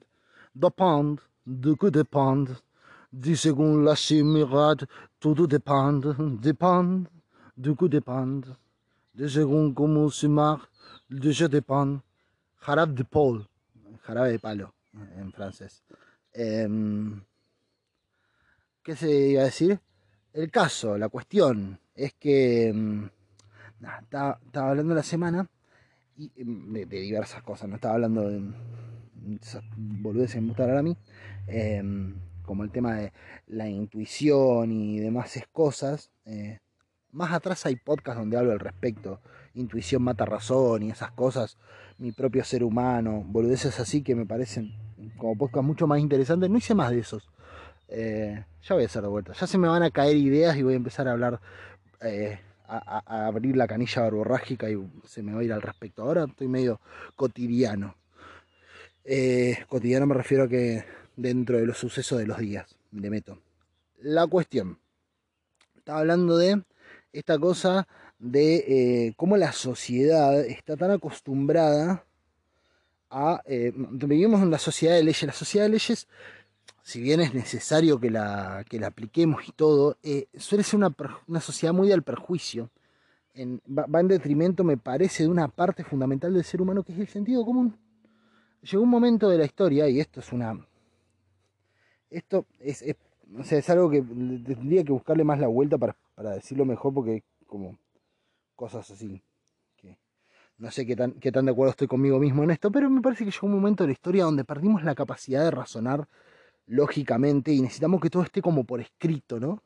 Depend, 0.55 1.21
de 1.45 1.77
que 1.77 1.91
depend, 1.91 2.49
de 3.11 3.37
según 3.37 3.85
la 3.85 3.95
similitude, 3.95 4.87
todo 5.19 5.47
depende, 5.47 6.15
depend, 6.41 7.09
de 7.57 7.77
que 7.77 7.89
depend, 7.91 8.47
de 9.13 9.29
según 9.29 9.75
cómo 9.75 10.11
se 10.11 10.29
marque, 10.29 10.67
de 11.11 11.31
je 11.35 11.47
depend. 11.47 12.01
Jarabe 12.61 12.93
de 12.93 13.05
Paul, 13.05 13.49
jarabe 14.03 14.33
de 14.33 14.39
palo 14.39 14.75
en 15.17 15.33
francés. 15.33 15.83
Em, 16.33 17.23
¿Qué 18.83 18.97
se 18.97 19.11
iba 19.11 19.43
a 19.43 19.47
decir? 19.47 19.81
El 20.33 20.51
caso, 20.51 20.97
la 20.99 21.09
cuestión, 21.09 21.81
es 21.95 22.15
que 22.15 22.69
em, 22.69 23.11
estaba, 24.03 24.39
hablando 24.55 24.95
la 24.95 25.03
semana 25.03 25.49
y, 26.17 26.31
em, 26.37 26.73
de, 26.73 26.87
diversas 26.87 27.43
cosas, 27.43 27.69
no 27.69 27.77
estaba 27.77 27.95
hablando 27.95 28.29
de 28.29 28.53
esas 29.41 29.65
boludeces 29.77 30.43
que 30.57 30.63
a 30.63 30.83
mí, 30.83 30.97
como 32.45 32.65
el 32.65 32.71
tema 32.71 32.95
de 32.97 33.13
la 33.47 33.69
intuición 33.69 34.73
y 34.73 34.99
demás 35.01 35.39
cosas. 35.53 36.11
Eh, 36.25 36.59
más 37.13 37.33
atrás 37.33 37.67
hay 37.67 37.77
podcasts 37.77 38.19
donde 38.19 38.37
hablo 38.37 38.53
al 38.53 38.61
respecto, 38.61 39.21
intuición 39.55 40.03
mata 40.03 40.25
razón 40.25 40.83
y 40.83 40.91
esas 40.91 41.11
cosas 41.13 41.59
mi 42.01 42.13
propio 42.13 42.43
ser 42.43 42.65
humano, 42.65 43.23
boludeces 43.27 43.79
así 43.79 44.03
que 44.03 44.15
me 44.15 44.25
parecen 44.25 44.73
como 45.19 45.37
podcast 45.37 45.65
mucho 45.65 45.87
más 45.87 46.01
interesantes. 46.01 46.49
No 46.49 46.59
hice 46.59 46.75
más 46.75 46.91
de 46.91 46.99
esos. 46.99 47.29
Eh, 47.89 48.43
ya 48.63 48.75
voy 48.75 48.85
a 48.85 48.87
hacer 48.87 49.03
de 49.03 49.09
vuelta. 49.09 49.35
Ya 49.35 49.47
se 49.47 49.59
me 49.59 49.69
van 49.69 49.83
a 49.83 49.91
caer 49.91 50.17
ideas 50.17 50.57
y 50.57 50.63
voy 50.63 50.73
a 50.73 50.77
empezar 50.77 51.07
a 51.09 51.13
hablar, 51.13 51.41
eh, 52.01 52.41
a, 52.67 53.27
abrir 53.27 53.55
la 53.55 53.69
canilla 53.69 54.03
barborrágica 54.03 54.71
y 54.71 54.83
se 55.07 55.23
me 55.23 55.35
va 55.35 55.41
a 55.41 55.45
ir 55.45 55.53
al 55.53 55.61
respecto. 55.61 56.03
Ahora 56.03 56.25
estoy 56.25 56.49
medio 56.49 56.81
cotidiano. 57.17 57.95
Eh, 59.05 59.59
cotidiano 59.69 60.07
me 60.07 60.15
refiero 60.15 60.45
a 60.45 60.49
que 60.49 60.85
dentro 61.17 61.59
de 61.59 61.67
los 61.67 61.77
sucesos 61.77 62.19
de 62.19 62.27
los 62.27 62.39
días, 62.39 62.75
le 62.93 63.11
meto. 63.11 63.39
La 63.99 64.27
cuestión. 64.27 64.79
Estaba 65.77 66.01
hablando 66.01 66.39
de 66.39 66.63
esta 67.13 67.39
cosa 67.39 67.87
de 68.21 69.07
eh, 69.09 69.15
cómo 69.17 69.37
la 69.37 69.53
sociedad 69.53 70.39
está 70.41 70.77
tan 70.77 70.93
acostumbrada 70.93 72.05
a... 73.11 73.43
Eh, 73.47 73.73
vivimos 73.75 74.43
en 74.43 74.51
la 74.51 74.59
sociedad 74.59 74.95
de 74.95 75.03
leyes. 75.03 75.23
La 75.23 75.33
sociedad 75.33 75.65
de 75.65 75.71
leyes, 75.71 76.07
si 76.83 77.01
bien 77.01 77.21
es 77.21 77.35
necesario 77.35 77.99
que 77.99 78.11
la, 78.11 78.65
que 78.69 78.79
la 78.79 78.89
apliquemos 78.89 79.49
y 79.49 79.53
todo, 79.53 79.97
eh, 80.03 80.27
suele 80.37 80.63
ser 80.63 80.77
una, 80.77 80.95
una, 81.27 81.41
sociedad 81.41 81.73
muy 81.73 81.89
del 81.89 82.03
perjuicio. 82.03 82.71
En, 83.35 83.61
va, 83.67 84.01
en 84.01 84.09
detrimento, 84.09 84.65
me 84.65 84.77
parece, 84.77 85.23
de 85.23 85.29
una 85.29 85.49
parte 85.49 85.83
fundamental 85.83 86.35
del 86.35 86.45
ser 86.45 86.61
humano 86.61 86.83
que 86.83 86.93
es 86.93 86.99
el 86.99 87.09
sentido 87.09 87.45
común. 87.45 87.75
Llegó 88.63 88.83
un 88.83 88.91
momento 88.91 89.31
de 89.31 89.39
la 89.39 89.47
historia, 89.47 89.89
y 89.89 89.99
esto 89.99 90.21
es 90.21 90.31
una... 90.33 90.61
Esto 92.11 92.45
es, 92.59 92.83
es 92.83 93.71
algo 93.71 93.89
que 93.89 94.03
tendría 94.03 94.85
que 94.85 94.93
buscarle 94.93 95.23
más 95.25 95.39
la 95.39 95.47
vuelta 95.47 95.79
para, 95.79 95.97
para 96.17 96.33
decirlo 96.33 96.65
mejor, 96.65 96.93
porque 96.93 97.23
como 97.47 97.79
cosas 98.61 98.91
así. 98.91 99.23
Que 99.75 99.97
no 100.59 100.71
sé 100.71 100.85
qué 100.85 100.95
tan, 100.95 101.13
qué 101.13 101.33
tan 101.33 101.47
de 101.47 101.53
acuerdo 101.53 101.71
estoy 101.71 101.89
conmigo 101.89 102.19
mismo 102.19 102.45
en 102.45 102.51
esto, 102.51 102.71
pero 102.71 102.91
me 102.91 103.01
parece 103.01 103.25
que 103.25 103.31
llegó 103.31 103.47
un 103.47 103.55
momento 103.55 103.85
de 103.85 103.89
la 103.89 103.93
historia 103.93 104.25
donde 104.25 104.45
perdimos 104.45 104.85
la 104.85 104.95
capacidad 104.95 105.43
de 105.43 105.51
razonar 105.51 106.07
lógicamente 106.67 107.53
y 107.53 107.63
necesitamos 107.63 108.03
que 108.03 108.11
todo 108.11 108.23
esté 108.23 108.43
como 108.43 108.65
por 108.65 108.81
escrito, 108.83 109.41
¿no? 109.41 109.63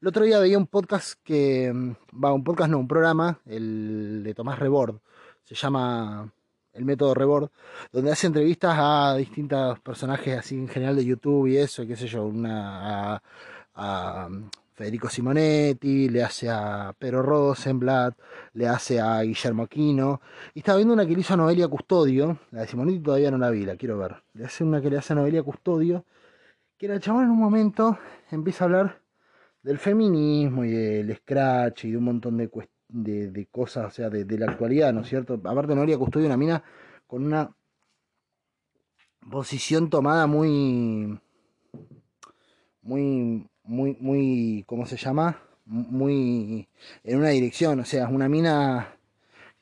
El 0.00 0.08
otro 0.08 0.24
día 0.24 0.38
veía 0.38 0.56
un 0.56 0.66
podcast 0.66 1.20
que, 1.22 1.70
mm, 1.72 2.24
va, 2.24 2.32
un 2.32 2.42
podcast 2.42 2.70
no, 2.70 2.78
un 2.78 2.88
programa, 2.88 3.38
el 3.44 4.22
de 4.24 4.34
Tomás 4.34 4.58
Rebord, 4.58 4.96
se 5.44 5.54
llama 5.54 6.32
El 6.72 6.84
Método 6.86 7.12
Rebord, 7.14 7.50
donde 7.92 8.12
hace 8.12 8.28
entrevistas 8.28 8.76
a 8.78 9.14
distintos 9.16 9.78
personajes 9.80 10.38
así 10.38 10.54
en 10.54 10.68
general 10.68 10.96
de 10.96 11.04
YouTube 11.04 11.48
y 11.48 11.58
eso, 11.58 11.86
qué 11.86 11.96
sé 11.96 12.06
yo, 12.06 12.24
una 12.24 13.20
a 13.74 14.28
Federico 14.80 15.10
Simonetti, 15.10 16.08
le 16.08 16.22
hace 16.22 16.48
a 16.48 16.94
Pedro 16.98 17.20
Rosenblatt, 17.20 18.18
le 18.54 18.66
hace 18.66 18.98
a 18.98 19.20
Guillermo 19.20 19.64
Aquino. 19.64 20.22
Y 20.54 20.60
estaba 20.60 20.78
viendo 20.78 20.94
una 20.94 21.04
que 21.04 21.12
le 21.12 21.20
hizo 21.20 21.34
a 21.34 21.36
Noelia 21.36 21.68
Custodio, 21.68 22.38
la 22.50 22.62
de 22.62 22.66
Simonetti 22.66 23.00
todavía 23.00 23.30
no 23.30 23.36
la 23.36 23.50
vi, 23.50 23.66
la 23.66 23.76
quiero 23.76 23.98
ver. 23.98 24.22
Le 24.32 24.46
hace 24.46 24.64
una 24.64 24.80
que 24.80 24.88
le 24.88 24.96
hace 24.96 25.12
a 25.12 25.16
Noelia 25.16 25.42
Custodio, 25.42 26.06
que 26.78 26.86
el 26.86 26.98
chaval 26.98 27.24
en 27.24 27.30
un 27.30 27.38
momento 27.38 27.98
empieza 28.30 28.64
a 28.64 28.68
hablar 28.68 29.02
del 29.62 29.76
feminismo 29.76 30.64
y 30.64 30.70
del 30.70 31.14
scratch 31.14 31.84
y 31.84 31.90
de 31.90 31.98
un 31.98 32.04
montón 32.04 32.38
de, 32.38 32.48
de, 32.88 33.46
cosas, 33.50 33.86
o 33.86 33.90
sea, 33.90 34.08
de, 34.08 34.24
de, 34.24 34.38
la 34.38 34.46
actualidad, 34.46 34.94
¿no 34.94 35.02
es 35.02 35.08
cierto? 35.10 35.34
Aparte, 35.34 35.74
Noelia 35.74 35.98
Custodio, 35.98 36.24
una 36.24 36.38
mina 36.38 36.64
con 37.06 37.26
una 37.26 37.54
posición 39.30 39.90
tomada 39.90 40.26
muy. 40.26 41.20
muy 42.80 43.49
muy, 43.70 43.96
muy, 44.00 44.64
¿cómo 44.66 44.84
se 44.84 44.96
llama? 44.96 45.40
Muy 45.64 46.66
en 47.04 47.18
una 47.18 47.28
dirección, 47.28 47.78
o 47.78 47.84
sea, 47.84 48.04
es 48.04 48.10
una 48.10 48.28
mina 48.28 48.96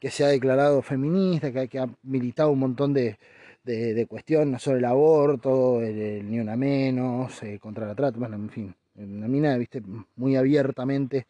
que 0.00 0.10
se 0.10 0.24
ha 0.24 0.28
declarado 0.28 0.80
feminista, 0.80 1.52
que, 1.52 1.78
ha 1.78 1.88
militado 2.04 2.50
un 2.50 2.58
montón 2.60 2.94
de, 2.94 3.18
de, 3.64 4.06
cuestiones 4.06 4.62
sobre 4.62 4.78
el 4.78 4.86
aborto, 4.86 5.82
el, 5.82 6.28
ni 6.28 6.40
una 6.40 6.56
menos, 6.56 7.42
eh, 7.42 7.58
contra 7.60 7.86
la 7.86 7.94
trata, 7.94 8.18
bueno, 8.18 8.36
en 8.36 8.48
fin, 8.48 8.74
una 8.94 9.28
mina, 9.28 9.58
viste, 9.58 9.82
muy 10.16 10.36
abiertamente 10.36 11.26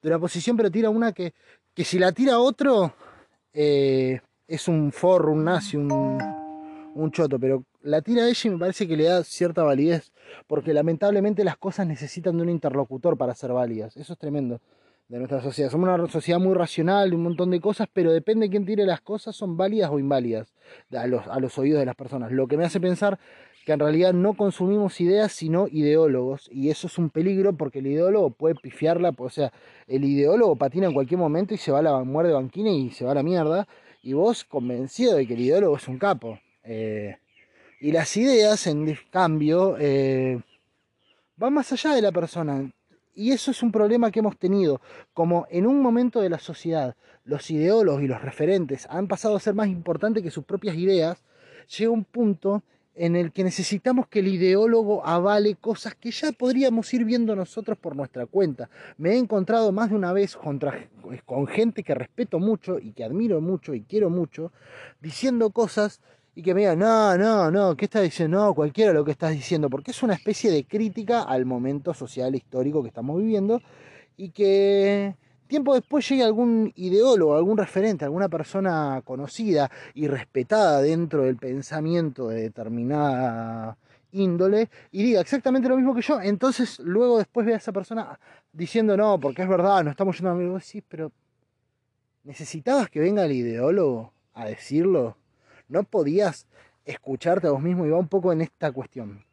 de 0.00 0.08
una 0.08 0.18
posición, 0.18 0.56
pero 0.56 0.70
tira 0.70 0.88
una 0.88 1.12
que, 1.12 1.34
que 1.74 1.84
si 1.84 1.98
la 1.98 2.12
tira 2.12 2.38
otro, 2.38 2.94
eh, 3.52 4.18
es 4.48 4.68
un 4.68 4.90
forro, 4.90 5.32
un 5.32 5.44
nazi, 5.44 5.76
un, 5.76 6.18
un 6.94 7.10
choto, 7.12 7.38
pero 7.38 7.62
la 7.82 8.02
tira 8.02 8.28
ella 8.28 8.40
y 8.44 8.50
me 8.50 8.58
parece 8.58 8.86
que 8.86 8.96
le 8.96 9.04
da 9.04 9.24
cierta 9.24 9.62
validez, 9.62 10.12
porque 10.46 10.72
lamentablemente 10.72 11.44
las 11.44 11.56
cosas 11.56 11.86
necesitan 11.86 12.36
de 12.36 12.42
un 12.42 12.50
interlocutor 12.50 13.16
para 13.16 13.34
ser 13.34 13.52
válidas. 13.52 13.96
Eso 13.96 14.12
es 14.12 14.18
tremendo 14.18 14.60
de 15.08 15.18
nuestra 15.18 15.42
sociedad. 15.42 15.70
Somos 15.70 15.88
una 15.88 16.08
sociedad 16.08 16.40
muy 16.40 16.54
racional, 16.54 17.10
de 17.10 17.16
un 17.16 17.22
montón 17.22 17.50
de 17.50 17.60
cosas, 17.60 17.88
pero 17.92 18.12
depende 18.12 18.46
de 18.46 18.50
quién 18.50 18.64
tire 18.64 18.86
las 18.86 19.00
cosas, 19.00 19.36
son 19.36 19.56
válidas 19.56 19.90
o 19.90 19.98
inválidas 19.98 20.54
a 20.92 21.06
los, 21.06 21.58
oídos 21.58 21.80
de 21.80 21.86
las 21.86 21.96
personas. 21.96 22.32
Lo 22.32 22.46
que 22.46 22.56
me 22.56 22.64
hace 22.64 22.80
pensar 22.80 23.18
que 23.66 23.72
en 23.72 23.78
realidad 23.78 24.12
no 24.12 24.34
consumimos 24.34 25.00
ideas, 25.00 25.32
sino 25.32 25.68
ideólogos, 25.68 26.48
y 26.50 26.70
eso 26.70 26.86
es 26.86 26.98
un 26.98 27.10
peligro 27.10 27.52
porque 27.52 27.80
el 27.80 27.88
ideólogo 27.88 28.30
puede 28.30 28.54
pifiarla, 28.54 29.14
o 29.16 29.30
sea, 29.30 29.52
el 29.86 30.04
ideólogo 30.04 30.56
patina 30.56 30.86
en 30.86 30.94
cualquier 30.94 31.18
momento 31.18 31.54
y 31.54 31.58
se 31.58 31.70
va 31.70 31.78
a 31.78 31.82
la 31.82 32.02
muerte 32.04 32.32
banquina 32.32 32.70
y 32.70 32.90
se 32.90 33.04
va 33.04 33.12
a 33.12 33.14
la 33.14 33.22
mierda, 33.22 33.68
y 34.02 34.14
vos 34.14 34.44
convencido 34.44 35.14
de 35.14 35.26
que 35.26 35.34
el 35.34 35.40
ideólogo 35.40 35.76
es 35.76 35.86
un 35.86 35.98
capo. 35.98 36.40
Eh, 36.64 37.16
y 37.82 37.90
las 37.90 38.16
ideas, 38.16 38.68
en 38.68 38.96
cambio, 39.10 39.76
eh, 39.76 40.40
van 41.36 41.52
más 41.52 41.72
allá 41.72 41.92
de 41.96 42.00
la 42.00 42.12
persona. 42.12 42.70
Y 43.12 43.32
eso 43.32 43.50
es 43.50 43.60
un 43.60 43.72
problema 43.72 44.12
que 44.12 44.20
hemos 44.20 44.38
tenido. 44.38 44.80
Como 45.12 45.48
en 45.50 45.66
un 45.66 45.82
momento 45.82 46.20
de 46.20 46.30
la 46.30 46.38
sociedad 46.38 46.94
los 47.24 47.50
ideólogos 47.50 48.00
y 48.04 48.06
los 48.06 48.22
referentes 48.22 48.86
han 48.88 49.08
pasado 49.08 49.34
a 49.34 49.40
ser 49.40 49.54
más 49.54 49.66
importantes 49.66 50.22
que 50.22 50.30
sus 50.30 50.44
propias 50.44 50.76
ideas, 50.76 51.24
llega 51.76 51.90
un 51.90 52.04
punto 52.04 52.62
en 52.94 53.16
el 53.16 53.32
que 53.32 53.42
necesitamos 53.42 54.06
que 54.06 54.20
el 54.20 54.28
ideólogo 54.28 55.04
avale 55.04 55.56
cosas 55.56 55.96
que 55.96 56.12
ya 56.12 56.30
podríamos 56.30 56.94
ir 56.94 57.04
viendo 57.04 57.34
nosotros 57.34 57.76
por 57.78 57.96
nuestra 57.96 58.26
cuenta. 58.26 58.70
Me 58.96 59.14
he 59.14 59.18
encontrado 59.18 59.72
más 59.72 59.90
de 59.90 59.96
una 59.96 60.12
vez 60.12 60.36
con 60.36 61.46
gente 61.48 61.82
que 61.82 61.96
respeto 61.96 62.38
mucho 62.38 62.78
y 62.78 62.92
que 62.92 63.02
admiro 63.02 63.40
mucho 63.40 63.74
y 63.74 63.82
quiero 63.82 64.08
mucho, 64.08 64.52
diciendo 65.00 65.50
cosas 65.50 66.00
y 66.34 66.42
que 66.42 66.54
me 66.54 66.62
digan, 66.62 66.78
no, 66.78 67.16
no, 67.18 67.50
no, 67.50 67.76
¿qué 67.76 67.84
estás 67.84 68.02
diciendo? 68.02 68.38
No, 68.38 68.54
cualquiera 68.54 68.92
lo 68.92 69.04
que 69.04 69.10
estás 69.10 69.32
diciendo, 69.32 69.68
porque 69.68 69.90
es 69.90 70.02
una 70.02 70.14
especie 70.14 70.50
de 70.50 70.64
crítica 70.64 71.22
al 71.22 71.44
momento 71.44 71.92
social 71.92 72.34
histórico 72.34 72.82
que 72.82 72.88
estamos 72.88 73.18
viviendo 73.18 73.60
y 74.16 74.30
que 74.30 75.14
tiempo 75.46 75.74
después 75.74 76.08
llegue 76.08 76.22
algún 76.22 76.72
ideólogo, 76.76 77.36
algún 77.36 77.58
referente, 77.58 78.06
alguna 78.06 78.30
persona 78.30 79.02
conocida 79.04 79.70
y 79.94 80.06
respetada 80.06 80.80
dentro 80.80 81.24
del 81.24 81.36
pensamiento 81.36 82.28
de 82.28 82.42
determinada 82.42 83.76
índole 84.12 84.70
y 84.90 85.02
diga 85.02 85.20
exactamente 85.20 85.68
lo 85.68 85.76
mismo 85.76 85.94
que 85.94 86.02
yo, 86.02 86.20
entonces 86.20 86.78
luego 86.80 87.18
después 87.18 87.46
ve 87.46 87.54
a 87.54 87.58
esa 87.58 87.72
persona 87.72 88.18
diciendo 88.52 88.96
no, 88.96 89.18
porque 89.20 89.42
es 89.42 89.48
verdad, 89.48 89.84
no 89.84 89.90
estamos 89.90 90.18
yendo 90.18 90.56
a 90.56 90.60
sí, 90.60 90.82
pero 90.86 91.12
necesitabas 92.24 92.88
que 92.88 93.00
venga 93.00 93.24
el 93.24 93.32
ideólogo 93.32 94.12
a 94.34 94.46
decirlo 94.46 95.16
no 95.72 95.84
podías 95.84 96.46
escucharte 96.84 97.46
a 97.46 97.50
vos 97.50 97.62
mismo 97.62 97.86
y 97.86 97.90
va 97.90 97.98
un 97.98 98.08
poco 98.08 98.32
en 98.32 98.42
esta 98.42 98.70
cuestión. 98.70 99.24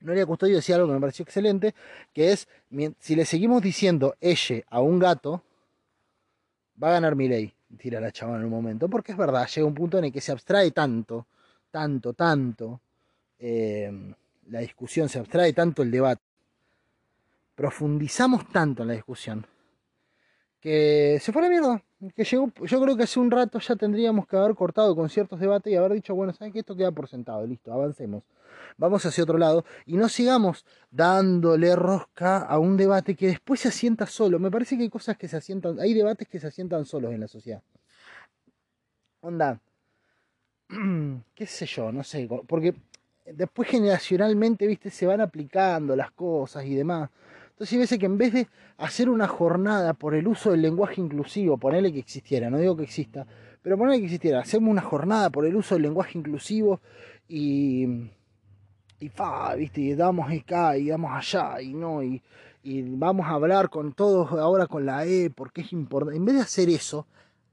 Noelia 0.00 0.26
Custodio 0.26 0.56
decía 0.56 0.76
algo 0.76 0.88
que 0.88 0.94
me 0.94 1.00
pareció 1.00 1.22
excelente, 1.22 1.74
que 2.12 2.32
es, 2.32 2.48
si 2.98 3.14
le 3.14 3.24
seguimos 3.24 3.62
diciendo 3.62 4.16
ella 4.20 4.64
a 4.68 4.80
un 4.80 4.98
gato, 4.98 5.42
va 6.82 6.88
a 6.88 6.92
ganar 6.92 7.14
mi 7.14 7.28
ley, 7.28 7.52
tira 7.78 8.00
la 8.00 8.10
chava 8.10 8.36
en 8.36 8.44
un 8.44 8.50
momento, 8.50 8.88
porque 8.88 9.12
es 9.12 9.18
verdad, 9.18 9.46
llega 9.46 9.66
un 9.66 9.74
punto 9.74 9.98
en 9.98 10.06
el 10.06 10.12
que 10.12 10.20
se 10.20 10.32
abstrae 10.32 10.70
tanto, 10.72 11.26
tanto, 11.70 12.14
tanto, 12.14 12.80
eh, 13.38 13.92
la 14.48 14.60
discusión, 14.60 15.08
se 15.08 15.18
abstrae 15.18 15.52
tanto 15.52 15.82
el 15.82 15.90
debate, 15.90 16.22
profundizamos 17.54 18.48
tanto 18.48 18.82
en 18.82 18.88
la 18.88 18.94
discusión, 18.94 19.46
que 20.62 21.18
se 21.20 21.32
fue 21.32 21.42
la 21.42 21.48
mierda. 21.48 21.82
Que 22.16 22.24
llegó, 22.24 22.50
yo 22.64 22.80
creo 22.80 22.96
que 22.96 23.02
hace 23.02 23.20
un 23.20 23.30
rato 23.30 23.58
ya 23.58 23.76
tendríamos 23.76 24.26
que 24.26 24.36
haber 24.36 24.54
cortado 24.54 24.96
con 24.96 25.10
ciertos 25.10 25.38
debates 25.38 25.72
y 25.72 25.76
haber 25.76 25.92
dicho, 25.92 26.14
bueno, 26.14 26.32
¿saben 26.32 26.52
que 26.52 26.60
Esto 26.60 26.74
queda 26.74 26.90
por 26.90 27.08
sentado, 27.08 27.46
listo, 27.46 27.72
avancemos. 27.72 28.22
Vamos 28.78 29.04
hacia 29.04 29.24
otro 29.24 29.38
lado 29.38 29.64
y 29.86 29.96
no 29.96 30.08
sigamos 30.08 30.64
dándole 30.90 31.76
rosca 31.76 32.38
a 32.38 32.58
un 32.58 32.76
debate 32.76 33.14
que 33.14 33.26
después 33.26 33.60
se 33.60 33.68
asienta 33.68 34.06
solo. 34.06 34.38
Me 34.38 34.50
parece 34.50 34.76
que 34.76 34.84
hay 34.84 34.88
cosas 34.88 35.16
que 35.16 35.28
se 35.28 35.36
asientan, 35.36 35.78
hay 35.78 35.94
debates 35.94 36.28
que 36.28 36.40
se 36.40 36.46
asientan 36.46 36.84
solos 36.86 37.12
en 37.12 37.20
la 37.20 37.28
sociedad. 37.28 37.62
Onda, 39.20 39.60
qué 41.34 41.46
sé 41.46 41.66
yo, 41.66 41.92
no 41.92 42.02
sé, 42.02 42.28
porque 42.46 42.74
después 43.26 43.68
generacionalmente, 43.68 44.66
viste, 44.66 44.90
se 44.90 45.06
van 45.06 45.20
aplicando 45.20 45.94
las 45.94 46.12
cosas 46.12 46.64
y 46.64 46.74
demás. 46.74 47.10
Entonces, 47.52 47.72
hay 47.72 47.78
veces 47.78 47.98
que 47.98 48.06
en 48.06 48.18
vez 48.18 48.32
de 48.32 48.48
hacer 48.78 49.08
una 49.08 49.28
jornada 49.28 49.94
por 49.94 50.14
el 50.14 50.26
uso 50.26 50.50
del 50.50 50.62
lenguaje 50.62 51.00
inclusivo, 51.00 51.58
ponerle 51.58 51.92
que 51.92 52.00
existiera, 52.00 52.50
no 52.50 52.58
digo 52.58 52.76
que 52.76 52.84
exista, 52.84 53.26
pero 53.62 53.78
ponerle 53.78 54.00
que 54.00 54.06
existiera, 54.06 54.40
hacemos 54.40 54.70
una 54.70 54.82
jornada 54.82 55.30
por 55.30 55.46
el 55.46 55.54
uso 55.54 55.74
del 55.74 55.82
lenguaje 55.82 56.18
inclusivo 56.18 56.80
y, 57.28 57.86
y 58.98 59.08
fa, 59.08 59.54
viste, 59.54 59.80
y 59.80 59.94
damos 59.94 60.30
acá 60.30 60.76
y 60.76 60.88
damos 60.88 61.12
allá 61.12 61.60
y 61.60 61.72
no, 61.74 62.02
y, 62.02 62.22
y 62.62 62.82
vamos 62.82 63.26
a 63.26 63.30
hablar 63.30 63.70
con 63.70 63.92
todos 63.92 64.32
ahora 64.32 64.66
con 64.66 64.86
la 64.86 65.04
E, 65.06 65.30
porque 65.30 65.62
es 65.62 65.72
importante. 65.72 66.16
En 66.16 66.24
vez 66.24 66.36
de 66.36 66.40
hacer 66.42 66.68
eso, 66.68 67.06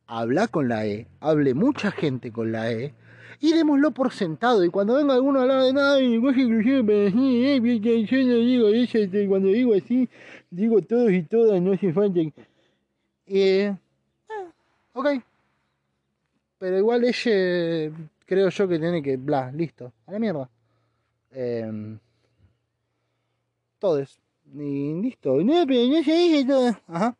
habla 0.08 0.48
con 0.48 0.68
la 0.68 0.86
E, 0.86 1.08
hable 1.20 1.54
mucha 1.54 1.92
gente 1.92 2.32
con 2.32 2.52
la 2.52 2.72
E, 2.72 2.94
y 3.40 3.54
démoslo 3.54 3.92
por 3.92 4.12
sentado. 4.12 4.64
Y 4.64 4.70
cuando 4.70 4.96
venga 4.96 5.14
alguno 5.14 5.40
a 5.40 5.42
hablar 5.44 5.64
de 5.64 5.74
nada, 5.74 6.00
lenguaje 6.00 6.42
inclusivo, 6.42 6.86
pero 6.86 7.10
sí, 7.12 7.46
eh, 7.46 8.88
este, 8.94 9.28
cuando 9.28 9.50
digo 9.50 9.74
así, 9.76 10.10
digo 10.50 10.82
todos 10.82 11.12
y 11.12 11.24
todas, 11.24 11.62
no 11.62 11.78
se 11.78 11.94
falta. 11.94 12.20
Eh, 13.28 13.76
ok. 14.94 15.08
Pero 16.58 16.78
igual 16.78 17.04
ella, 17.06 17.92
creo 18.26 18.50
yo 18.50 18.68
que 18.68 18.80
tiene 18.80 19.02
que, 19.02 19.18
bla, 19.18 19.52
listo, 19.52 19.94
a 20.06 20.12
la 20.12 20.20
mierda. 20.20 20.50
Eh, 21.32 21.98
todos. 23.80 24.20
Y 24.54 24.94
listo. 25.02 25.42
No, 25.44 25.66
pero 25.66 25.88
no 25.88 26.04
se 26.04 26.14
dice 26.14 26.46
todo. 26.46 26.78
Ajá. 26.88 27.16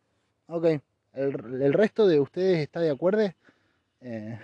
Ok. 0.48 0.66
El, 1.14 1.62
el 1.62 1.72
resto 1.72 2.06
de 2.06 2.20
ustedes 2.20 2.58
está 2.58 2.80
de 2.80 2.90
acuerdo. 2.90 3.22
Eh, 4.02 4.38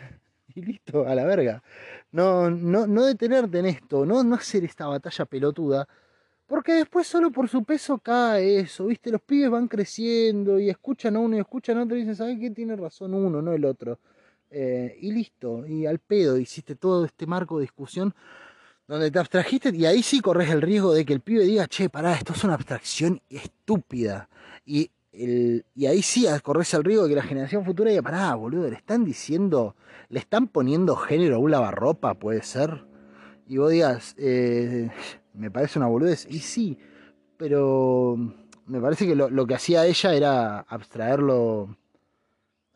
y 0.57 0.62
listo, 0.62 1.07
a 1.07 1.14
la 1.14 1.24
verga. 1.24 1.62
No, 2.12 2.50
no, 2.50 2.86
no 2.86 3.04
detenerte 3.04 3.59
en 3.59 3.66
esto, 3.66 4.07
no, 4.07 4.24
no 4.24 4.34
hacer 4.34 4.64
esta 4.64 4.86
batalla 4.86 5.24
pelotuda, 5.26 5.86
porque 6.46 6.72
después 6.74 7.07
solo 7.07 7.30
por 7.30 7.48
su 7.48 7.64
peso 7.64 7.98
cae 7.98 8.61
eso, 8.61 8.86
¿viste? 8.86 9.11
Los 9.11 9.20
pibes 9.22 9.50
van 9.50 9.68
creciendo 9.68 10.59
y 10.59 10.70
escuchan 10.70 11.16
a 11.16 11.20
uno 11.20 11.36
y 11.36 11.40
escuchan 11.40 11.78
a 11.78 11.82
otro 11.84 11.96
y 11.96 12.00
dicen, 12.00 12.16
¿sabes 12.16 12.38
qué? 12.40 12.50
Tiene 12.50 12.76
razón 12.76 13.14
uno, 13.14 13.42
no 13.42 13.52
el 13.52 13.64
otro. 13.64 13.98
Eh, 14.50 14.96
y 15.00 15.12
listo, 15.12 15.66
y 15.66 15.86
al 15.86 15.98
pedo 15.98 16.38
hiciste 16.38 16.76
todo 16.76 17.04
este 17.04 17.26
marco 17.26 17.57
de 17.59 17.62
discusión 17.62 18.14
donde 18.86 19.11
te 19.11 19.18
abstrajiste 19.18 19.70
y 19.74 19.84
ahí 19.84 20.02
sí 20.02 20.20
corres 20.20 20.50
el 20.50 20.62
riesgo 20.62 20.94
de 20.94 21.04
que 21.04 21.12
el 21.12 21.20
pibe 21.20 21.44
diga, 21.44 21.66
che, 21.66 21.90
pará, 21.90 22.14
esto 22.14 22.32
es 22.32 22.44
una 22.44 22.54
abstracción 22.54 23.20
estúpida. 23.28 24.28
Y, 24.64 24.90
y 25.18 25.86
ahí 25.86 26.02
sí 26.02 26.26
corres 26.42 26.72
el 26.74 26.84
riesgo 26.84 27.04
de 27.04 27.10
que 27.10 27.16
la 27.16 27.22
generación 27.22 27.64
futura 27.64 27.90
diga, 27.90 28.02
pará, 28.02 28.34
boludo, 28.34 28.68
le 28.68 28.76
están 28.76 29.04
diciendo 29.04 29.74
le 30.08 30.20
están 30.20 30.48
poniendo 30.48 30.96
género 30.96 31.36
a 31.36 31.38
un 31.38 31.50
lavarropa, 31.50 32.14
puede 32.14 32.42
ser. 32.42 32.84
Y 33.46 33.58
vos 33.58 33.70
digas, 33.70 34.14
eh, 34.18 34.90
me 35.34 35.50
parece 35.50 35.78
una 35.78 35.88
boludez. 35.88 36.26
Y 36.30 36.40
sí, 36.40 36.78
pero 37.36 38.16
me 38.66 38.80
parece 38.80 39.06
que 39.06 39.14
lo, 39.14 39.46
que 39.46 39.54
hacía 39.54 39.86
ella 39.86 40.14
era 40.14 40.60
abstraerlo 40.60 41.76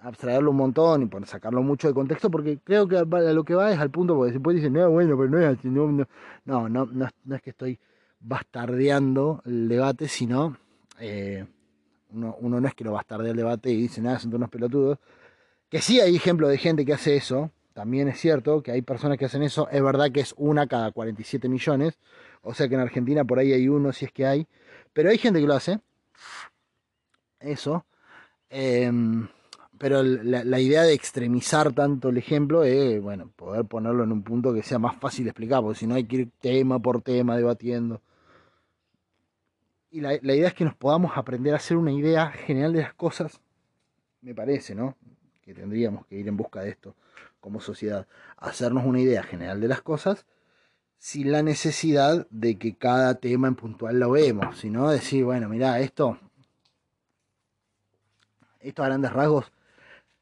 abstraerlo 0.02 0.52
un 0.52 0.56
montón 0.56 1.02
y 1.02 1.06
por 1.06 1.26
sacarlo 1.26 1.62
mucho 1.62 1.86
de 1.86 1.92
contexto 1.92 2.30
porque 2.30 2.58
creo 2.64 2.88
que 2.88 2.96
a 2.96 3.04
lo 3.04 3.44
que 3.44 3.54
va 3.54 3.70
es 3.70 3.78
al 3.78 3.90
punto 3.90 4.16
porque 4.16 4.32
después 4.32 4.56
dicen 4.56 4.72
no 4.72 4.90
bueno 4.90 5.14
pero 5.18 5.28
no 5.28 5.38
es 5.38 5.58
así 5.58 5.68
no 5.68 5.88
no, 6.46 6.68
no, 6.70 6.86
no, 6.86 7.36
es 7.36 7.42
que 7.42 7.50
estoy 7.50 7.78
bastardeando 8.18 9.42
el 9.44 9.68
debate 9.68 10.08
sino 10.08 10.56
eh, 11.00 11.44
uno, 12.12 12.60
no 12.60 12.68
es 12.68 12.74
que 12.74 12.84
lo 12.84 12.92
bastardea 12.92 13.30
el 13.30 13.36
debate 13.36 13.70
y 13.70 13.76
dice 13.76 14.00
nada 14.00 14.18
son 14.18 14.34
unos 14.34 14.50
pelotudos 14.50 14.98
que 15.68 15.80
sí 15.80 16.00
hay 16.00 16.16
ejemplos 16.16 16.50
de 16.50 16.58
gente 16.58 16.84
que 16.84 16.92
hace 16.92 17.16
eso, 17.16 17.50
también 17.72 18.08
es 18.08 18.18
cierto 18.18 18.62
que 18.62 18.72
hay 18.72 18.82
personas 18.82 19.18
que 19.18 19.26
hacen 19.26 19.42
eso, 19.42 19.68
es 19.70 19.82
verdad 19.82 20.10
que 20.10 20.20
es 20.20 20.34
una 20.36 20.66
cada 20.66 20.90
47 20.90 21.48
millones, 21.48 21.98
o 22.42 22.54
sea 22.54 22.68
que 22.68 22.74
en 22.74 22.80
Argentina 22.80 23.24
por 23.24 23.38
ahí 23.38 23.52
hay 23.52 23.68
uno 23.68 23.92
si 23.92 24.04
es 24.04 24.12
que 24.12 24.26
hay, 24.26 24.46
pero 24.92 25.10
hay 25.10 25.18
gente 25.18 25.40
que 25.40 25.46
lo 25.46 25.54
hace, 25.54 25.78
eso, 27.38 27.86
em, 28.48 29.28
pero 29.78 30.02
la, 30.02 30.60
idea 30.60 30.82
de 30.82 30.92
extremizar 30.92 31.72
tanto 31.72 32.10
el 32.10 32.18
ejemplo 32.18 32.64
es, 32.64 33.00
bueno, 33.00 33.32
poder 33.34 33.64
ponerlo 33.64 34.04
en 34.04 34.12
un 34.12 34.22
punto 34.22 34.52
que 34.52 34.62
sea 34.62 34.78
más 34.78 34.96
fácil 34.96 35.24
de 35.24 35.30
explicar, 35.30 35.62
porque 35.62 35.78
si 35.78 35.86
no 35.86 35.94
hay 35.94 36.04
que 36.04 36.16
ir 36.16 36.30
tema 36.38 36.78
por 36.80 37.00
tema 37.00 37.34
debatiendo. 37.34 38.02
Y 39.90 40.00
la, 40.00 40.18
la 40.22 40.34
idea 40.34 40.48
es 40.48 40.54
que 40.54 40.64
nos 40.64 40.74
podamos 40.74 41.12
aprender 41.16 41.52
a 41.52 41.56
hacer 41.56 41.76
una 41.76 41.92
idea 41.92 42.30
general 42.30 42.72
de 42.72 42.82
las 42.82 42.94
cosas, 42.94 43.40
me 44.22 44.34
parece, 44.34 44.74
¿no? 44.74 44.96
tendríamos 45.54 46.06
que 46.06 46.16
ir 46.16 46.28
en 46.28 46.36
busca 46.36 46.60
de 46.60 46.70
esto 46.70 46.94
como 47.40 47.60
sociedad, 47.60 48.06
hacernos 48.36 48.84
una 48.84 49.00
idea 49.00 49.22
general 49.22 49.60
de 49.60 49.68
las 49.68 49.80
cosas 49.80 50.26
sin 50.98 51.32
la 51.32 51.42
necesidad 51.42 52.26
de 52.30 52.58
que 52.58 52.76
cada 52.76 53.14
tema 53.14 53.48
en 53.48 53.54
puntual 53.54 53.98
lo 53.98 54.10
vemos, 54.10 54.58
sino 54.58 54.90
decir, 54.90 55.24
bueno, 55.24 55.48
mira, 55.48 55.80
esto, 55.80 56.18
estos 58.60 58.84
grandes 58.84 59.10
rasgos, 59.10 59.50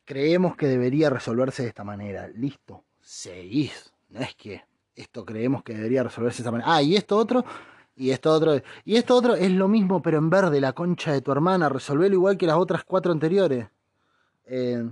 creemos 0.04 0.56
que 0.56 0.68
debería 0.68 1.10
resolverse 1.10 1.62
de 1.62 1.68
esta 1.68 1.82
manera, 1.82 2.28
listo, 2.28 2.84
seguís, 3.00 3.92
no 4.10 4.20
es 4.20 4.36
que 4.36 4.62
esto 4.94 5.24
creemos 5.24 5.64
que 5.64 5.74
debería 5.74 6.04
resolverse 6.04 6.38
de 6.38 6.42
esta 6.42 6.52
manera, 6.52 6.76
ah, 6.76 6.82
y 6.82 6.94
esto 6.94 7.16
otro, 7.16 7.44
y 7.98 8.12
esto 8.12 8.32
otro, 8.32 8.60
y 8.84 8.96
esto 8.96 9.16
otro 9.16 9.34
es 9.34 9.50
lo 9.50 9.66
mismo, 9.66 10.00
pero 10.00 10.18
en 10.18 10.30
verde, 10.30 10.60
la 10.60 10.72
concha 10.72 11.12
de 11.12 11.20
tu 11.20 11.32
hermana, 11.32 11.68
resolverlo 11.68 12.14
igual 12.14 12.38
que 12.38 12.46
las 12.46 12.56
otras 12.56 12.84
cuatro 12.84 13.10
anteriores. 13.10 13.66
Eh, 14.46 14.88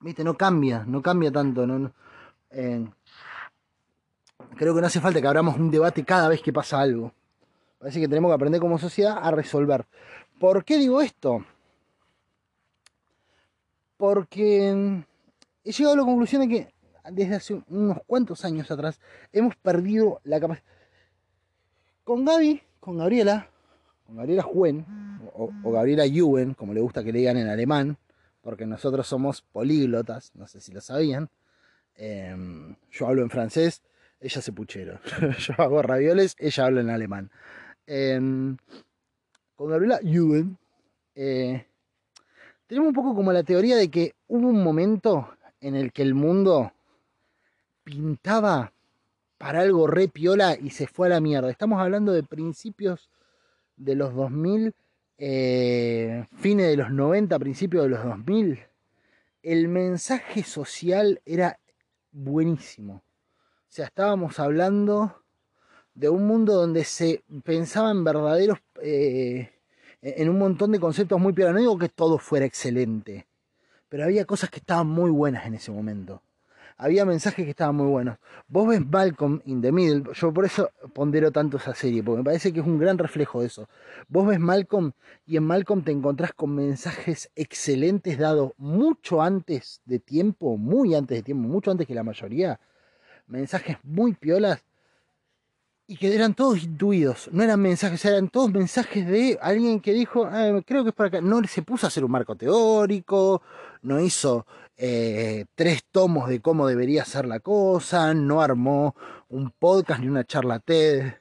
¿Viste? 0.00 0.22
No 0.22 0.36
cambia, 0.36 0.84
no 0.86 1.00
cambia 1.00 1.32
tanto. 1.32 1.66
No, 1.66 1.90
eh, 2.50 2.86
creo 4.56 4.74
que 4.74 4.80
no 4.82 4.86
hace 4.86 5.00
falta 5.00 5.20
que 5.20 5.26
abramos 5.26 5.56
un 5.56 5.70
debate 5.70 6.04
cada 6.04 6.28
vez 6.28 6.42
que 6.42 6.52
pasa 6.52 6.78
algo. 6.78 7.12
Parece 7.78 8.00
que 8.00 8.08
tenemos 8.08 8.28
que 8.30 8.34
aprender 8.34 8.60
como 8.60 8.78
sociedad 8.78 9.16
a 9.18 9.30
resolver. 9.30 9.86
¿Por 10.38 10.62
qué 10.62 10.76
digo 10.76 11.00
esto? 11.00 11.42
Porque 13.96 15.02
he 15.64 15.72
llegado 15.72 15.94
a 15.94 15.96
la 15.96 16.04
conclusión 16.04 16.42
de 16.42 16.48
que 16.48 16.74
desde 17.10 17.34
hace 17.34 17.62
unos 17.70 17.98
cuantos 18.06 18.44
años 18.44 18.70
atrás 18.70 19.00
hemos 19.32 19.56
perdido 19.56 20.20
la 20.22 20.38
capacidad. 20.38 20.75
Con 22.06 22.24
Gaby, 22.24 22.62
con 22.78 22.98
Gabriela, 22.98 23.50
con 24.06 24.14
Gabriela 24.14 24.44
Juen, 24.44 24.86
o, 25.34 25.50
o 25.64 25.72
Gabriela 25.72 26.04
Juen, 26.06 26.54
como 26.54 26.72
le 26.72 26.80
gusta 26.80 27.02
que 27.02 27.10
le 27.12 27.18
digan 27.18 27.36
en 27.36 27.48
alemán, 27.48 27.98
porque 28.42 28.64
nosotros 28.64 29.08
somos 29.08 29.42
políglotas, 29.42 30.30
no 30.36 30.46
sé 30.46 30.60
si 30.60 30.70
lo 30.70 30.80
sabían. 30.80 31.28
Em, 31.96 32.76
yo 32.92 33.08
hablo 33.08 33.22
en 33.22 33.30
francés, 33.30 33.82
ella 34.20 34.40
se 34.40 34.52
puchero. 34.52 35.00
yo 35.40 35.54
hago 35.58 35.82
ravioles, 35.82 36.36
ella 36.38 36.66
habla 36.66 36.80
en 36.82 36.90
alemán. 36.90 37.28
Em, 37.88 38.56
con 39.56 39.68
Gabriela 39.68 39.98
Juden, 40.00 40.56
eh, 41.16 41.66
tenemos 42.68 42.90
un 42.90 42.94
poco 42.94 43.16
como 43.16 43.32
la 43.32 43.42
teoría 43.42 43.74
de 43.74 43.90
que 43.90 44.14
hubo 44.28 44.46
un 44.46 44.62
momento 44.62 45.28
en 45.60 45.74
el 45.74 45.92
que 45.92 46.02
el 46.02 46.14
mundo 46.14 46.72
pintaba 47.82 48.72
para 49.38 49.60
algo 49.60 49.86
re 49.86 50.08
piola 50.08 50.56
y 50.60 50.70
se 50.70 50.86
fue 50.86 51.08
a 51.08 51.10
la 51.10 51.20
mierda. 51.20 51.50
Estamos 51.50 51.80
hablando 51.80 52.12
de 52.12 52.22
principios 52.22 53.10
de 53.76 53.94
los 53.94 54.14
2000 54.14 54.74
eh, 55.18 56.26
fines 56.36 56.66
de 56.66 56.76
los 56.76 56.90
90, 56.90 57.38
principios 57.38 57.84
de 57.84 57.90
los 57.90 58.04
2000, 58.04 58.60
el 59.42 59.68
mensaje 59.68 60.42
social 60.42 61.22
era 61.24 61.58
buenísimo. 62.12 62.94
O 62.94 63.70
sea, 63.76 63.86
estábamos 63.86 64.38
hablando 64.38 65.22
de 65.94 66.10
un 66.10 66.26
mundo 66.26 66.54
donde 66.54 66.84
se 66.84 67.22
pensaba 67.44 67.90
en 67.90 68.04
verdaderos, 68.04 68.58
eh, 68.82 69.50
en 70.02 70.28
un 70.28 70.38
montón 70.38 70.72
de 70.72 70.80
conceptos 70.80 71.18
muy 71.18 71.32
piola. 71.32 71.52
No 71.52 71.60
digo 71.60 71.78
que 71.78 71.88
todo 71.88 72.18
fuera 72.18 72.44
excelente, 72.44 73.26
pero 73.88 74.04
había 74.04 74.26
cosas 74.26 74.50
que 74.50 74.58
estaban 74.58 74.86
muy 74.86 75.10
buenas 75.10 75.46
en 75.46 75.54
ese 75.54 75.70
momento. 75.70 76.22
Había 76.76 77.04
mensajes 77.04 77.44
que 77.44 77.50
estaban 77.50 77.76
muy 77.76 77.88
buenos. 77.88 78.18
Vos 78.48 78.68
ves 78.68 78.84
Malcolm 78.84 79.40
in 79.46 79.62
the 79.62 79.72
Middle, 79.72 80.12
yo 80.12 80.32
por 80.32 80.44
eso 80.44 80.70
pondero 80.94 81.30
tanto 81.32 81.56
esa 81.56 81.74
serie, 81.74 82.02
porque 82.02 82.18
me 82.18 82.24
parece 82.24 82.52
que 82.52 82.60
es 82.60 82.66
un 82.66 82.78
gran 82.78 82.98
reflejo 82.98 83.40
de 83.40 83.46
eso. 83.46 83.68
Vos 84.08 84.26
ves 84.26 84.38
Malcolm 84.38 84.92
y 85.26 85.36
en 85.36 85.44
Malcolm 85.44 85.82
te 85.82 85.92
encontrás 85.92 86.32
con 86.32 86.54
mensajes 86.54 87.30
excelentes 87.34 88.18
dados 88.18 88.52
mucho 88.58 89.22
antes 89.22 89.80
de 89.84 89.98
tiempo, 89.98 90.56
muy 90.56 90.94
antes 90.94 91.18
de 91.18 91.22
tiempo, 91.22 91.48
mucho 91.48 91.70
antes 91.70 91.86
que 91.86 91.94
la 91.94 92.04
mayoría. 92.04 92.60
Mensajes 93.26 93.78
muy 93.82 94.14
piolas 94.14 94.64
y 95.88 95.96
que 95.96 96.14
eran 96.14 96.34
todos 96.34 96.62
intuidos, 96.64 97.28
no 97.32 97.44
eran 97.44 97.60
mensajes, 97.60 98.04
eran 98.04 98.28
todos 98.28 98.50
mensajes 98.52 99.06
de 99.06 99.38
alguien 99.40 99.80
que 99.80 99.92
dijo, 99.92 100.26
ah, 100.26 100.60
creo 100.66 100.82
que 100.82 100.90
es 100.90 100.94
para 100.94 101.08
acá, 101.08 101.20
no 101.20 101.42
se 101.44 101.62
puso 101.62 101.86
a 101.86 101.88
hacer 101.88 102.04
un 102.04 102.10
marco 102.10 102.34
teórico, 102.34 103.40
no 103.82 104.00
hizo 104.00 104.46
eh, 104.76 105.46
tres 105.54 105.84
tomos 105.90 106.28
de 106.28 106.40
cómo 106.40 106.66
debería 106.66 107.04
ser 107.04 107.26
la 107.26 107.40
cosa, 107.40 108.14
no 108.14 108.42
armó 108.42 108.94
un 109.28 109.50
podcast 109.50 110.00
ni 110.00 110.08
una 110.08 110.24
charla 110.24 110.58
TED, 110.60 111.14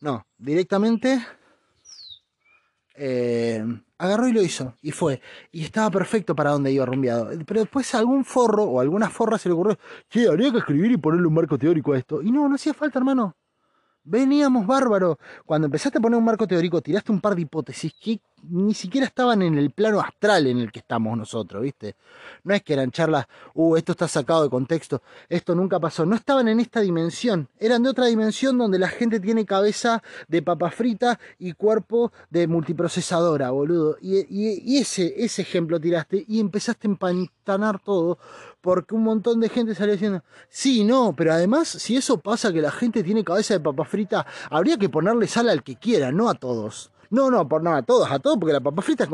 no, 0.00 0.26
directamente 0.38 1.24
eh, 2.94 3.64
agarró 3.98 4.28
y 4.28 4.32
lo 4.32 4.42
hizo, 4.42 4.74
y 4.82 4.90
fue, 4.90 5.20
y 5.52 5.62
estaba 5.62 5.90
perfecto 5.90 6.34
para 6.34 6.50
donde 6.50 6.72
iba 6.72 6.84
rumbeado, 6.84 7.30
pero 7.46 7.60
después 7.60 7.94
algún 7.94 8.24
forro 8.24 8.64
o 8.64 8.80
alguna 8.80 9.08
forra 9.08 9.38
se 9.38 9.48
le 9.48 9.54
ocurrió, 9.54 9.78
che, 10.08 10.28
habría 10.28 10.50
que 10.50 10.58
escribir 10.58 10.90
y 10.92 10.96
ponerle 10.96 11.26
un 11.26 11.34
marco 11.34 11.58
teórico 11.58 11.92
a 11.92 11.98
esto, 11.98 12.22
y 12.22 12.30
no, 12.30 12.48
no 12.48 12.56
hacía 12.56 12.74
falta 12.74 12.98
hermano, 12.98 13.36
Veníamos 14.02 14.66
bárbaro. 14.66 15.18
Cuando 15.44 15.66
empezaste 15.66 15.98
a 15.98 16.00
poner 16.00 16.18
un 16.18 16.24
marco 16.24 16.46
teórico, 16.46 16.80
tiraste 16.80 17.12
un 17.12 17.20
par 17.20 17.34
de 17.34 17.42
hipótesis 17.42 17.92
ni 18.48 18.74
siquiera 18.74 19.06
estaban 19.06 19.42
en 19.42 19.58
el 19.58 19.70
plano 19.70 20.00
astral 20.00 20.46
en 20.46 20.58
el 20.58 20.72
que 20.72 20.80
estamos 20.80 21.16
nosotros, 21.16 21.62
¿viste? 21.62 21.96
No 22.44 22.54
es 22.54 22.62
que 22.62 22.72
eran 22.72 22.90
charlas, 22.90 23.26
uh, 23.54 23.76
esto 23.76 23.92
está 23.92 24.08
sacado 24.08 24.42
de 24.42 24.50
contexto, 24.50 25.02
esto 25.28 25.54
nunca 25.54 25.78
pasó. 25.78 26.06
No 26.06 26.16
estaban 26.16 26.48
en 26.48 26.60
esta 26.60 26.80
dimensión, 26.80 27.48
eran 27.58 27.82
de 27.82 27.90
otra 27.90 28.06
dimensión 28.06 28.58
donde 28.58 28.78
la 28.78 28.88
gente 28.88 29.20
tiene 29.20 29.44
cabeza 29.44 30.02
de 30.28 30.42
papa 30.42 30.70
frita 30.70 31.18
y 31.38 31.52
cuerpo 31.52 32.12
de 32.30 32.46
multiprocesadora, 32.46 33.50
boludo. 33.50 33.96
Y, 34.00 34.78
ese, 34.78 35.14
ese 35.16 35.42
ejemplo 35.42 35.80
tiraste 35.80 36.24
y 36.26 36.40
empezaste 36.40 36.86
a 36.86 36.90
empantanar 36.90 37.80
todo 37.80 38.18
porque 38.60 38.94
un 38.94 39.04
montón 39.04 39.40
de 39.40 39.48
gente 39.48 39.74
salió 39.74 39.92
diciendo, 39.92 40.22
sí, 40.48 40.84
no, 40.84 41.14
pero 41.16 41.32
además, 41.32 41.68
si 41.68 41.96
eso 41.96 42.18
pasa 42.18 42.52
que 42.52 42.60
la 42.60 42.70
gente 42.70 43.02
tiene 43.02 43.24
cabeza 43.24 43.54
de 43.54 43.60
papa 43.60 43.84
frita, 43.84 44.26
habría 44.50 44.76
que 44.76 44.88
ponerle 44.88 45.26
sal 45.26 45.48
al 45.48 45.62
que 45.62 45.76
quiera, 45.76 46.12
no 46.12 46.28
a 46.28 46.34
todos. 46.34 46.90
No, 47.10 47.30
no, 47.30 47.46
por 47.48 47.62
nada, 47.62 47.78
a 47.78 47.82
todos, 47.82 48.10
a 48.10 48.18
todos, 48.18 48.38
porque 48.38 48.52
la 48.52 48.60
papa 48.60 48.82
frita 48.82 49.06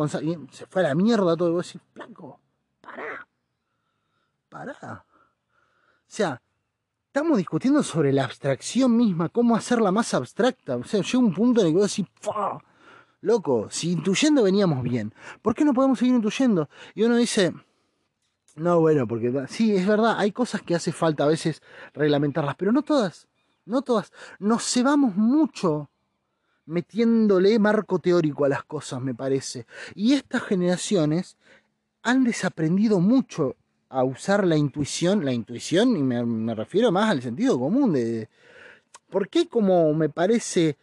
se 0.51 0.67
fue 0.67 0.83
a 0.83 0.89
la 0.89 0.95
mierda 0.95 1.37
todo. 1.37 1.49
Y 1.49 1.53
vos 1.53 1.67
decís, 1.67 1.83
blanco, 1.95 2.41
pará, 2.81 3.27
pará. 4.49 5.05
O 5.05 6.05
sea, 6.07 6.41
estamos 7.07 7.39
discutiendo 7.39 7.83
sobre 7.83 8.13
la 8.13 8.25
abstracción 8.25 8.97
misma, 8.97 9.31
cómo 9.31 9.57
hacerla 9.57 9.91
más 9.91 10.13
abstracta. 10.13 10.77
O 10.77 10.85
sea, 10.85 11.01
llega 11.01 11.19
un 11.19 11.35
punto 11.35 11.61
en 11.63 11.69
el 11.69 11.73
que 11.73 11.79
vos 11.79 11.97
decís, 11.97 12.13
¡Fua! 12.21 12.63
loco, 13.23 13.69
si 13.71 13.93
intuyendo 13.93 14.43
veníamos 14.43 14.83
bien, 14.83 15.13
¿por 15.43 15.55
qué 15.55 15.65
no 15.65 15.75
podemos 15.75 15.99
seguir 15.99 16.15
intuyendo? 16.15 16.69
Y 16.95 17.03
uno 17.03 17.17
dice, 17.17 17.53
no, 18.55 18.81
bueno, 18.81 19.07
porque 19.07 19.47
sí, 19.49 19.75
es 19.75 19.87
verdad, 19.87 20.17
hay 20.19 20.33
cosas 20.33 20.63
que 20.63 20.75
hace 20.75 20.93
falta 20.93 21.25
a 21.25 21.29
veces 21.29 21.63
reglamentarlas, 21.93 22.57
pero 22.57 22.73
no 22.73 22.83
todas, 22.83 23.27
no 23.65 23.83
todas. 23.83 24.13
Nos 24.39 24.65
cebamos 24.65 25.17
mucho 25.17 25.91
metiéndole 26.67 27.59
marco 27.59 27.99
teórico 27.99 28.45
a 28.45 28.49
las 28.49 28.65
cosas, 28.65 29.01
me 29.01 29.15
parece. 29.15 29.67
Y 29.95 30.15
estas 30.15 30.43
generaciones 30.43 31.37
han 32.03 32.25
desaprendido 32.25 33.01
mucho 33.01 33.57
a 33.89 34.05
usar 34.05 34.47
la 34.47 34.57
intuición, 34.57 35.25
la 35.25 35.33
intuición, 35.33 35.97
y 35.97 36.03
me, 36.03 36.55
refiero 36.55 36.93
más 36.93 37.11
al 37.11 37.23
sentido 37.23 37.59
común 37.59 37.93
de... 37.93 38.29
¿Por 39.11 39.29
qué 39.29 39.49
como 39.49 39.95
me 39.95 40.09
parece 40.09 40.77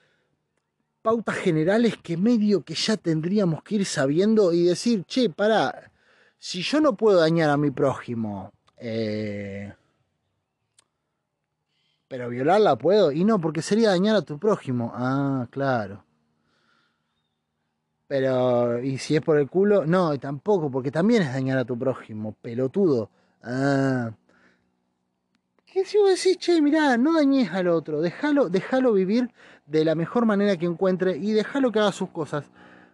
pautas 1.01 1.35
generales 1.35 1.97
que 2.01 2.15
medio 2.15 2.63
que 2.63 2.73
ya 2.73 2.95
tendríamos 2.95 3.61
que 3.63 3.75
ir 3.75 3.85
sabiendo 3.85 4.53
y 4.53 4.63
decir, 4.63 5.03
che, 5.03 5.29
para, 5.29 5.91
si 6.39 6.61
yo 6.61 6.79
no 6.79 6.95
puedo 6.95 7.19
dañar 7.19 7.49
a 7.49 7.57
mi 7.57 7.71
prójimo, 7.71 8.53
eh, 8.77 9.73
pero 12.13 12.29
violarla 12.29 12.75
puedo. 12.75 13.11
Y 13.11 13.23
no, 13.23 13.41
porque 13.41 13.63
sería 13.63 13.89
dañar 13.89 14.15
a 14.15 14.21
tu 14.21 14.37
prójimo. 14.37 14.91
Ah, 14.93 15.47
claro. 15.49 16.05
Pero, 18.07 18.83
¿y 18.83 18.99
si 18.99 19.15
es 19.15 19.21
por 19.23 19.39
el 19.39 19.49
culo? 19.49 19.87
No, 19.87 20.15
tampoco, 20.19 20.69
porque 20.69 20.91
también 20.91 21.23
es 21.23 21.33
dañar 21.33 21.57
a 21.57 21.65
tu 21.65 21.75
prójimo, 21.75 22.35
pelotudo. 22.39 23.09
Ah. 23.41 24.11
¿Qué 25.65 25.85
si 25.85 25.97
vos 25.97 26.11
decís, 26.11 26.37
che, 26.37 26.61
mirá, 26.61 26.97
no 26.97 27.13
dañes 27.13 27.51
al 27.51 27.67
otro, 27.67 27.99
déjalo, 27.99 28.47
déjalo 28.47 28.93
vivir 28.93 29.31
de 29.65 29.83
la 29.83 29.95
mejor 29.95 30.27
manera 30.27 30.55
que 30.55 30.67
encuentre 30.67 31.17
y 31.17 31.31
déjalo 31.31 31.71
que 31.71 31.79
haga 31.79 31.91
sus 31.91 32.09
cosas? 32.09 32.45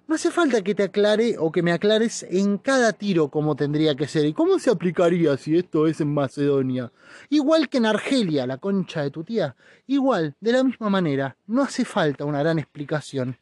No 0.09 0.15
hace 0.15 0.31
falta 0.31 0.63
que 0.63 0.73
te 0.73 0.81
aclare 0.81 1.35
o 1.37 1.51
que 1.51 1.61
me 1.61 1.71
aclares 1.71 2.25
en 2.27 2.57
cada 2.57 2.93
tiro 2.93 3.29
cómo 3.29 3.55
tendría 3.55 3.93
que 3.93 4.07
ser 4.07 4.25
y 4.25 4.33
cómo 4.33 4.57
se 4.57 4.71
aplicaría 4.71 5.37
si 5.37 5.55
esto 5.55 5.85
es 5.85 6.01
en 6.01 6.11
Macedonia. 6.11 6.91
Igual 7.29 7.69
que 7.69 7.77
en 7.77 7.85
Argelia, 7.85 8.47
la 8.47 8.57
concha 8.57 9.03
de 9.03 9.11
tu 9.11 9.23
tía. 9.23 9.55
Igual, 9.85 10.35
de 10.41 10.51
la 10.51 10.63
misma 10.63 10.89
manera, 10.89 11.37
no 11.45 11.61
hace 11.61 11.85
falta 11.85 12.25
una 12.25 12.39
gran 12.39 12.57
explicación. 12.57 13.37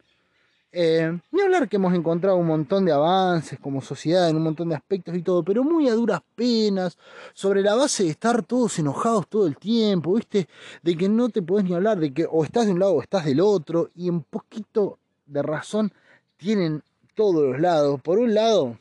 Eh, 0.74 1.18
ni 1.32 1.40
hablar 1.40 1.70
que 1.70 1.78
hemos 1.78 1.94
encontrado 1.94 2.36
un 2.36 2.48
montón 2.48 2.84
de 2.84 2.92
avances 2.92 3.58
como 3.62 3.82
sociedad 3.82 4.30
en 4.30 4.36
un 4.36 4.44
montón 4.44 4.68
de 4.68 4.76
aspectos 4.76 5.16
y 5.16 5.22
todo, 5.22 5.44
pero 5.44 5.64
muy 5.64 5.88
a 5.88 5.94
duras 5.94 6.20
penas, 6.36 6.98
sobre 7.34 7.62
la 7.62 7.76
base 7.76 8.04
de 8.04 8.10
estar 8.10 8.44
todos 8.44 8.78
enojados 8.78 9.30
todo 9.30 9.48
el 9.48 9.56
tiempo, 9.56 10.16
¿viste? 10.16 10.50
De 10.84 10.98
que 10.98 11.08
no 11.08 11.30
te 11.30 11.42
podés 11.42 11.64
ni 11.64 11.76
hablar, 11.76 11.98
de 11.98 12.14
que 12.14 12.28
o 12.30 12.44
estás 12.44 12.66
de 12.66 12.74
un 12.74 12.80
lado 12.80 12.92
o 12.92 13.02
estás 13.02 13.24
del 13.24 13.40
otro, 13.40 13.90
y 13.96 14.10
un 14.10 14.24
poquito 14.24 15.00
de 15.26 15.42
razón 15.42 15.94
tienen 16.38 16.84
todos 17.16 17.44
los 17.44 17.60
lados. 17.60 18.00
Por 18.02 18.20
un 18.20 18.34
lado, 18.34 18.78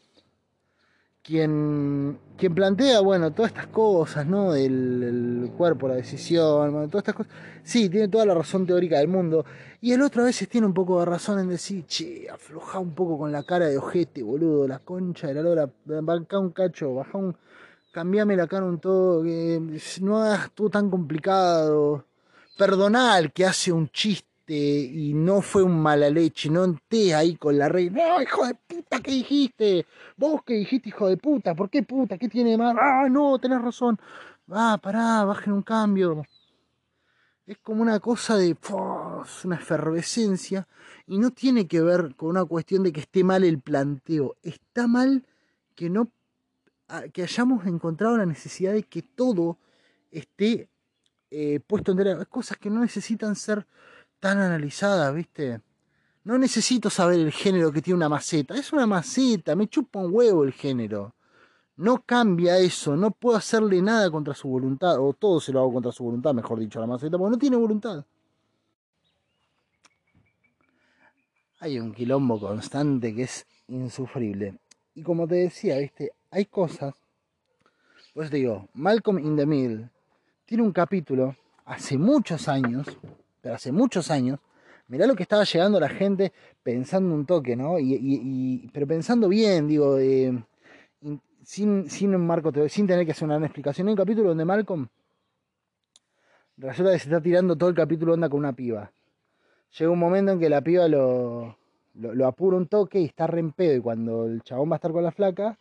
quien, 1.22 2.18
quien 2.36 2.54
plantea, 2.54 3.00
bueno, 3.00 3.32
todas 3.32 3.50
estas 3.50 3.66
cosas, 3.68 4.26
¿no? 4.26 4.54
El, 4.54 5.50
cuerpo, 5.56 5.88
la 5.88 5.94
decisión, 5.94 6.88
todas 6.88 7.02
estas 7.02 7.14
cosas. 7.14 7.32
Sí, 7.64 7.88
tiene 7.88 8.08
toda 8.08 8.26
la 8.26 8.34
razón 8.34 8.66
teórica 8.66 8.98
del 8.98 9.08
mundo. 9.08 9.44
Y 9.80 9.92
el 9.92 10.02
otro 10.02 10.22
a 10.22 10.26
veces 10.26 10.48
tiene 10.48 10.66
un 10.66 10.74
poco 10.74 11.00
de 11.00 11.06
razón 11.06 11.38
en 11.40 11.48
decir, 11.48 11.84
che, 11.86 12.28
afloja 12.30 12.78
un 12.78 12.94
poco 12.94 13.18
con 13.18 13.32
la 13.32 13.42
cara 13.42 13.66
de 13.66 13.78
ojete, 13.78 14.22
boludo, 14.22 14.68
la 14.68 14.78
concha 14.78 15.28
de 15.28 15.34
la 15.34 15.42
lora, 15.42 15.70
banca 15.84 16.38
un 16.38 16.50
cacho, 16.50 16.94
baja 16.94 17.18
un. 17.18 17.36
Cambiame 17.92 18.36
la 18.36 18.46
cara 18.46 18.66
un 18.66 18.78
toque, 18.78 19.58
no 20.02 20.22
hagas 20.22 20.50
todo 20.52 20.68
tan 20.68 20.90
complicado. 20.90 22.04
Perdonar 22.58 23.32
que 23.32 23.46
hace 23.46 23.72
un 23.72 23.88
chiste 23.88 24.35
y 24.54 25.12
no 25.14 25.40
fue 25.42 25.62
un 25.62 25.80
mala 25.80 26.08
leche, 26.10 26.48
no 26.50 26.64
enté 26.64 27.14
ahí 27.14 27.36
con 27.36 27.58
la 27.58 27.68
reina. 27.68 28.00
No, 28.02 28.22
hijo 28.22 28.46
de 28.46 28.54
puta, 28.54 29.00
¿qué 29.00 29.10
dijiste? 29.10 29.86
Vos 30.16 30.42
que 30.44 30.54
dijiste, 30.54 30.88
hijo 30.88 31.08
de 31.08 31.16
puta, 31.16 31.54
¿por 31.54 31.68
qué 31.68 31.82
puta? 31.82 32.18
¿Qué 32.18 32.28
tiene 32.28 32.50
de 32.50 32.58
mal? 32.58 32.76
Ah, 32.78 33.08
no, 33.10 33.38
tenés 33.38 33.60
razón. 33.60 33.98
Ah, 34.50 34.78
pará, 34.80 35.24
bajen 35.24 35.52
un 35.52 35.62
cambio. 35.62 36.24
Es 37.46 37.58
como 37.58 37.82
una 37.82 38.00
cosa 38.00 38.36
de 38.36 38.56
una 39.44 39.56
efervescencia 39.56 40.66
y 41.06 41.18
no 41.18 41.30
tiene 41.30 41.66
que 41.66 41.80
ver 41.80 42.14
con 42.16 42.30
una 42.30 42.44
cuestión 42.44 42.82
de 42.82 42.92
que 42.92 43.00
esté 43.00 43.24
mal 43.24 43.44
el 43.44 43.60
planteo. 43.60 44.36
Está 44.42 44.86
mal 44.86 45.24
que 45.74 45.90
no 45.90 46.10
ah, 46.88 47.04
que 47.12 47.22
hayamos 47.22 47.66
encontrado 47.66 48.16
la 48.16 48.26
necesidad 48.26 48.72
de 48.72 48.82
que 48.82 49.02
todo 49.02 49.58
esté 50.10 50.68
eh, 51.30 51.60
puesto 51.66 51.92
en 51.92 52.24
cosas 52.26 52.56
que 52.58 52.70
no 52.70 52.80
necesitan 52.80 53.36
ser 53.36 53.66
tan 54.20 54.38
analizada, 54.38 55.10
¿viste? 55.12 55.60
No 56.24 56.38
necesito 56.38 56.90
saber 56.90 57.20
el 57.20 57.32
género 57.32 57.70
que 57.70 57.80
tiene 57.80 57.96
una 57.96 58.08
maceta. 58.08 58.54
Es 58.56 58.72
una 58.72 58.86
maceta, 58.86 59.54
me 59.54 59.68
chupa 59.68 60.00
un 60.00 60.12
huevo 60.12 60.44
el 60.44 60.52
género. 60.52 61.14
No 61.76 62.02
cambia 62.02 62.58
eso, 62.58 62.96
no 62.96 63.10
puedo 63.10 63.36
hacerle 63.36 63.82
nada 63.82 64.10
contra 64.10 64.34
su 64.34 64.48
voluntad, 64.48 64.98
o 64.98 65.12
todo 65.12 65.40
se 65.40 65.52
lo 65.52 65.60
hago 65.60 65.74
contra 65.74 65.92
su 65.92 66.04
voluntad, 66.04 66.32
mejor 66.34 66.58
dicho, 66.58 66.80
la 66.80 66.86
maceta, 66.86 67.18
porque 67.18 67.32
no 67.32 67.38
tiene 67.38 67.56
voluntad. 67.56 68.04
Hay 71.60 71.78
un 71.78 71.92
quilombo 71.92 72.40
constante 72.40 73.14
que 73.14 73.22
es 73.24 73.46
insufrible. 73.68 74.58
Y 74.94 75.02
como 75.02 75.28
te 75.28 75.36
decía, 75.36 75.78
viste, 75.78 76.12
hay 76.30 76.46
cosas. 76.46 76.94
Pues 78.14 78.30
te 78.30 78.38
digo, 78.38 78.68
Malcolm 78.74 79.18
in 79.18 79.36
the 79.36 79.44
Middle 79.44 79.90
tiene 80.46 80.62
un 80.62 80.72
capítulo 80.72 81.36
hace 81.66 81.98
muchos 81.98 82.48
años 82.48 82.86
pero 83.46 83.54
hace 83.54 83.70
muchos 83.70 84.10
años, 84.10 84.40
mirá 84.88 85.06
lo 85.06 85.14
que 85.14 85.22
estaba 85.22 85.44
llegando 85.44 85.78
la 85.78 85.88
gente 85.88 86.32
pensando 86.64 87.14
un 87.14 87.26
toque, 87.26 87.54
¿no? 87.54 87.78
Y, 87.78 88.68
pero 88.74 88.88
pensando 88.88 89.28
bien, 89.28 89.68
digo, 89.68 89.98
eh, 90.00 90.36
sin, 91.44 91.88
sin 91.88 92.12
un 92.12 92.26
marco, 92.26 92.50
sin 92.68 92.88
tener 92.88 93.06
que 93.06 93.12
hacer 93.12 93.24
una 93.24 93.34
gran 93.34 93.44
explicación. 93.44 93.86
Hay 93.86 93.92
un 93.92 93.98
capítulo 93.98 94.30
donde 94.30 94.44
Malcolm 94.44 94.88
resulta 96.56 96.90
que 96.90 96.98
se 96.98 97.04
está 97.04 97.20
tirando 97.20 97.54
todo 97.54 97.70
el 97.70 97.76
capítulo 97.76 98.14
onda 98.14 98.28
con 98.28 98.40
una 98.40 98.52
piba. 98.52 98.90
Llega 99.78 99.92
un 99.92 100.00
momento 100.00 100.32
en 100.32 100.40
que 100.40 100.48
la 100.48 100.60
piba 100.60 100.88
lo, 100.88 101.56
lo, 101.94 102.26
apura 102.26 102.56
un 102.56 102.66
toque 102.66 102.98
y 102.98 103.04
está 103.04 103.28
re 103.28 103.38
en 103.38 103.52
pedo. 103.52 103.76
Y 103.76 103.80
cuando 103.80 104.26
el 104.26 104.42
chabón 104.42 104.72
va 104.72 104.74
a 104.74 104.78
estar 104.78 104.90
con 104.90 105.04
la 105.04 105.12
flaca, 105.12 105.56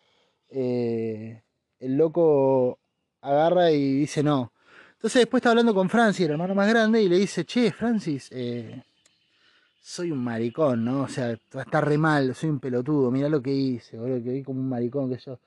eh, 0.50 1.40
el 1.80 1.98
loco 1.98 2.80
agarra 3.22 3.70
y 3.70 3.94
dice 3.94 4.24
no. 4.24 4.52
Entonces 4.96 5.22
después 5.22 5.40
está 5.40 5.52
hablando 5.52 5.74
con 5.74 5.90
Francis, 5.90 6.26
el 6.26 6.32
hermano 6.32 6.56
más 6.56 6.68
grande, 6.68 7.02
y 7.02 7.10
le 7.10 7.18
dice, 7.18 7.46
che, 7.46 7.72
Francis, 7.72 8.30
eh, 8.32 8.82
soy 9.82 10.12
un 10.12 10.24
maricón, 10.24 10.84
¿no? 10.84 11.04
O 11.04 11.08
sea, 11.08 11.32
está 11.32 11.80
re 11.82 11.98
mal, 11.98 12.34
soy 12.34 12.50
un 12.50 12.60
pelotudo, 12.60 13.12
mira 13.12 13.30
lo 13.30 13.42
que 13.42 13.52
hice, 13.52 13.98
boludo, 13.98 14.24
que 14.24 14.32
vi 14.32 14.44
como 14.44 14.60
un 14.60 14.70
maricón 14.70 15.10
que 15.10 15.18
yo. 15.18 15.38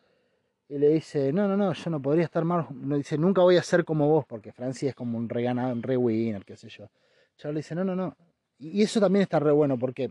Y 0.69 0.79
le 0.79 0.91
dice, 0.91 1.33
no, 1.33 1.49
no, 1.49 1.57
no, 1.57 1.73
yo 1.73 1.91
no 1.91 2.01
podría 2.01 2.25
estar 2.25 2.45
mal. 2.45 2.67
No, 2.71 2.97
dice, 2.97 3.17
nunca 3.17 3.41
voy 3.41 3.57
a 3.57 3.63
ser 3.63 3.85
como 3.85 4.07
vos, 4.07 4.27
porque 4.27 4.53
Francis 4.53 4.91
es 4.91 4.95
como 4.95 5.17
un 5.17 5.29
re 5.29 5.43
ganado, 5.43 5.73
un 5.73 5.83
re 5.83 5.97
winner, 5.97 6.45
qué 6.45 6.57
sé 6.57 6.69
yo. 6.69 6.89
Charlie 7.37 7.61
dice, 7.61 7.75
no, 7.75 7.85
no, 7.85 7.97
no. 7.97 8.15
Y 8.59 8.83
eso 8.83 9.01
también 9.01 9.23
está 9.23 9.39
re 9.39 9.51
bueno, 9.51 9.79
porque 9.79 10.11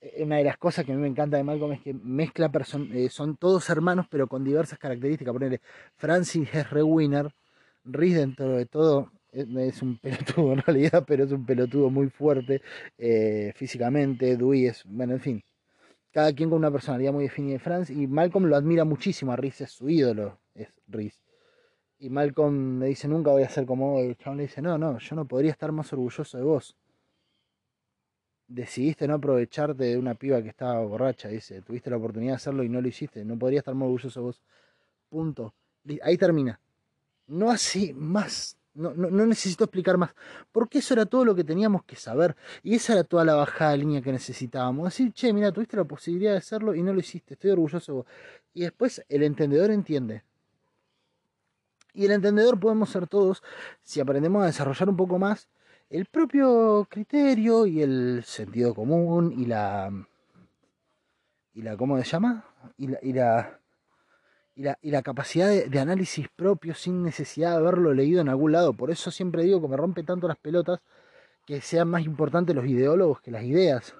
eh, 0.00 0.22
una 0.22 0.36
de 0.36 0.44
las 0.44 0.56
cosas 0.56 0.84
que 0.84 0.92
a 0.92 0.94
mí 0.94 1.00
me 1.00 1.08
encanta 1.08 1.36
de 1.36 1.42
Malcolm 1.42 1.72
es 1.72 1.80
que 1.80 1.92
mezcla 1.92 2.48
personas, 2.48 2.88
eh, 2.92 3.08
son 3.08 3.36
todos 3.36 3.68
hermanos, 3.70 4.06
pero 4.08 4.28
con 4.28 4.44
diversas 4.44 4.78
características. 4.78 5.32
Ponerle, 5.32 5.60
Francis 5.96 6.48
es 6.54 6.70
re 6.70 6.82
winner, 6.82 7.34
Riz 7.88 8.16
dentro 8.16 8.56
de 8.56 8.66
todo 8.66 9.10
es, 9.32 9.82
un 9.82 9.98
pelotudo 10.02 10.52
en 10.52 10.62
realidad, 10.62 11.04
pero 11.06 11.24
es 11.24 11.32
un 11.32 11.44
pelotudo 11.46 11.90
muy 11.90 12.08
fuerte 12.10 12.62
eh, 12.98 13.52
físicamente. 13.56 14.36
Dewey 14.36 14.66
es, 14.66 14.84
bueno, 14.84 15.14
en 15.14 15.20
fin, 15.20 15.44
cada 16.12 16.32
quien 16.32 16.50
con 16.50 16.58
una 16.58 16.70
personalidad 16.70 17.12
muy 17.12 17.24
definida 17.24 17.54
de 17.54 17.58
Franz. 17.58 17.90
Y 17.90 18.06
Malcolm 18.06 18.46
lo 18.46 18.56
admira 18.56 18.84
muchísimo 18.84 19.32
a 19.32 19.36
Riz, 19.36 19.60
es 19.62 19.70
su 19.72 19.88
ídolo, 19.88 20.38
es 20.54 20.68
Riz. 20.86 21.22
Y 21.98 22.10
Malcolm 22.10 22.80
le 22.80 22.86
dice, 22.86 23.08
nunca 23.08 23.30
voy 23.30 23.42
a 23.42 23.48
ser 23.48 23.66
como 23.66 23.92
vos. 23.92 24.02
El 24.02 24.16
chabón 24.16 24.38
le 24.38 24.44
dice, 24.44 24.62
no, 24.62 24.78
no, 24.78 24.98
yo 24.98 25.16
no 25.16 25.26
podría 25.26 25.50
estar 25.50 25.72
más 25.72 25.92
orgulloso 25.92 26.38
de 26.38 26.44
vos. 26.44 26.76
Decidiste 28.46 29.06
no 29.06 29.14
aprovecharte 29.14 29.84
de 29.84 29.98
una 29.98 30.14
piba 30.14 30.42
que 30.42 30.48
estaba 30.48 30.80
borracha, 30.80 31.28
dice. 31.28 31.60
Tuviste 31.62 31.90
la 31.90 31.96
oportunidad 31.96 32.32
de 32.32 32.36
hacerlo 32.36 32.62
y 32.64 32.68
no 32.68 32.80
lo 32.80 32.88
hiciste. 32.88 33.24
No 33.24 33.38
podría 33.38 33.58
estar 33.60 33.74
más 33.74 33.86
orgulloso 33.86 34.20
de 34.20 34.26
vos. 34.26 34.42
Punto. 35.10 35.54
Ahí 36.02 36.16
termina. 36.16 36.60
No 37.28 37.50
así 37.50 37.92
más 37.94 38.58
no, 38.78 38.92
necesito 38.94 39.64
explicar 39.64 39.98
más. 39.98 40.14
Porque 40.52 40.78
eso 40.78 40.94
era 40.94 41.04
todo 41.04 41.24
lo 41.24 41.34
que 41.34 41.44
teníamos 41.44 41.82
que 41.84 41.96
saber. 41.96 42.36
Y 42.62 42.76
esa 42.76 42.92
era 42.94 43.04
toda 43.04 43.24
la 43.24 43.34
bajada 43.34 43.72
de 43.72 43.78
línea 43.78 44.00
que 44.00 44.12
necesitábamos. 44.12 44.84
Decir, 44.84 45.12
che, 45.12 45.32
mira, 45.32 45.52
tuviste 45.52 45.76
la 45.76 45.84
posibilidad 45.84 46.32
de 46.32 46.38
hacerlo 46.38 46.74
y 46.74 46.82
no 46.82 46.92
lo 46.92 47.00
hiciste. 47.00 47.34
Estoy 47.34 47.50
orgulloso 47.50 47.92
de 47.92 47.96
vos. 47.96 48.06
Y 48.54 48.62
después 48.62 49.04
el 49.08 49.24
entendedor 49.24 49.70
entiende. 49.72 50.22
Y 51.92 52.04
el 52.04 52.12
entendedor 52.12 52.60
podemos 52.60 52.90
ser 52.90 53.08
todos 53.08 53.42
si 53.82 53.98
aprendemos 53.98 54.42
a 54.44 54.46
desarrollar 54.46 54.88
un 54.88 54.96
poco 54.96 55.18
más 55.18 55.48
el 55.90 56.06
propio 56.06 56.86
criterio 56.88 57.66
y 57.66 57.82
el 57.82 58.22
sentido 58.24 58.74
común 58.74 59.34
y 59.36 59.46
la. 59.46 59.90
y 61.54 61.62
la 61.62 61.76
¿cómo 61.76 61.96
se 61.98 62.04
llama? 62.04 62.44
y 62.76 62.88
la, 62.88 62.98
y 63.02 63.12
la 63.12 63.57
y 64.58 64.90
la, 64.90 65.02
capacidad 65.02 65.48
de, 65.48 65.78
análisis 65.78 66.26
propio 66.34 66.74
sin 66.74 67.04
necesidad 67.04 67.52
de 67.52 67.56
haberlo 67.58 67.94
leído 67.94 68.20
en 68.20 68.28
algún 68.28 68.50
lado. 68.50 68.72
Por 68.72 68.90
eso 68.90 69.12
siempre 69.12 69.44
digo 69.44 69.62
que 69.62 69.68
me 69.68 69.76
rompe 69.76 70.02
tanto 70.02 70.26
las 70.26 70.36
pelotas 70.36 70.80
que 71.46 71.60
sean 71.60 71.88
más 71.88 72.04
importantes 72.04 72.56
los 72.56 72.66
ideólogos 72.66 73.20
que 73.20 73.30
las 73.30 73.44
ideas. 73.44 73.94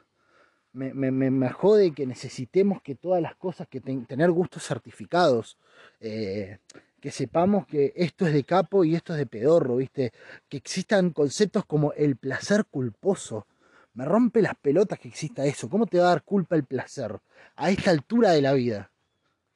Me, 0.72 1.50
jode 1.50 1.92
que 1.92 2.06
necesitemos 2.06 2.82
que 2.82 2.96
todas 2.96 3.22
las 3.22 3.36
cosas, 3.36 3.68
que 3.68 3.80
tener 3.80 4.30
gustos 4.32 4.66
certificados, 4.66 5.58
eh, 6.00 6.58
que 7.00 7.12
sepamos 7.12 7.64
que 7.66 7.92
esto 7.94 8.26
es 8.26 8.32
de 8.32 8.42
capo 8.42 8.84
y 8.84 8.96
esto 8.96 9.12
es 9.12 9.18
de 9.20 9.26
pedorro, 9.26 9.76
¿viste? 9.76 10.12
Que 10.48 10.56
existan 10.56 11.10
conceptos 11.10 11.64
como 11.66 11.92
el 11.92 12.16
placer 12.16 12.66
culposo. 12.66 13.46
Me 13.94 14.04
rompe 14.04 14.42
las 14.42 14.56
pelotas 14.56 14.98
que 14.98 15.08
exista 15.08 15.46
eso. 15.46 15.70
¿Cómo 15.70 15.86
te 15.86 15.98
va 15.98 16.06
a 16.06 16.08
dar 16.10 16.24
culpa 16.24 16.56
el 16.56 16.64
placer 16.64 17.20
a 17.54 17.70
esta 17.70 17.92
altura 17.92 18.32
de 18.32 18.42
la 18.42 18.54
vida? 18.54 18.90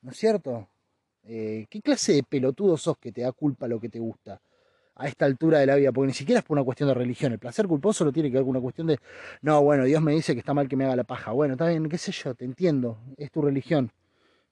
¿No 0.00 0.12
es 0.12 0.16
cierto? 0.16 0.68
Eh, 1.24 1.66
¿Qué 1.70 1.80
clase 1.80 2.14
de 2.14 2.22
pelotudo 2.22 2.76
sos 2.76 2.98
que 2.98 3.12
te 3.12 3.22
da 3.22 3.32
culpa 3.32 3.68
lo 3.68 3.80
que 3.80 3.88
te 3.88 3.98
gusta? 3.98 4.40
a 4.94 5.08
esta 5.08 5.24
altura 5.24 5.58
de 5.58 5.66
la 5.66 5.74
vida, 5.76 5.90
porque 5.90 6.08
ni 6.08 6.12
siquiera 6.12 6.40
es 6.40 6.44
por 6.44 6.56
una 6.56 6.64
cuestión 6.64 6.88
de 6.88 6.94
religión. 6.94 7.32
El 7.32 7.38
placer 7.38 7.66
culposo 7.66 8.04
lo 8.04 8.12
tiene 8.12 8.30
que 8.30 8.34
ver 8.34 8.42
con 8.42 8.50
una 8.50 8.60
cuestión 8.60 8.86
de, 8.86 8.98
no, 9.40 9.62
bueno, 9.62 9.84
Dios 9.84 10.02
me 10.02 10.12
dice 10.12 10.34
que 10.34 10.40
está 10.40 10.54
mal 10.54 10.68
que 10.68 10.76
me 10.76 10.84
haga 10.84 10.96
la 10.96 11.04
paja. 11.04 11.32
Bueno, 11.32 11.54
está 11.54 11.68
bien, 11.68 11.88
qué 11.88 11.98
sé 11.98 12.12
yo, 12.12 12.34
te 12.34 12.44
entiendo, 12.44 12.98
es 13.16 13.30
tu 13.30 13.40
religión. 13.42 13.90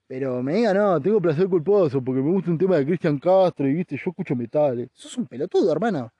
Pero 0.07 0.43
me 0.43 0.55
diga, 0.55 0.73
no, 0.73 0.99
tengo 0.99 1.21
placer 1.21 1.47
culposo 1.47 2.03
porque 2.03 2.21
me 2.21 2.31
gusta 2.31 2.51
un 2.51 2.57
tema 2.57 2.77
de 2.77 2.85
Cristian 2.85 3.19
Castro 3.19 3.67
y 3.67 3.73
viste, 3.73 3.95
yo 3.97 4.09
escucho 4.09 4.35
metales. 4.35 4.89
Sos 4.93 5.17
un 5.17 5.27
pelotudo, 5.27 5.71
hermano 5.71 6.11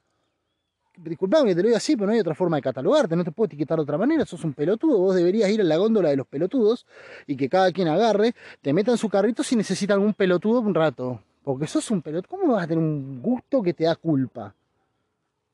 disculpame 1.04 1.50
que 1.50 1.56
te 1.56 1.62
lo 1.62 1.68
diga 1.68 1.78
así, 1.78 1.96
pero 1.96 2.08
no 2.08 2.14
hay 2.14 2.20
otra 2.20 2.36
forma 2.36 2.58
de 2.58 2.62
catalogarte, 2.62 3.16
no 3.16 3.24
te 3.24 3.32
puedo 3.32 3.48
etiquetar 3.48 3.78
de 3.78 3.84
otra 3.84 3.98
manera, 3.98 4.26
sos 4.26 4.44
un 4.44 4.54
pelotudo, 4.54 4.98
vos 5.00 5.16
deberías 5.16 5.50
ir 5.50 5.62
a 5.62 5.64
la 5.64 5.78
góndola 5.78 6.10
de 6.10 6.18
los 6.18 6.28
pelotudos 6.28 6.86
y 7.28 7.36
que 7.36 7.50
cada 7.50 7.72
quien 7.72 7.88
agarre, 7.88 8.34
te 8.62 8.74
meta 8.74 8.92
en 8.92 8.98
su 8.98 9.10
carrito 9.10 9.44
si 9.44 9.56
necesita 9.56 9.94
algún 9.94 10.14
pelotudo 10.14 10.62
un 10.62 10.76
rato. 10.76 11.22
Porque 11.44 11.66
sos 11.68 11.90
un 11.90 12.02
pelotudo, 12.02 12.38
¿cómo 12.38 12.54
vas 12.54 12.66
a 12.66 12.68
tener 12.68 12.84
un 12.84 13.22
gusto 13.22 13.62
que 13.62 13.74
te 13.74 13.86
da 13.86 13.96
culpa? 13.96 14.54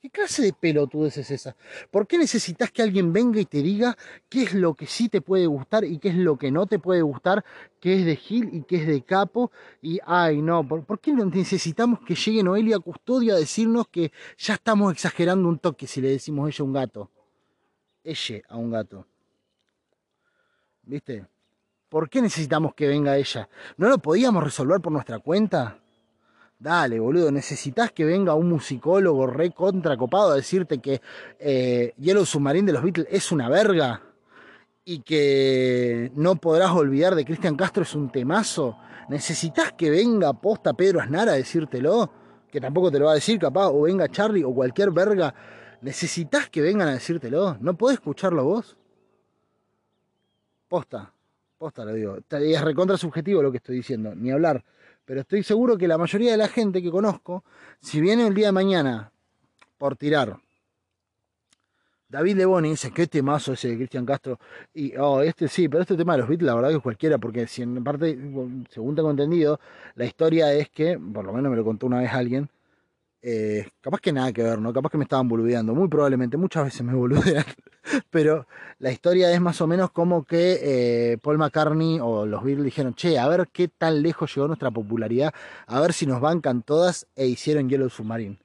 ¿Qué 0.08 0.22
clase 0.22 0.42
de 0.42 0.54
pelotudez 0.54 1.18
es 1.18 1.32
esa? 1.32 1.58
¿Por 1.92 2.08
qué 2.08 2.18
necesitas 2.18 2.72
que 2.72 2.82
alguien 2.82 3.12
venga 3.12 3.42
y 3.42 3.46
te 3.46 3.62
diga 3.62 3.98
qué 4.30 4.44
es 4.44 4.54
lo 4.54 4.74
que 4.74 4.86
sí 4.86 5.10
te 5.10 5.20
puede 5.20 5.48
gustar 5.48 5.84
y 5.84 6.00
qué 6.00 6.08
es 6.08 6.16
lo 6.16 6.38
que 6.38 6.50
no 6.50 6.66
te 6.66 6.80
puede 6.80 7.02
gustar, 7.02 7.44
qué 7.82 8.00
es 8.00 8.06
de 8.06 8.16
Gil 8.16 8.50
y 8.54 8.64
qué 8.64 8.78
es 8.78 8.88
de 8.88 9.02
Capo? 9.02 9.52
Y, 9.82 10.00
ay, 10.06 10.42
no, 10.42 10.66
¿por, 10.66 11.02
qué 11.02 11.12
necesitamos 11.12 12.00
que 12.08 12.16
llegue 12.16 12.42
Noelia 12.42 12.80
Custodio 12.80 13.36
a 13.36 13.38
decirnos 13.38 13.90
que 13.90 14.14
ya 14.38 14.54
estamos 14.54 14.94
exagerando 14.94 15.50
un 15.50 15.60
toque 15.60 15.88
si 15.88 16.00
le 16.00 16.12
decimos 16.12 16.48
ella 16.48 16.62
a 16.62 16.66
un 16.66 16.74
gato? 16.74 17.12
Ella 18.02 18.42
a 18.48 18.56
un 18.56 18.72
gato. 18.72 19.06
¿Viste? 20.84 21.26
¿Por 21.90 22.10
qué 22.10 22.22
necesitamos 22.22 22.74
que 22.76 22.88
venga 22.88 23.18
ella? 23.18 23.50
¿No 23.76 23.90
lo 23.90 23.98
podíamos 23.98 24.42
resolver 24.42 24.80
por 24.80 24.94
nuestra 24.94 25.20
cuenta? 25.20 25.82
Dale, 26.60 27.00
boludo, 27.00 27.32
necesitas 27.32 27.92
que 27.92 28.04
venga 28.04 28.34
un 28.34 28.50
musicólogo 28.50 29.28
re 29.28 29.52
contracopado 29.52 30.32
a 30.32 30.36
decirte 30.36 30.80
que 30.80 31.02
eh, 31.40 31.94
Yellow 32.00 32.26
de 32.26 32.74
los 32.74 32.84
Beatles 32.84 33.08
es 33.12 33.32
una 33.32 33.48
verga 33.48 34.02
y 34.84 35.02
que 35.02 36.12
no 36.16 36.38
podrás 36.38 36.72
olvidar 36.72 37.14
de 37.14 37.26
Cristian 37.26 37.56
Castro 37.56 37.84
es 37.84 37.94
un 37.94 38.12
temazo. 38.12 38.76
Necesitas 39.08 39.74
que 39.74 39.92
venga 39.92 40.34
posta 40.34 40.74
Pedro 40.74 41.00
Aznar 41.00 41.30
a 41.30 41.34
decírtelo, 41.34 42.10
que 42.50 42.60
tampoco 42.60 42.90
te 42.90 42.98
lo 42.98 43.06
va 43.06 43.12
a 43.12 43.16
decir 43.16 43.38
capaz, 43.38 43.68
o 43.68 43.82
venga 43.82 44.10
Charlie 44.10 44.44
o 44.44 44.54
cualquier 44.54 44.90
verga. 44.90 45.36
Necesitas 45.82 46.50
que 46.50 46.62
vengan 46.62 46.88
a 46.88 46.94
decírtelo, 46.94 47.58
no 47.60 47.78
podés 47.78 47.98
escucharlo 47.98 48.44
vos. 48.44 48.76
Posta, 50.68 51.14
posta 51.60 51.86
lo 51.86 51.94
digo. 51.94 52.18
Es 52.32 52.62
recontra 52.62 52.98
subjetivo 52.98 53.44
lo 53.44 53.52
que 53.52 53.58
estoy 53.58 53.76
diciendo, 53.76 54.16
ni 54.16 54.32
hablar 54.32 54.64
pero 55.08 55.22
estoy 55.22 55.42
seguro 55.42 55.78
que 55.78 55.88
la 55.88 55.98
mayoría 55.98 56.32
de 56.32 56.38
la 56.38 56.50
gente 56.50 56.82
que 56.82 56.92
conozco, 56.92 57.46
si 57.80 58.02
viene 58.02 58.28
el 58.28 58.34
día 58.34 58.48
de 58.48 58.52
mañana 58.52 59.14
por 59.78 59.96
tirar, 59.96 60.38
David 62.10 62.36
Leboni 62.36 62.72
dice, 62.72 62.92
qué 62.92 63.08
temazo 63.08 63.54
ese 63.54 63.70
de 63.70 63.78
Cristian 63.78 64.06
Castro, 64.06 64.38
y 64.74 64.98
oh, 64.98 65.22
este 65.22 65.48
sí, 65.48 65.70
pero 65.70 65.82
este 65.82 65.96
tema 65.96 66.14
de 66.14 66.20
los 66.20 66.28
Beatles 66.28 66.48
la 66.48 66.56
verdad 66.56 66.70
que 66.70 66.76
es 66.76 66.82
cualquiera, 66.82 67.18
porque 67.20 67.48
si 67.48 67.62
en 67.62 67.82
parte, 67.86 68.18
según 68.70 68.96
tengo 68.96 69.10
entendido, 69.10 69.62
la 69.96 70.04
historia 70.04 70.52
es 70.54 70.70
que, 70.70 71.00
por 71.00 71.24
lo 71.24 71.32
menos 71.32 71.52
me 71.52 71.56
lo 71.56 71.64
contó 71.64 71.88
una 71.88 72.00
vez 72.00 72.12
alguien, 72.12 72.50
eh, 73.22 73.68
capaz 73.82 74.00
que 74.00 74.14
nada 74.14 74.32
que 74.32 74.44
ver, 74.44 74.60
¿no? 74.60 74.72
Capaz 74.72 74.92
que 74.92 74.98
me 74.98 75.04
estaban 75.04 75.28
boludeando, 75.28 75.74
muy 75.74 75.88
probablemente, 75.88 76.38
muchas 76.38 76.66
veces 76.66 76.84
me 76.84 76.94
boludean, 76.96 77.46
pero 78.10 78.48
la 78.80 78.92
historia 78.92 79.32
es 79.32 79.42
más 79.42 79.60
o 79.62 79.68
menos 79.68 79.92
como 79.92 80.24
que 80.24 80.60
eh, 80.62 81.18
Paul 81.18 81.38
McCartney 81.38 82.00
o 82.00 82.26
los 82.26 82.44
Beatles 82.44 82.66
dijeron, 82.66 82.94
che, 82.94 83.18
a 83.18 83.28
ver 83.28 83.50
qué 83.52 83.68
tan 83.70 84.02
lejos 84.02 84.34
llegó 84.34 84.48
nuestra 84.48 84.72
popularidad, 84.72 85.34
a 85.66 85.80
ver 85.82 85.94
si 85.94 86.06
nos 86.06 86.22
bancan 86.22 86.62
todas 86.62 87.08
e 87.16 87.28
hicieron 87.28 87.70
Yellow 87.70 87.90
Submarine. 87.90 88.38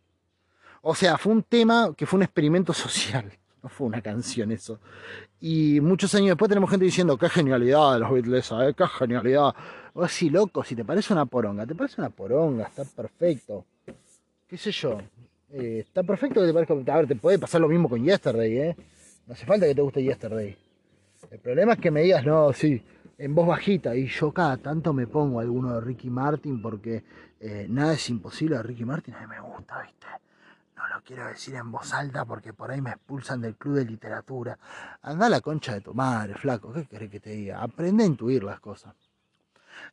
O 0.81 0.95
sea, 0.95 1.19
fue 1.19 1.33
un 1.33 1.43
tema 1.43 1.95
que 1.97 2.07
fue 2.07 2.19
un 2.19 2.25
experimento 2.25 2.73
social, 2.73 3.31
no 3.63 3.69
fue 3.69 3.87
una 3.87 4.01
canción 4.01 4.53
eso. 4.53 4.81
Y 5.41 5.81
muchos 5.81 6.15
años 6.15 6.29
después 6.29 6.49
tenemos 6.49 6.71
gente 6.71 6.87
diciendo, 6.87 7.19
qué 7.19 7.29
genialidad 7.29 7.95
de 7.95 8.01
los 8.01 8.11
Beatles, 8.11 8.53
¿eh? 8.53 8.75
qué 8.77 8.87
genialidad. 8.87 9.55
O 9.95 10.03
así, 10.03 10.31
loco, 10.31 10.65
si 10.65 10.75
te 10.75 10.85
parece 10.85 11.13
una 11.13 11.27
poronga, 11.27 11.67
te 11.67 11.75
parece 11.75 12.01
una 12.01 12.09
poronga, 12.09 12.65
está 12.65 12.85
perfecto 12.85 13.67
qué 14.53 14.59
sé 14.59 14.71
yo, 14.71 14.99
eh, 15.51 15.79
está 15.79 16.03
perfecto 16.03 16.43
que 16.43 16.47
te 16.47 16.53
parezca. 16.53 16.75
A 16.75 16.97
ver, 16.99 17.07
te 17.07 17.17
puede 17.17 17.39
pasar 17.39 17.59
lo 17.63 17.69
mismo 17.69 17.89
con 17.89 18.05
Yesterday, 18.05 18.59
¿eh? 18.59 18.77
No 19.27 19.33
hace 19.33 19.47
falta 19.47 19.65
que 19.65 19.75
te 19.75 19.81
guste 19.81 20.03
Yesterday. 20.03 20.55
El 21.31 21.39
problema 21.39 21.73
es 21.73 21.79
que 21.79 21.91
me 21.91 22.03
digas, 22.03 22.23
no, 22.27 22.53
sí, 22.53 22.85
en 23.17 23.35
voz 23.35 23.47
bajita. 23.47 23.97
Y 23.97 24.09
yo 24.09 24.31
cada 24.31 24.59
tanto 24.59 24.93
me 24.93 25.07
pongo 25.07 25.41
alguno 25.41 25.73
de 25.73 25.81
Ricky 25.81 26.11
Martin 26.11 26.61
porque 26.61 27.03
eh, 27.41 27.67
nada 27.71 27.95
es 27.95 28.11
imposible 28.11 28.57
de 28.57 28.63
Ricky 28.63 28.85
Martin. 28.85 29.15
A 29.15 29.21
mí 29.23 29.27
me 29.27 29.41
gusta, 29.41 29.81
¿viste? 29.81 30.07
No 30.77 30.87
lo 30.87 31.03
quiero 31.03 31.27
decir 31.29 31.55
en 31.55 31.73
voz 31.73 31.91
alta 31.95 32.27
porque 32.27 32.53
por 32.53 32.71
ahí 32.71 32.83
me 32.83 32.91
expulsan 32.91 33.41
del 33.41 33.57
club 33.57 33.77
de 33.77 33.87
literatura. 33.87 34.59
Anda 35.01 35.29
a 35.29 35.31
la 35.31 35.41
concha 35.41 35.73
de 35.73 35.81
tu 35.81 35.95
madre, 35.95 36.35
flaco. 36.35 36.75
¿Qué 36.75 36.85
querés 36.85 37.11
que 37.11 37.21
te 37.21 37.31
diga? 37.31 37.63
Aprende 37.63 38.05
a 38.05 38.07
intuir 38.07 38.45
las 38.45 38.61
cosas. 38.61 38.95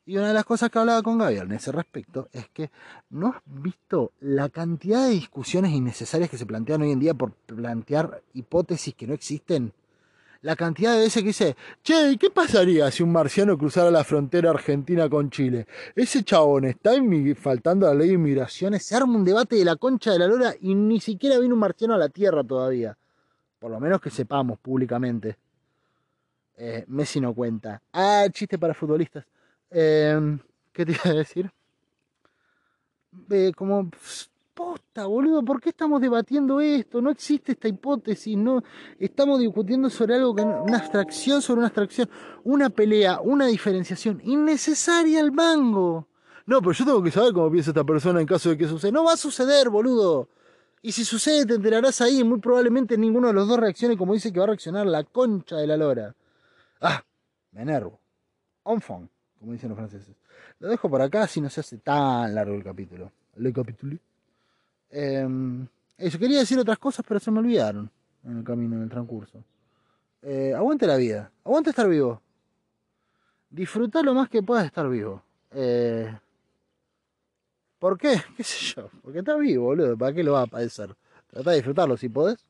Y 0.10 0.18
una 0.18 0.30
de 0.30 0.34
las 0.34 0.44
cosas 0.44 0.72
que 0.72 0.80
hablaba 0.80 1.04
con 1.04 1.20
Gabriel 1.20 1.44
en 1.44 1.52
ese 1.52 1.72
respecto 1.72 2.30
es 2.34 2.50
que 2.50 2.72
no 3.12 3.28
has 3.28 3.42
visto 3.46 4.14
la 4.22 4.50
cantidad 4.50 5.06
de 5.06 5.12
discusiones 5.12 5.72
innecesarias 5.72 6.32
que 6.32 6.38
se 6.40 6.48
plantean 6.48 6.82
hoy 6.82 6.90
en 6.90 7.00
día 7.00 7.14
por 7.14 7.32
plantear 7.34 8.24
hipótesis 8.34 8.96
que 8.96 9.06
no 9.06 9.14
existen. 9.14 9.72
la 10.42 10.56
cantidad 10.56 10.94
de 10.94 11.02
veces 11.02 11.22
que 11.22 11.28
dice, 11.28 11.56
che, 11.84 12.10
¿y 12.10 12.18
qué 12.18 12.32
pasaría 12.32 12.90
si 12.90 13.04
un 13.04 13.12
marciano 13.12 13.56
cruzara 13.56 13.92
la 13.92 14.04
frontera 14.04 14.50
argentina 14.50 15.08
con 15.08 15.30
Chile? 15.30 15.68
Ese 15.96 16.24
chabón 16.24 16.66
está 16.66 16.94
faltando 17.36 17.86
a 17.86 17.90
la 17.90 18.00
ley 18.00 18.08
de 18.08 18.16
inmigraciones, 18.16 18.84
se 18.84 18.96
arma 18.96 19.16
un 19.16 19.24
debate 19.24 19.58
de 19.58 19.66
la 19.66 19.76
concha 19.76 20.12
de 20.12 20.18
la 20.18 20.26
lora 20.26 20.56
y 20.60 20.74
ni 20.74 21.00
siquiera 21.00 21.38
vino 21.38 21.54
un 21.54 21.60
marciano 21.60 21.94
a 21.94 22.00
la 22.00 22.10
Tierra 22.10 22.44
todavía. 22.44 22.98
Por 23.60 23.70
lo 23.70 23.80
menos 23.80 24.02
que 24.02 24.10
sepamos 24.10 24.58
públicamente. 24.58 25.38
Eh, 26.58 26.84
Messi 26.88 27.22
no 27.22 27.32
cuenta. 27.36 27.80
Ah, 27.94 28.26
chiste 28.34 28.58
para 28.58 28.74
futbolistas. 28.74 29.24
Em, 29.72 30.40
¿Qué 30.74 30.86
te 30.86 30.94
iba 30.94 31.02
a 31.06 31.14
decir? 31.14 31.52
Eh, 33.30 33.52
como 33.56 33.90
posta, 34.54 35.06
boludo, 35.06 35.44
¿por 35.44 35.62
qué 35.62 35.70
estamos 35.70 36.02
debatiendo 36.02 36.60
esto? 36.60 37.02
No 37.02 37.10
existe 37.12 37.54
esta 37.54 37.68
hipótesis, 37.68 38.36
no 38.36 38.62
estamos 39.00 39.40
discutiendo 39.40 39.90
sobre 39.90 40.16
algo 40.16 40.36
que 40.36 40.42
una 40.42 40.78
abstracción 40.78 41.42
sobre 41.42 41.60
una 41.60 41.68
abstracción, 41.68 42.10
una 42.44 42.70
pelea, 42.70 43.22
una 43.22 43.48
diferenciación 43.48 44.20
innecesaria 44.24 45.22
al 45.22 45.32
mango. 45.32 46.08
No, 46.46 46.62
pero 46.62 46.74
yo 46.74 46.84
tengo 46.84 47.04
que 47.04 47.12
saber 47.12 47.32
cómo 47.32 47.52
piensa 47.52 47.70
esta 47.72 47.84
persona 47.84 48.20
en 48.20 48.28
caso 48.28 48.50
de 48.50 48.58
que 48.58 48.68
suceda. 48.68 48.92
No 48.92 49.04
va 49.04 49.14
a 49.14 49.18
suceder, 49.18 49.70
boludo. 49.70 50.30
Y 50.82 50.92
si 50.92 51.06
sucede, 51.06 51.46
te 51.46 51.54
enterarás 51.54 52.02
ahí. 52.02 52.24
Muy 52.24 52.40
probablemente 52.40 52.98
ninguno 52.98 53.28
de 53.28 53.34
los 53.34 53.48
dos 53.48 53.60
reaccione 53.60 53.96
como 53.96 54.14
dice 54.14 54.34
que 54.34 54.40
va 54.40 54.46
a 54.46 54.48
reaccionar 54.48 54.88
la 54.88 55.04
concha 55.04 55.58
de 55.58 55.68
la 55.68 55.78
lora. 55.78 56.16
Ah, 56.82 57.04
me 57.52 57.62
enervo. 57.62 58.00
Enfant, 58.66 59.10
como 59.40 59.54
dicen 59.54 59.70
los 59.70 59.78
franceses. 59.78 60.16
Lo 60.60 60.68
dejo 60.68 60.90
por 60.90 61.02
acá 61.02 61.28
si 61.28 61.40
no 61.42 61.50
se 61.50 61.62
hace 61.62 61.78
tan 61.78 62.36
largo 62.36 62.54
el 62.54 62.64
capítulo. 62.64 63.12
Le 63.38 63.54
capítulo. 63.54 63.98
Eh, 64.90 65.28
eso, 65.98 66.20
quería 66.20 66.40
decir 66.40 66.60
otras 66.60 66.78
cosas, 66.78 67.06
pero 67.08 67.20
se 67.20 67.32
me 67.32 67.40
olvidaron 67.40 67.90
en 68.24 68.38
el 68.38 68.44
camino, 68.44 68.76
en 68.76 68.84
el 68.84 68.90
transcurso. 68.90 69.44
Eh, 70.22 70.54
aguante 70.54 70.86
la 70.86 70.98
vida, 70.98 71.32
aguante 71.46 71.70
estar 71.70 71.88
vivo. 71.88 72.22
Disfruta 73.50 74.02
lo 74.04 74.14
más 74.14 74.30
que 74.30 74.44
puedas 74.44 74.66
estar 74.66 74.88
vivo. 74.90 75.24
Eh, 75.52 76.14
¿Por 77.80 77.98
qué? 77.98 78.22
¿Qué 78.38 78.44
sé 78.44 78.76
yo? 78.76 78.90
Porque 79.02 79.20
estás 79.20 79.40
vivo, 79.40 79.66
boludo. 79.66 79.98
¿Para 79.98 80.14
qué 80.14 80.24
lo 80.24 80.34
vas 80.34 80.44
a 80.44 80.48
padecer? 80.48 80.96
Trata 81.28 81.52
de 81.52 81.58
disfrutarlo 81.58 81.96
si 81.98 82.10
podés. 82.10 82.46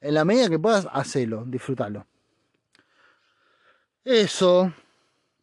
En 0.00 0.14
la 0.14 0.24
medida 0.24 0.48
que 0.48 0.58
puedas, 0.58 0.86
hacelo, 0.92 1.44
disfrútalo. 1.46 2.06
Eso. 4.04 4.72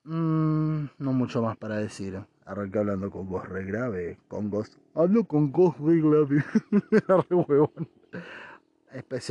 Mm, 0.06 0.86
no 0.99 1.14
mucho 1.14 1.41
más 1.41 1.58
para 1.58 1.78
decir. 1.78 2.24
Arranqué 2.45 2.78
hablando 2.78 3.10
con 3.10 3.28
voz 3.28 3.47
re 3.49 3.66
grave, 3.66 4.20
con 4.28 4.51
voz. 4.51 4.78
Hablo 4.93 5.26
con 5.26 5.51
voz 5.51 5.76
re 5.80 5.99
grave. 5.99 6.45
re 7.30 7.36
huevón. 7.36 7.89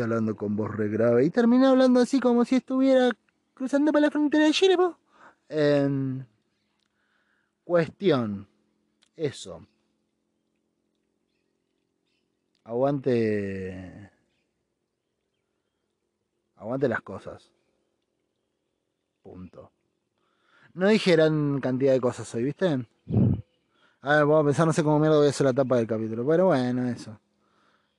Hablando 0.02 0.36
con 0.36 0.56
voz 0.56 0.74
re 0.74 0.88
grave. 0.88 1.24
Y 1.24 1.30
terminé 1.30 1.66
hablando 1.66 2.00
así 2.00 2.18
como 2.18 2.44
si 2.44 2.56
estuviera 2.56 3.10
cruzando 3.54 3.92
para 3.92 4.06
la 4.06 4.10
frontera 4.10 4.44
de 4.44 4.50
Chile, 4.50 4.76
po. 4.76 4.98
cuestión. 7.64 8.48
Eso. 9.16 9.64
Aguante. 12.64 14.10
Aguante 16.56 16.88
las 16.88 17.00
cosas. 17.02 17.52
Punto. 19.22 19.70
No 20.74 20.88
dije 20.88 21.12
gran 21.12 21.60
cantidad 21.60 21.92
de 21.92 22.00
cosas 22.00 22.34
hoy, 22.34 22.42
¿viste? 22.42 22.66
A 22.66 24.16
ver, 24.16 24.26
vamos 24.26 24.42
a 24.42 24.44
pensar, 24.44 24.66
no 24.66 24.72
sé 24.72 24.82
cómo 24.82 24.98
mierda 24.98 25.18
voy 25.18 25.28
a 25.28 25.30
hacer 25.30 25.46
la 25.46 25.52
tapa 25.52 25.76
del 25.76 25.86
capítulo. 25.86 26.26
Pero 26.26 26.46
bueno, 26.46 26.88
eso. 26.88 27.18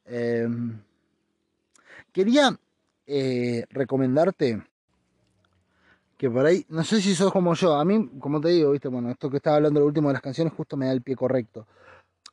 Em, 0.05 0.77
quería 2.11 2.57
eh, 3.07 3.65
recomendarte 3.69 4.61
que 6.17 6.29
por 6.29 6.45
ahí, 6.45 6.65
no 6.69 6.83
sé 6.83 7.01
si 7.01 7.15
sos 7.15 7.31
como 7.31 7.53
yo, 7.53 7.75
a 7.75 7.85
mí, 7.85 8.09
como 8.19 8.41
te 8.41 8.49
digo, 8.49 8.71
viste, 8.71 8.89
bueno, 8.89 9.09
esto 9.09 9.29
que 9.29 9.37
estaba 9.37 9.55
hablando 9.55 9.79
lo 9.79 9.85
último 9.85 10.09
de 10.09 10.13
las 10.13 10.21
canciones 10.21 10.53
justo 10.53 10.75
me 10.75 10.87
da 10.87 10.91
el 10.91 11.01
pie 11.01 11.15
correcto. 11.15 11.67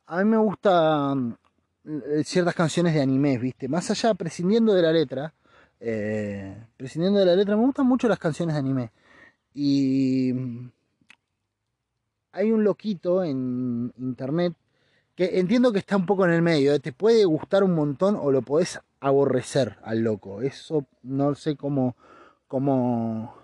A 0.07 0.17
mí 0.17 0.25
me 0.25 0.37
gustan 0.37 1.37
eh, 1.85 2.23
ciertas 2.25 2.53
canciones 2.53 2.93
de 2.93 3.01
anime, 3.01 3.37
viste, 3.37 3.69
más 3.69 3.89
allá, 3.91 4.13
prescindiendo 4.13 4.73
de 4.73 4.81
la 4.81 4.91
letra, 4.91 5.33
eh, 5.79 6.65
prescindiendo 6.75 7.19
de 7.19 7.25
la 7.27 7.35
letra, 7.35 7.55
me 7.55 7.63
gustan 7.63 7.87
mucho 7.87 8.07
las 8.09 8.19
canciones 8.19 8.55
de 8.55 8.59
anime. 8.59 8.91
Y 9.53 10.33
hay 12.31 12.51
un 12.51 12.63
loquito 12.63 13.23
en 13.23 13.93
internet 13.97 14.53
que 15.15 15.39
entiendo 15.39 15.71
que 15.71 15.79
está 15.79 15.95
un 15.95 16.05
poco 16.05 16.25
en 16.25 16.31
el 16.31 16.41
medio. 16.41 16.73
¿eh? 16.73 16.79
Te 16.79 16.91
puede 16.91 17.25
gustar 17.25 17.63
un 17.63 17.75
montón 17.75 18.17
o 18.19 18.31
lo 18.31 18.41
podés 18.41 18.79
aborrecer 18.99 19.77
al 19.83 19.99
loco. 19.99 20.41
Eso 20.41 20.85
no 21.03 21.35
sé 21.35 21.55
cómo, 21.55 21.95
cómo, 22.47 23.35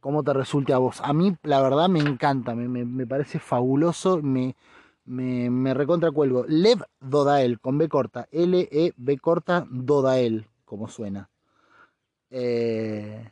cómo 0.00 0.24
te 0.24 0.32
resulte 0.32 0.72
a 0.72 0.78
vos. 0.78 1.00
A 1.02 1.12
mí, 1.12 1.36
la 1.44 1.62
verdad, 1.62 1.88
me 1.88 2.00
encanta. 2.00 2.54
Me, 2.54 3.06
parece 3.06 3.38
fabuloso. 3.38 4.20
Me, 4.22 4.56
me, 5.04 5.48
me 5.50 5.74
recontra 5.74 6.10
cuelgo. 6.10 6.44
Lev 6.48 6.82
Dodael, 7.00 7.60
con 7.60 7.78
B 7.78 7.88
corta. 7.88 8.26
L-E-B 8.32 9.18
corta 9.18 9.66
Dodael, 9.70 10.48
como 10.64 10.88
suena. 10.88 11.30
Eh, 12.30 13.30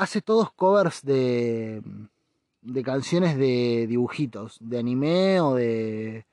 hace 0.00 0.22
todos 0.22 0.50
covers 0.52 1.02
de, 1.04 1.82
de 2.62 2.82
canciones 2.82 3.36
de 3.36 3.86
dibujitos, 3.86 4.56
de 4.60 4.78
anime 4.78 5.40
o 5.42 5.54
de 5.54 6.24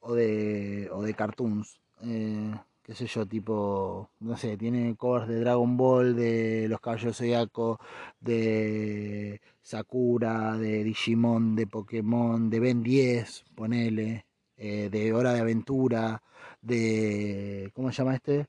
o 0.00 0.14
de, 0.14 0.88
o 0.92 1.02
de 1.02 1.14
cartoons. 1.14 1.80
Eh, 2.02 2.52
qué 2.82 2.94
sé 2.94 3.06
yo, 3.06 3.24
tipo, 3.26 4.10
no 4.20 4.36
sé, 4.36 4.56
tiene 4.56 4.96
covers 4.96 5.28
de 5.28 5.40
Dragon 5.40 5.76
Ball, 5.76 6.16
de 6.16 6.66
Los 6.68 6.80
Caballos 6.80 7.16
Zodiaco, 7.16 7.78
de 8.20 9.40
Sakura, 9.62 10.56
de 10.56 10.82
Digimon, 10.84 11.54
de 11.54 11.66
Pokémon, 11.68 12.50
de 12.50 12.60
Ben 12.60 12.82
10, 12.82 13.44
ponele, 13.54 14.26
eh, 14.56 14.88
de 14.90 15.12
Hora 15.12 15.32
de 15.32 15.40
Aventura, 15.40 16.22
de. 16.60 17.70
¿Cómo 17.74 17.90
se 17.92 17.98
llama 17.98 18.16
este? 18.16 18.48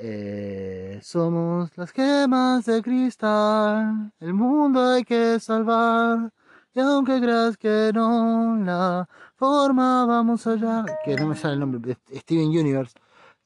Eh, 0.00 1.00
somos 1.02 1.76
las 1.76 1.90
gemas 1.90 2.64
de 2.66 2.80
cristal, 2.82 4.12
el 4.20 4.32
mundo 4.32 4.90
hay 4.90 5.02
que 5.02 5.40
salvar. 5.40 6.32
Y 6.72 6.78
aunque 6.78 7.20
creas 7.20 7.56
que 7.56 7.90
no, 7.92 8.56
la 8.64 9.08
forma 9.34 10.06
vamos 10.06 10.46
allá. 10.46 10.84
Que 11.04 11.16
no 11.16 11.26
me 11.26 11.34
sale 11.34 11.54
el 11.54 11.60
nombre, 11.60 11.98
Steven 12.14 12.46
Universe. 12.46 12.94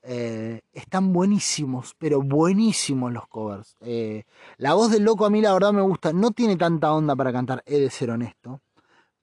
Eh, 0.02 0.60
están 0.74 1.12
buenísimos, 1.14 1.94
pero 1.96 2.20
buenísimos 2.20 3.10
los 3.12 3.26
covers. 3.28 3.74
Eh, 3.80 4.24
la 4.58 4.74
voz 4.74 4.90
del 4.90 5.04
loco 5.04 5.24
a 5.24 5.30
mí 5.30 5.40
la 5.40 5.54
verdad 5.54 5.72
me 5.72 5.80
gusta. 5.80 6.12
No 6.12 6.32
tiene 6.32 6.56
tanta 6.56 6.92
onda 6.92 7.16
para 7.16 7.32
cantar, 7.32 7.62
he 7.64 7.78
de 7.78 7.88
ser 7.88 8.10
honesto 8.10 8.60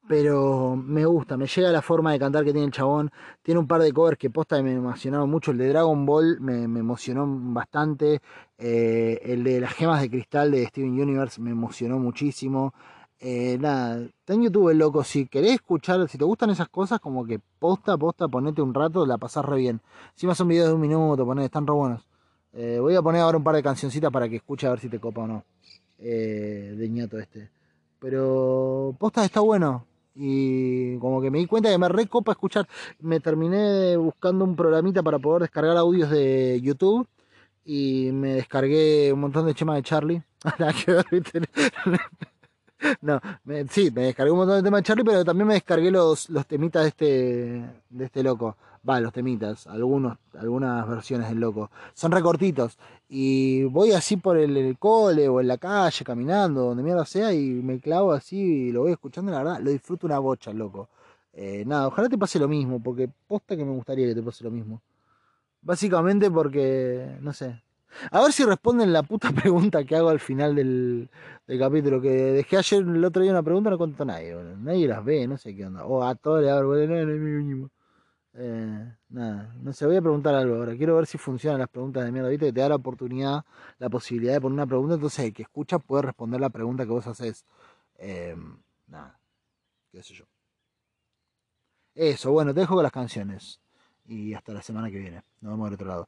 pero 0.10 0.76
me 0.76 1.05
gusta, 1.05 1.38
me 1.38 1.45
llega 1.45 1.72
la 1.72 1.84
forma 1.84 2.12
de 2.12 2.18
cantar 2.18 2.43
que 2.43 2.51
tiene 2.51 2.66
el 2.66 2.72
chabón. 2.72 3.12
Tiene 3.43 3.60
un 3.60 3.68
par 3.68 3.80
de 3.80 3.93
covers 3.93 4.18
que 4.18 4.32
posta 4.32 4.60
me 4.64 4.74
emocionaron 4.74 5.30
mucho. 5.30 5.51
El 5.51 5.60
de 5.60 5.70
Dragon 5.70 6.03
Ball 6.03 6.39
me, 6.41 6.64
emocionó 6.64 7.28
bastante. 7.28 8.20
Eh, 8.57 9.20
el 9.24 9.43
de 9.43 9.62
las 9.62 9.72
gemas 9.74 10.01
de 10.01 10.10
cristal 10.10 10.49
de 10.49 10.66
Steven 10.66 10.99
Universe 10.99 11.39
me 11.39 11.51
emocionó 11.51 11.99
muchísimo. 11.99 12.74
Eh, 13.20 13.60
nada, 13.60 14.01
está 14.01 14.34
en 14.34 14.41
YouTube 14.41 14.70
el 14.70 14.80
loco. 14.80 15.03
Si 15.03 15.28
querés 15.28 15.53
escuchar, 15.53 16.10
si 16.10 16.18
te 16.18 16.24
gustan 16.24 16.49
esas 16.49 16.70
cosas, 16.70 16.99
como 16.99 17.24
que 17.24 17.39
posta, 17.60 17.95
posta, 17.95 18.28
ponete 18.28 18.64
un 18.64 18.74
rato, 18.74 19.05
la 19.05 19.20
pasás 19.20 19.45
re 19.45 19.57
bien. 19.57 19.80
Más 20.24 20.36
son 20.36 20.47
videos 20.47 20.70
de 20.70 20.74
un 20.74 20.82
minuto, 20.82 21.24
ponete, 21.24 21.45
están 21.45 21.68
re 21.68 21.74
buenos. 21.74 22.07
Eh, 22.53 22.80
voy 22.82 22.95
a 22.95 23.03
poner 23.03 23.22
ahora 23.22 23.38
un 23.38 23.43
par 23.43 23.53
de 23.53 23.62
cancioncitas 23.62 24.12
para 24.12 24.28
que 24.28 24.38
escuche 24.38 24.66
a 24.66 24.72
ver 24.72 24.80
si 24.80 24.89
te 24.89 24.99
copa 24.99 25.22
o 25.22 25.28
no. 25.28 25.43
de 25.99 26.89
ñato 26.89 27.20
este. 27.20 27.51
Pero 27.99 28.95
posta 28.97 29.24
está 29.24 29.41
bueno 29.41 29.86
y 30.16 30.97
como 30.97 31.22
que 31.22 31.32
me 31.32 31.39
di 31.39 31.45
cuenta 31.45 31.70
que 31.70 31.78
me 31.78 31.89
recopa 31.89 32.32
escuchar. 32.32 32.68
Me 32.99 33.20
terminé 33.20 33.95
buscando 33.97 34.43
un 34.45 34.55
programita 34.55 35.03
para 35.03 35.20
poder 35.20 35.43
descargar 35.43 35.78
audios 35.78 36.10
de 36.10 36.60
YouTube 36.62 37.07
y 37.66 38.12
me 38.12 38.34
descargué 38.36 39.14
un 39.14 39.22
montón 39.22 39.45
de 39.45 39.53
chemas 39.53 39.76
de 39.76 39.84
Charlie. 39.84 40.24
no, 43.02 43.20
sí, 43.70 43.92
me 43.92 44.04
descargué 44.04 44.32
un 44.32 44.38
montón 44.38 44.58
de 44.58 44.64
temas 44.64 44.80
de 44.80 44.84
Charlie, 44.84 45.04
pero 45.04 45.26
también 45.26 45.48
me 45.48 45.54
descargué 45.56 45.92
los, 45.92 46.30
los 46.30 46.46
temitas 46.46 46.84
de 46.84 46.88
este, 46.90 47.06
de 47.90 48.06
este 48.06 48.24
loco 48.24 48.56
va, 48.88 49.00
los 49.00 49.14
temitas, 49.14 49.68
algunos, 49.68 50.18
algunas 50.38 50.88
versiones 50.88 51.30
del 51.30 51.40
loco. 51.40 51.72
Son 51.94 52.12
recortitos. 52.12 52.78
Y 53.10 53.64
voy 53.64 53.92
así 53.92 54.18
por 54.18 54.38
el, 54.38 54.78
cole 54.78 55.28
o 55.28 55.40
en 55.42 55.48
la 55.48 55.58
calle, 55.58 56.06
caminando, 56.06 56.66
donde 56.66 56.84
mierda 56.84 57.06
sea, 57.06 57.34
y 57.34 57.50
me 57.50 57.80
clavo 57.80 58.12
así 58.14 58.38
y 58.38 58.72
lo 58.72 58.82
voy 58.82 58.92
escuchando, 58.92 59.32
la 59.32 59.40
verdad, 59.40 59.60
lo 59.62 59.72
disfruto 59.72 60.06
una 60.08 60.20
bocha, 60.20 60.54
loco. 60.54 60.90
Eh, 61.34 61.64
nada, 61.66 61.88
ojalá 61.88 62.10
te 62.10 62.18
pase 62.18 62.40
lo 62.40 62.48
mismo, 62.48 62.82
porque 62.82 63.10
posta 63.28 63.56
que 63.56 63.66
me 63.66 63.72
gustaría 63.72 64.08
que 64.08 64.16
te 64.16 64.24
pase 64.24 64.44
lo 64.44 64.52
mismo. 64.52 64.82
Básicamente 65.62 66.32
porque, 66.32 67.18
no 67.22 67.34
sé. 67.34 67.62
A 68.12 68.22
ver 68.22 68.32
si 68.32 68.44
responden 68.44 68.94
la 68.94 69.04
puta 69.04 69.32
pregunta 69.32 69.84
que 69.84 69.96
hago 69.96 70.10
al 70.10 70.20
final 70.20 70.56
del, 70.56 71.10
capítulo. 71.48 72.02
Que 72.02 72.10
dejé 72.10 72.58
ayer 72.58 72.82
el 72.82 73.04
otro 73.04 73.22
día 73.22 73.32
una 73.32 73.44
pregunta, 73.44 73.70
no 73.70 73.78
contó 73.78 74.06
nadie. 74.06 74.36
Nadie 74.58 74.88
las 74.88 75.04
ve, 75.04 75.28
no 75.28 75.38
sé 75.38 75.56
qué 75.56 75.66
onda. 75.66 75.86
O 75.86 76.04
a 76.04 76.16
todos 76.16 76.42
le 76.42 76.50
abro, 76.50 76.76
no, 76.76 77.06
no, 77.06 77.16
no, 77.16 77.70
Eh, 78.34 78.96
nada, 79.10 79.54
no 79.62 79.74
sé, 79.74 79.86
voy 79.86 79.98
a 79.98 80.02
preguntar 80.02 80.36
algo 80.36 80.56
ahora. 80.56 80.76
Quiero 80.76 80.96
ver 80.96 81.08
si 81.08 81.18
funcionan 81.18 81.60
las 81.60 81.70
preguntas 81.70 82.06
de 82.06 82.12
mierda. 82.12 82.30
Viste 82.30 82.48
que 82.48 82.54
te 82.54 82.62
da 82.62 82.70
la 82.70 82.76
oportunidad, 82.76 83.44
la 83.80 83.90
posibilidad 83.90 84.34
de 84.34 84.42
poner 84.42 84.54
una 84.54 84.68
pregunta, 84.68 84.96
entonces 84.96 85.26
el 85.26 85.34
que 85.34 85.44
escucha 85.44 85.80
puede 85.80 86.04
responder 86.04 86.40
la 86.42 86.50
pregunta 86.50 86.86
que 86.86 86.92
vos 86.92 87.08
haces. 87.08 87.46
Eh, 87.98 88.36
nada, 88.88 89.20
qué 89.92 90.04
sé 90.04 90.14
yo. 90.14 90.26
Eso, 91.96 92.32
bueno, 92.32 92.54
te 92.54 92.62
dejo 92.62 92.76
con 92.76 92.84
las 92.84 92.92
canciones. 92.92 93.60
Y 94.08 94.34
hasta 94.34 94.54
la 94.54 94.62
semana 94.62 94.90
que 94.90 94.98
viene. 95.00 95.22
Nos 95.42 95.52
vemos 95.54 95.66
del 95.68 95.74
otro 95.76 95.88
lado. 95.88 96.08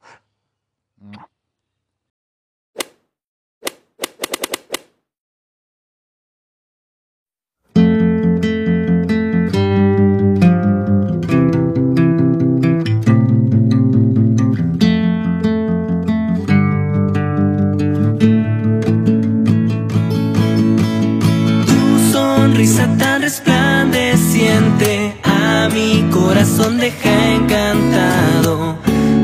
Corazón 26.42 26.78
deja 26.78 27.34
encantado. 27.34 28.76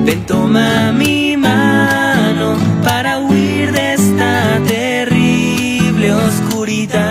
Ven, 0.05 0.25
toma 0.25 0.93
mi 0.93 1.37
mano 1.37 2.57
para 2.85 3.19
huir 3.19 3.73
de 3.73 3.95
esta 3.95 4.61
terrible 4.65 6.13
oscuridad. 6.13 7.09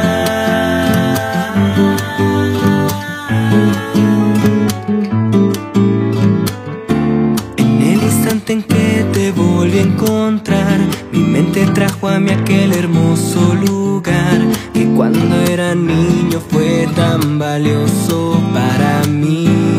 En 7.57 7.81
el 7.81 8.01
instante 8.01 8.53
en 8.53 8.63
que 8.63 9.05
te 9.11 9.31
volví 9.33 9.79
a 9.79 9.81
encontrar, 9.81 10.79
mi 11.11 11.19
mente 11.19 11.65
trajo 11.73 12.07
a 12.07 12.17
mí 12.17 12.31
aquel 12.31 12.71
hermoso 12.71 13.55
lugar 13.55 14.39
que 14.73 14.85
cuando 14.95 15.35
era 15.41 15.75
niño 15.75 16.39
fue 16.49 16.87
tan 16.95 17.37
valioso 17.39 18.41
para 18.53 19.05
mí. 19.09 19.76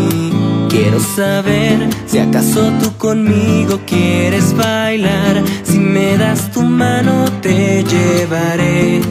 Quiero 0.89 1.05
saber 1.05 1.87
si 2.07 2.19
acaso 2.19 2.73
tú 2.81 2.97
conmigo 2.97 3.79
quieres 3.87 4.57
bailar. 4.57 5.45
Si 5.63 5.79
me 5.79 6.17
das 6.17 6.51
tu 6.51 6.63
mano 6.63 7.27
te 7.43 7.85
llevaré 7.85 9.03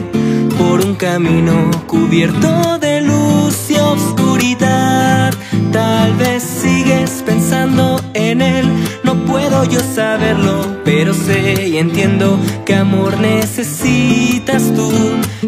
por 0.58 0.84
un 0.84 0.96
camino 0.96 1.70
cubierto 1.86 2.80
de 2.80 3.02
luz 3.02 3.70
y 3.70 3.76
oscuridad. 3.76 5.32
Tal 5.70 6.14
vez 6.14 6.42
sigues 6.42 7.22
pensando 7.24 8.02
en 8.12 8.42
él, 8.42 8.66
no 9.04 9.14
puedo 9.24 9.62
yo 9.62 9.78
saberlo, 9.78 10.82
pero 10.84 11.14
sé 11.14 11.68
y 11.68 11.76
entiendo 11.76 12.40
que 12.66 12.74
amor 12.74 13.20
necesitas 13.20 14.64
tú 14.74 14.90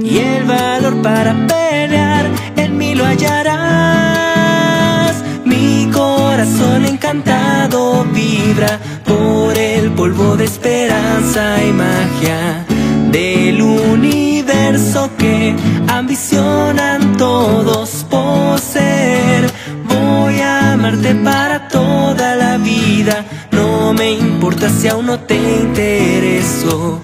y 0.00 0.18
el 0.18 0.44
valor 0.44 1.02
para 1.02 1.34
pelear 1.48 2.30
en 2.54 2.78
mí 2.78 2.94
lo 2.94 3.04
hallarás 3.04 4.29
corazón 6.40 6.86
encantado 6.86 8.02
vibra 8.14 8.78
por 9.04 9.58
el 9.58 9.90
polvo 9.90 10.38
de 10.38 10.46
esperanza 10.46 11.62
y 11.62 11.70
magia 11.70 12.64
del 13.10 13.60
universo 13.60 15.10
que 15.18 15.54
ambicionan 15.86 17.18
todos 17.18 18.06
poseer. 18.08 19.50
Voy 19.84 20.40
a 20.40 20.72
amarte 20.72 21.14
para 21.16 21.68
toda 21.68 22.34
la 22.36 22.56
vida, 22.56 23.22
no 23.50 23.92
me 23.92 24.12
importa 24.12 24.70
si 24.70 24.88
aún 24.88 25.06
no 25.06 25.20
te 25.20 25.36
intereso. 25.36 27.02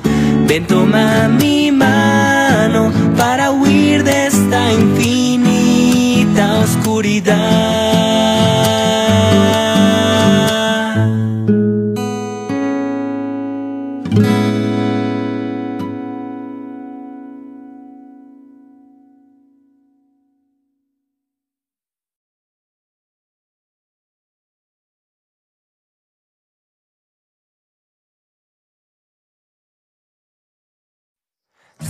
Ven, 0.49 0.67
toma 0.67 1.29
mi 1.29 1.71
mano 1.73 2.91
para 3.19 3.51
huir 3.51 4.03
de 4.03 4.29
esta 4.29 4.73
infinita 4.73 6.61
oscuridad. 6.61 7.86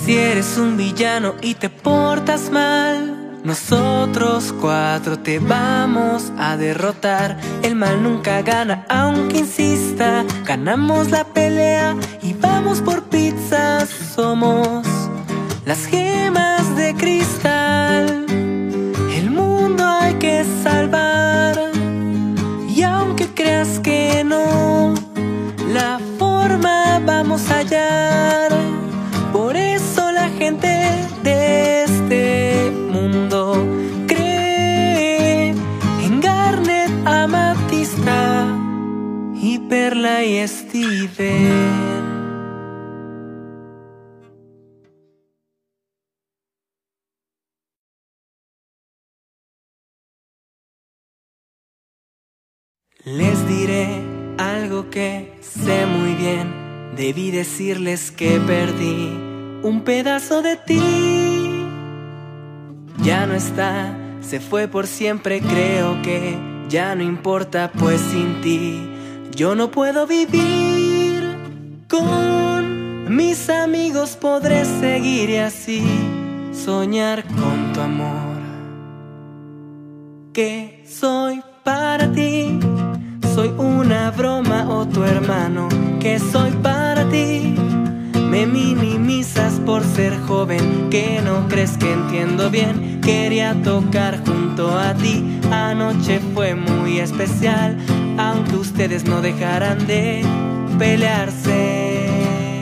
Si 0.07 0.17
eres 0.17 0.57
un 0.57 0.77
villano 0.77 1.35
y 1.43 1.55
te 1.55 1.69
portas 1.69 2.49
mal, 2.53 3.41
nosotros 3.43 4.55
cuatro 4.61 5.19
te 5.19 5.41
vamos 5.41 6.31
a 6.39 6.57
derrotar. 6.57 7.37
El 7.65 7.75
mal 7.75 8.05
nunca 8.05 8.41
gana, 8.43 8.87
aunque 8.89 9.39
insista. 9.39 10.25
Ganamos 10.45 11.11
la 11.11 11.25
pelea 11.25 11.97
y 12.23 12.35
vamos 12.35 12.83
por 12.83 13.03
pizzas. 13.09 13.89
Somos 14.15 14.87
las 15.65 15.85
gemas 15.87 16.77
de 16.77 16.95
cristal. 16.95 18.27
El 19.13 19.31
mundo 19.33 19.85
hay 19.85 20.15
que 20.15 20.45
salvar. 20.63 21.59
Y 22.69 22.81
aunque 22.83 23.27
creas 23.35 23.81
que 23.81 24.23
no, 24.23 24.95
la 25.73 25.99
forma 26.17 27.01
vamos 27.05 27.51
a 27.51 27.57
hallar. 27.57 28.76
Gente 30.47 30.79
de 31.25 31.83
este 31.83 32.71
mundo 32.71 33.67
cree 34.07 35.49
en 35.49 36.21
Garnet, 36.21 36.89
Amatista 37.05 38.47
y 39.35 39.59
Perla 39.59 40.23
y 40.25 40.47
Steven. 40.47 41.67
Les 53.05 53.49
diré 53.49 54.01
algo 54.39 54.91
que 54.91 55.33
sé 55.41 55.87
muy 55.87 56.15
bien. 56.15 56.95
Debí 56.95 57.33
decirles 57.33 58.13
que 58.13 58.39
perdí 58.39 59.26
un 59.67 59.83
pedazo 59.83 60.43
de 60.43 60.57
ti. 60.57 61.67
Ya 63.03 63.27
no 63.27 63.35
está, 63.35 63.97
se 64.21 64.41
fue 64.41 64.69
por 64.69 64.87
siempre, 64.87 65.41
creo 65.41 66.01
que 66.03 66.39
ya 66.69 66.95
no 66.95 67.03
importa, 67.03 67.71
pues 67.79 68.01
sin 68.01 68.41
ti 68.41 68.81
yo 69.35 69.55
no 69.55 69.71
puedo 69.71 70.07
vivir. 70.07 71.37
Con 71.89 73.14
mis 73.14 73.49
amigos 73.51 74.17
podré 74.17 74.64
seguir 74.64 75.31
y 75.31 75.37
así 75.37 75.83
soñar 76.53 77.25
con 77.25 77.73
tu 77.73 77.81
amor. 77.81 78.37
Que 80.33 80.85
soy 80.87 81.43
para 81.64 82.11
ti 82.12 82.59
soy 83.37 83.53
una 83.59 84.11
broma 84.12 84.67
o 84.67 84.87
tu 84.87 85.05
hermano, 85.05 85.69
que 86.01 86.19
soy 86.19 86.51
para 86.62 87.07
ti. 87.11 87.55
Me 88.37 88.45
minimizas 88.47 89.55
por 89.64 89.82
ser 89.82 90.14
joven, 90.28 90.91
que 90.91 91.22
no 91.24 91.49
crees 91.49 91.78
que 91.78 91.91
entiendo 91.91 92.51
bien. 92.51 93.01
Quería 93.01 93.55
tocar 93.62 94.22
junto 94.26 94.78
a 94.78 94.93
ti, 94.93 95.41
anoche 95.51 96.20
fue 96.34 96.55
muy 96.55 96.99
especial, 96.99 97.78
aunque 98.18 98.57
ustedes 98.57 99.05
no 99.05 99.22
dejaran 99.22 99.87
de 99.87 100.20
pelearse. 100.78 102.61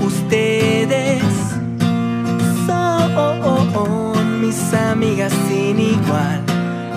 Ustedes 0.00 1.24
son 2.68 4.40
mis 4.40 4.72
amigas 4.72 5.32
sin 5.48 5.80
igual, 5.80 6.44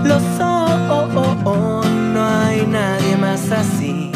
lo 0.03 0.19
son 0.37 2.13
no 2.13 2.23
hay 2.23 2.67
nadie 2.67 3.17
más 3.17 3.51
así, 3.51 4.11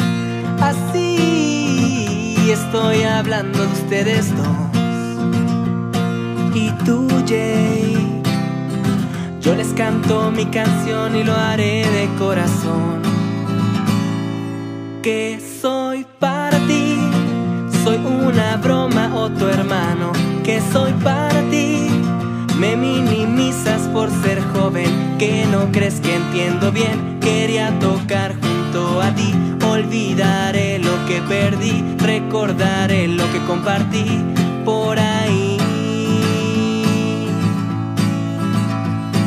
así 0.62 1.67
estoy 2.52 3.04
hablando 3.04 3.60
de 3.60 3.68
ustedes 3.68 4.36
dos. 4.36 4.48
Y 6.54 6.70
tú, 6.86 7.08
Jake, 7.26 7.98
yo 9.42 9.56
les 9.56 9.68
canto 9.74 10.32
mi 10.32 10.46
canción 10.46 11.16
y 11.16 11.24
lo 11.24 11.34
haré 11.36 11.86
de 11.90 12.10
corazón. 12.18 13.02
Que 15.04 15.40
soy 15.62 16.06
para 16.20 16.58
ti, 16.68 16.98
soy 17.84 17.98
una 17.98 18.58
broma 18.58 19.14
o 19.16 19.30
tu 19.30 19.48
hermano, 19.48 20.12
que 20.44 20.60
soy 20.74 20.92
para 21.04 21.42
ti 21.50 21.88
Me 22.60 22.76
minimizas 22.76 23.82
por 23.94 24.10
ser 24.24 24.42
joven, 24.54 25.16
que 25.20 25.46
no 25.52 25.72
crees 25.72 26.00
que 26.00 26.16
entiendo 26.16 26.72
bien. 26.72 27.20
Quería 27.22 27.78
tocar 27.80 28.34
junto 28.42 29.00
a 29.00 29.14
ti, 29.14 29.32
olvidaré 29.78 30.80
lo 30.80 31.06
que 31.06 31.22
perdí, 31.22 31.84
recordaré 32.00 33.08
lo 33.08 33.32
que 33.32 33.40
compartí 33.46 34.06
por 34.66 34.98
ahí. 34.98 35.58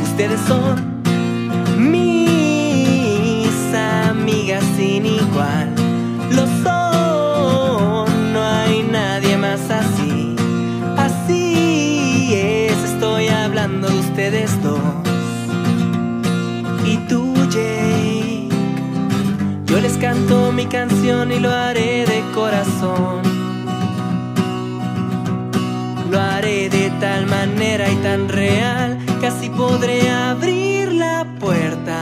Ustedes 0.03 0.39
son 0.41 1.00
mi 20.61 20.67
canción 20.67 21.31
y 21.31 21.39
lo 21.39 21.49
haré 21.49 22.05
de 22.05 22.21
corazón. 22.35 23.23
Lo 26.11 26.19
haré 26.19 26.69
de 26.69 26.91
tal 26.99 27.25
manera 27.25 27.89
y 27.89 27.95
tan 27.95 28.29
real 28.29 28.99
que 29.19 29.27
así 29.27 29.49
podré 29.49 30.07
abrir 30.11 30.91
la 30.91 31.25
puerta. 31.39 31.97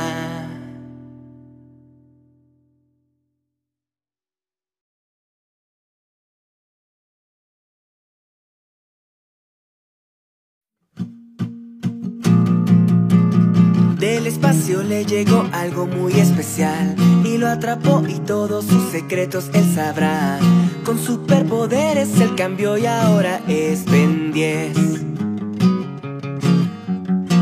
Del 14.00 14.28
espacio 14.28 14.84
le 14.84 15.06
llegó 15.06 15.48
algo 15.54 15.86
muy 15.88 16.14
especial 16.20 16.96
y 17.30 17.38
lo 17.38 17.48
atrapó 17.48 18.04
y 18.08 18.20
todos 18.20 18.66
sus 18.66 18.92
secretos 18.92 19.50
él 19.54 19.66
sabrá. 19.74 20.40
Con 20.84 20.98
superpoderes 20.98 22.20
él 22.20 22.36
cambió 22.36 22.78
y 22.78 22.86
ahora 22.86 23.42
es 23.48 23.86
Ben 23.86 24.32
10. 24.32 24.78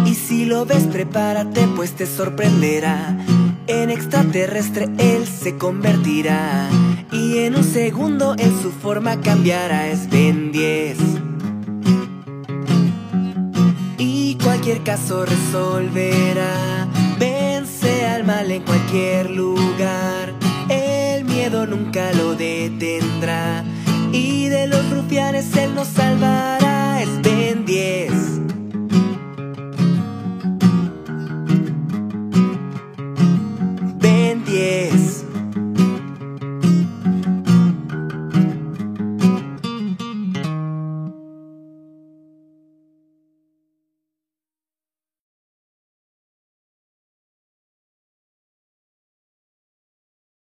Y 0.05 0.13
si 0.13 0.45
lo 0.45 0.65
ves 0.65 0.83
prepárate 0.83 1.67
pues 1.75 1.93
te 1.93 2.05
sorprenderá. 2.05 3.17
En 3.67 3.89
extraterrestre 3.89 4.89
él 4.97 5.25
se 5.25 5.57
convertirá 5.57 6.69
y 7.11 7.39
en 7.39 7.55
un 7.55 7.63
segundo 7.63 8.35
en 8.38 8.61
su 8.61 8.71
forma 8.71 9.21
cambiará 9.21 9.88
es 9.88 10.09
Ben 10.09 10.51
10. 10.51 10.97
Y 13.97 14.38
cualquier 14.41 14.83
caso 14.83 15.25
resolverá 15.25 16.86
mal 18.28 18.51
en 18.51 18.61
cualquier 18.63 19.30
lugar. 19.30 20.34
El 20.67 21.23
miedo 21.23 21.65
nunca 21.65 22.11
lo 22.11 22.36
detendrá. 22.36 23.63
Y 24.11 24.49
de 24.49 24.67
los 24.67 24.89
rufianes 24.89 25.55
él 25.55 25.73
nos 25.73 25.88
salvará. 25.88 27.01
Es 27.01 27.21
Ben 27.21 27.63